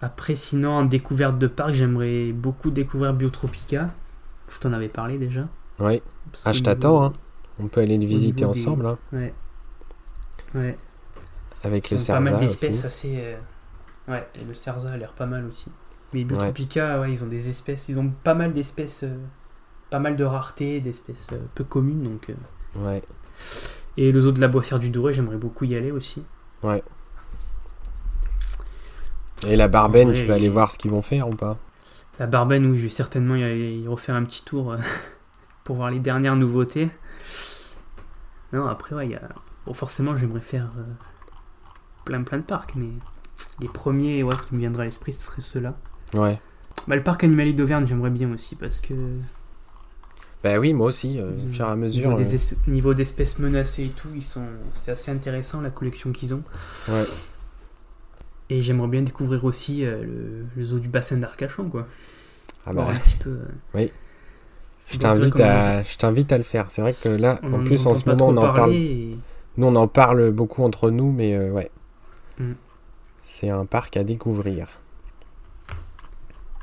[0.00, 3.90] Après, sinon, en découverte de parc, j'aimerais beaucoup découvrir Biotropica.
[4.48, 5.48] Je t'en avais parlé déjà.
[5.80, 6.00] Oui.
[6.44, 7.04] Ah, je t'attends.
[7.04, 7.12] Hein.
[7.58, 8.86] On peut aller le visiter ensemble.
[8.86, 8.98] Hein.
[9.12, 9.34] Ouais.
[10.54, 10.78] Ouais.
[11.64, 12.14] Avec le Cerza.
[12.14, 13.14] Pas mal d'espèces assez.
[13.16, 13.36] Euh,
[14.08, 15.70] ouais, et le Cerza a l'air pas mal aussi.
[16.12, 17.12] Mais Biotropica, ouais.
[17.12, 17.88] ils ont des espèces.
[17.88, 19.02] Ils ont pas mal d'espèces.
[19.04, 19.16] Euh,
[19.90, 22.02] pas mal de raretés, d'espèces euh, peu communes.
[22.02, 22.32] Donc,
[22.76, 23.02] Ouais.
[23.96, 26.24] Et le zoo de la Boissière du Doré, j'aimerais beaucoup y aller aussi.
[26.62, 26.82] Ouais.
[29.46, 31.58] Et la Barben, tu vas aller voir ce qu'ils vont faire ou pas?
[32.18, 34.78] La Barben, oui, je vais certainement y, refaire un petit tour euh,
[35.64, 36.90] pour voir les dernières nouveautés.
[38.52, 39.22] Non, après, ouais, y a...
[39.66, 40.84] bon, forcément, j'aimerais faire euh,
[42.04, 42.90] plein plein de parcs, mais
[43.60, 45.74] les premiers ouais, qui me viendraient à l'esprit, ce seraient ceux-là.
[46.14, 46.38] Ouais.
[46.88, 48.94] Bah, le parc animalier d'Auvergne, j'aimerais bien aussi parce que.
[50.42, 52.10] Bah oui, moi aussi, euh, au fur et à mesure.
[52.10, 54.44] Niveau, des niveau d'espèces menacées et tout, ils sont,
[54.74, 56.42] c'est assez intéressant la collection qu'ils ont.
[56.88, 57.04] Ouais.
[58.50, 60.04] Et j'aimerais bien découvrir aussi euh,
[60.54, 61.86] le, zoo du bassin d'Arcachon, quoi.
[62.66, 63.30] Ah bah, un petit peu.
[63.30, 63.90] Euh, oui.
[64.90, 66.70] Je t'invite à, je t'invite à le faire.
[66.70, 68.72] C'est vrai que là, en plus, en ce moment, on en parle.
[69.56, 71.70] Nous, on en parle beaucoup entre nous, mais euh, ouais.
[72.38, 72.52] Mm.
[73.26, 74.68] C'est un parc à découvrir.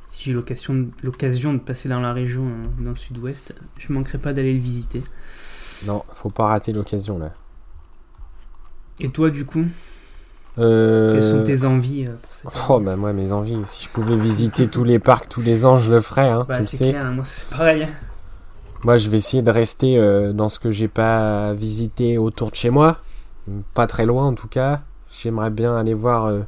[0.08, 2.46] Si j'ai l'occasion, l'occasion de passer dans la région,
[2.80, 5.02] dans le sud-ouest, je manquerai pas d'aller le visiter.
[5.88, 7.34] Non, faut pas rater l'occasion là.
[9.00, 9.66] Et toi, du coup
[10.60, 11.14] euh...
[11.14, 14.16] Quelles sont tes envies euh, pour cette Oh bah moi mes envies, si je pouvais
[14.16, 16.90] visiter tous les parcs tous les ans, je le ferais, hein, bah, tu le sais.
[16.92, 17.84] Clair, moi c'est pareil.
[17.84, 17.90] Hein.
[18.84, 22.56] Moi je vais essayer de rester euh, dans ce que j'ai pas visité autour de
[22.56, 22.98] chez moi,
[23.74, 24.82] pas très loin en tout cas.
[25.22, 26.42] J'aimerais bien aller voir, euh,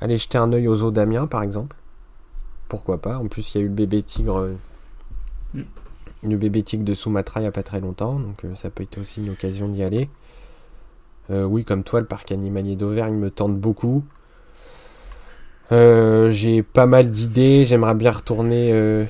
[0.00, 1.76] aller jeter un œil aux eaux d'Amiens par exemple.
[2.68, 4.50] Pourquoi pas En plus il y a eu le bébé tigre,
[5.54, 5.62] mm.
[6.24, 8.98] le bébé tigre de Sumatra il y a pas très longtemps, donc ça peut être
[8.98, 10.08] aussi une occasion d'y aller.
[11.30, 14.04] Euh, oui, comme toi, le parc animalier d'Auvergne me tente beaucoup.
[15.72, 17.66] Euh, j'ai pas mal d'idées.
[17.66, 19.04] J'aimerais bien retourner euh,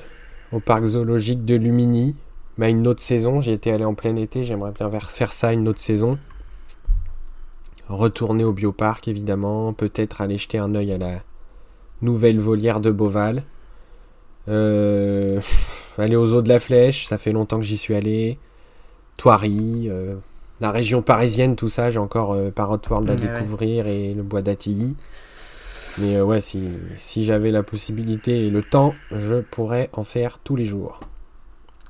[0.51, 2.15] au parc zoologique de Lumini,
[2.57, 3.39] mais à une autre saison.
[3.39, 4.43] J'ai été allé en plein été.
[4.43, 6.17] J'aimerais bien faire ça une autre saison.
[7.89, 11.23] Retourner au bioparc évidemment, peut-être aller jeter un œil à la
[12.01, 13.43] nouvelle volière de Beauval.
[14.47, 15.41] Euh,
[15.97, 18.37] aller aux eaux de la Flèche, ça fait longtemps que j'y suis allé.
[19.17, 20.15] Thoiry, euh,
[20.61, 24.41] la région parisienne, tout ça, j'ai encore euh, Parrot World à découvrir et le bois
[24.41, 24.95] d'Atilly.
[25.97, 30.55] Mais ouais, si, si j'avais la possibilité et le temps, je pourrais en faire tous
[30.55, 31.01] les jours.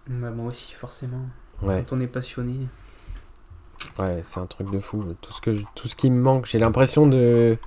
[0.08, 1.22] Bah, moi aussi, forcément.
[1.62, 2.56] Quand on est passionné.
[4.00, 5.04] Ouais, c'est un truc de fou.
[5.22, 7.58] Tout ce, que, tout ce qui me manque, j'ai l'impression de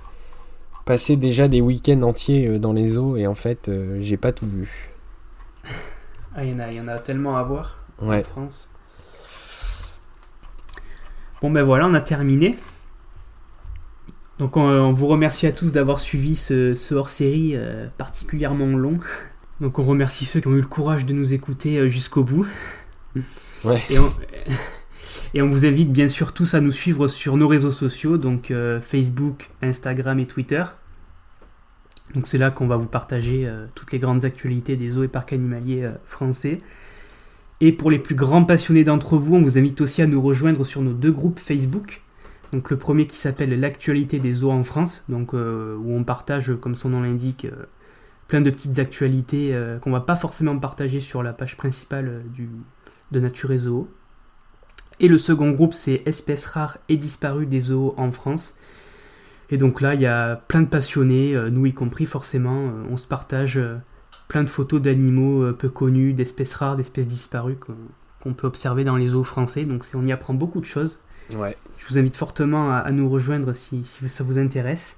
[0.85, 4.31] passer déjà des week-ends entiers euh, dans les eaux et en fait, euh, j'ai pas
[4.31, 4.91] tout vu.
[6.35, 8.69] Ah, il y, en a tellement à voir en France.
[11.41, 12.55] Bon, ben voilà, on a terminé.
[14.39, 18.97] Donc, on, vous remercie à tous d'avoir suivi ce, hors-série euh, particulièrement long.
[19.61, 22.47] Donc, on remercie ceux qui ont eu le courage de nous écouter jusqu'au bout.
[23.63, 23.79] Ouais.
[23.91, 24.11] Et on
[25.63, 29.49] vous invite bien sûr tous à nous suivre sur nos réseaux sociaux, donc euh, Facebook,
[29.61, 30.63] Instagram et Twitter.
[32.13, 35.07] Donc c'est là qu'on va vous partager euh, toutes les grandes actualités des zoos et
[35.07, 36.61] parcs animaliers euh, français.
[37.61, 40.63] Et pour les plus grands passionnés d'entre vous, on vous invite aussi à nous rejoindre
[40.65, 42.01] sur nos deux groupes Facebook.
[42.51, 46.75] Donc le premier qui s'appelle l'actualité des zoos en France, donc où on partage, comme
[46.75, 47.47] son nom l'indique,
[48.27, 52.21] plein de petites actualités qu'on va pas forcément partager sur la page principale
[53.11, 53.87] de Nature et Zoos.
[54.99, 58.55] Et le second groupe, c'est Espèces rares et disparues des zoos en France.
[59.49, 62.67] Et donc là, il y a plein de passionnés, euh, nous y compris forcément.
[62.67, 63.75] Euh, on se partage euh,
[64.27, 67.57] plein de photos d'animaux peu connus, d'espèces rares, d'espèces disparues
[68.21, 69.65] qu'on peut observer dans les zoos français.
[69.65, 70.99] Donc on y apprend beaucoup de choses.
[71.37, 71.55] Ouais.
[71.77, 74.97] Je vous invite fortement à, nous rejoindre si, si, ça vous intéresse.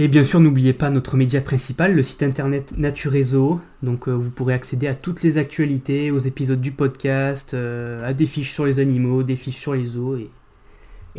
[0.00, 3.60] Et bien sûr, n'oubliez pas notre média principal, le site internet Naturezo.
[3.82, 8.12] Donc, euh, vous pourrez accéder à toutes les actualités, aux épisodes du podcast, euh, à
[8.12, 10.30] des fiches sur les animaux, des fiches sur les zoos et,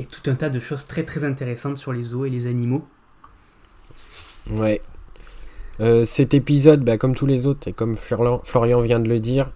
[0.06, 2.88] tout un tas de choses très très intéressantes sur les zoos et les animaux.
[4.50, 4.82] Ouais.
[5.82, 9.52] Euh, cet épisode, bah, comme tous les autres, et comme Florian vient de le dire,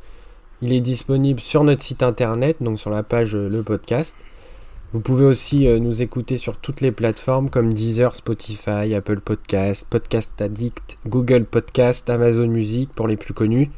[0.61, 4.17] il est disponible sur notre site internet, donc sur la page Le Podcast.
[4.93, 9.87] Vous pouvez aussi euh, nous écouter sur toutes les plateformes comme Deezer, Spotify, Apple Podcast,
[9.89, 13.71] Podcast Addict, Google Podcast, Amazon Music pour les plus connus.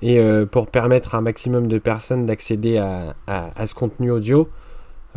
[0.00, 4.48] Et euh, pour permettre à un maximum de personnes d'accéder à, ce contenu audio,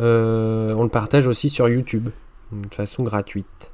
[0.00, 2.10] euh, on le partage aussi sur YouTube
[2.52, 3.70] de façon gratuite.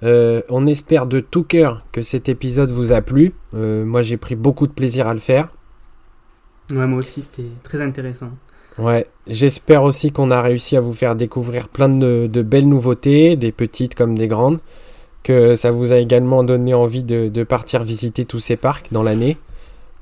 [0.00, 3.34] on espère de tout cœur que cet épisode vous a plu.
[3.52, 5.50] moi j'ai pris beaucoup de plaisir à le faire.
[6.70, 8.30] Ouais, moi aussi c'était très intéressant.
[8.78, 13.50] Ouais, j'espère aussi qu'on a réussi à vous faire découvrir plein de, belles nouveautés, des
[13.50, 14.58] petites comme des grandes,
[15.22, 19.38] que ça vous a également donné envie de, partir visiter tous ces parcs dans l'année,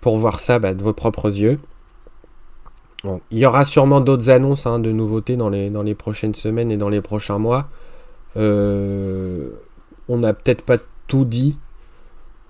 [0.01, 1.59] pour voir ça bah, de vos propres yeux.
[3.31, 6.73] il y aura sûrement d'autres annonces hein, de nouveautés dans les, dans les prochaines semaines
[6.73, 7.69] et dans les prochains mois.
[8.37, 9.51] Euh,
[10.09, 11.57] on n'a peut-être pas tout dit.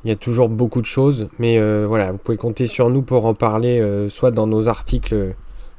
[0.04, 3.02] Il y a toujours beaucoup de choses, mais euh, voilà, vous pouvez compter sur nous
[3.02, 5.34] pour en parler, euh, soit dans nos articles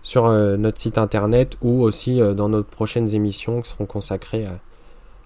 [0.06, 4.46] sur euh, notre site internet ou aussi euh, dans nos prochaines émissions qui seront consacrées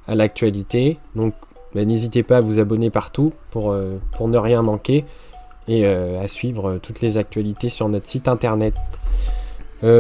[0.08, 0.98] à, l'actualité.
[1.16, 1.34] Donc
[1.76, 5.04] bah, n'hésitez pas à vous abonner partout pour, euh, ne rien manquer
[5.68, 8.74] et à suivre toutes les actualités sur notre site internet.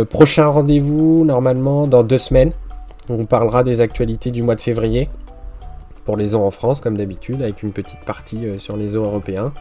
[0.09, 2.53] prochain rendez-vous normalement dans deux semaines.
[3.07, 5.09] On parlera des actualités du mois de février
[6.05, 9.53] pour les eaux en France comme d'habitude avec une petite partie sur les eaux européens.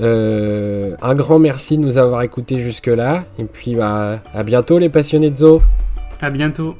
[0.00, 3.24] Euh, un grand merci de nous avoir écoutés jusque-là.
[3.38, 5.62] Et puis bah, à bientôt les passionnés de zoo.
[6.20, 6.76] À bientôt.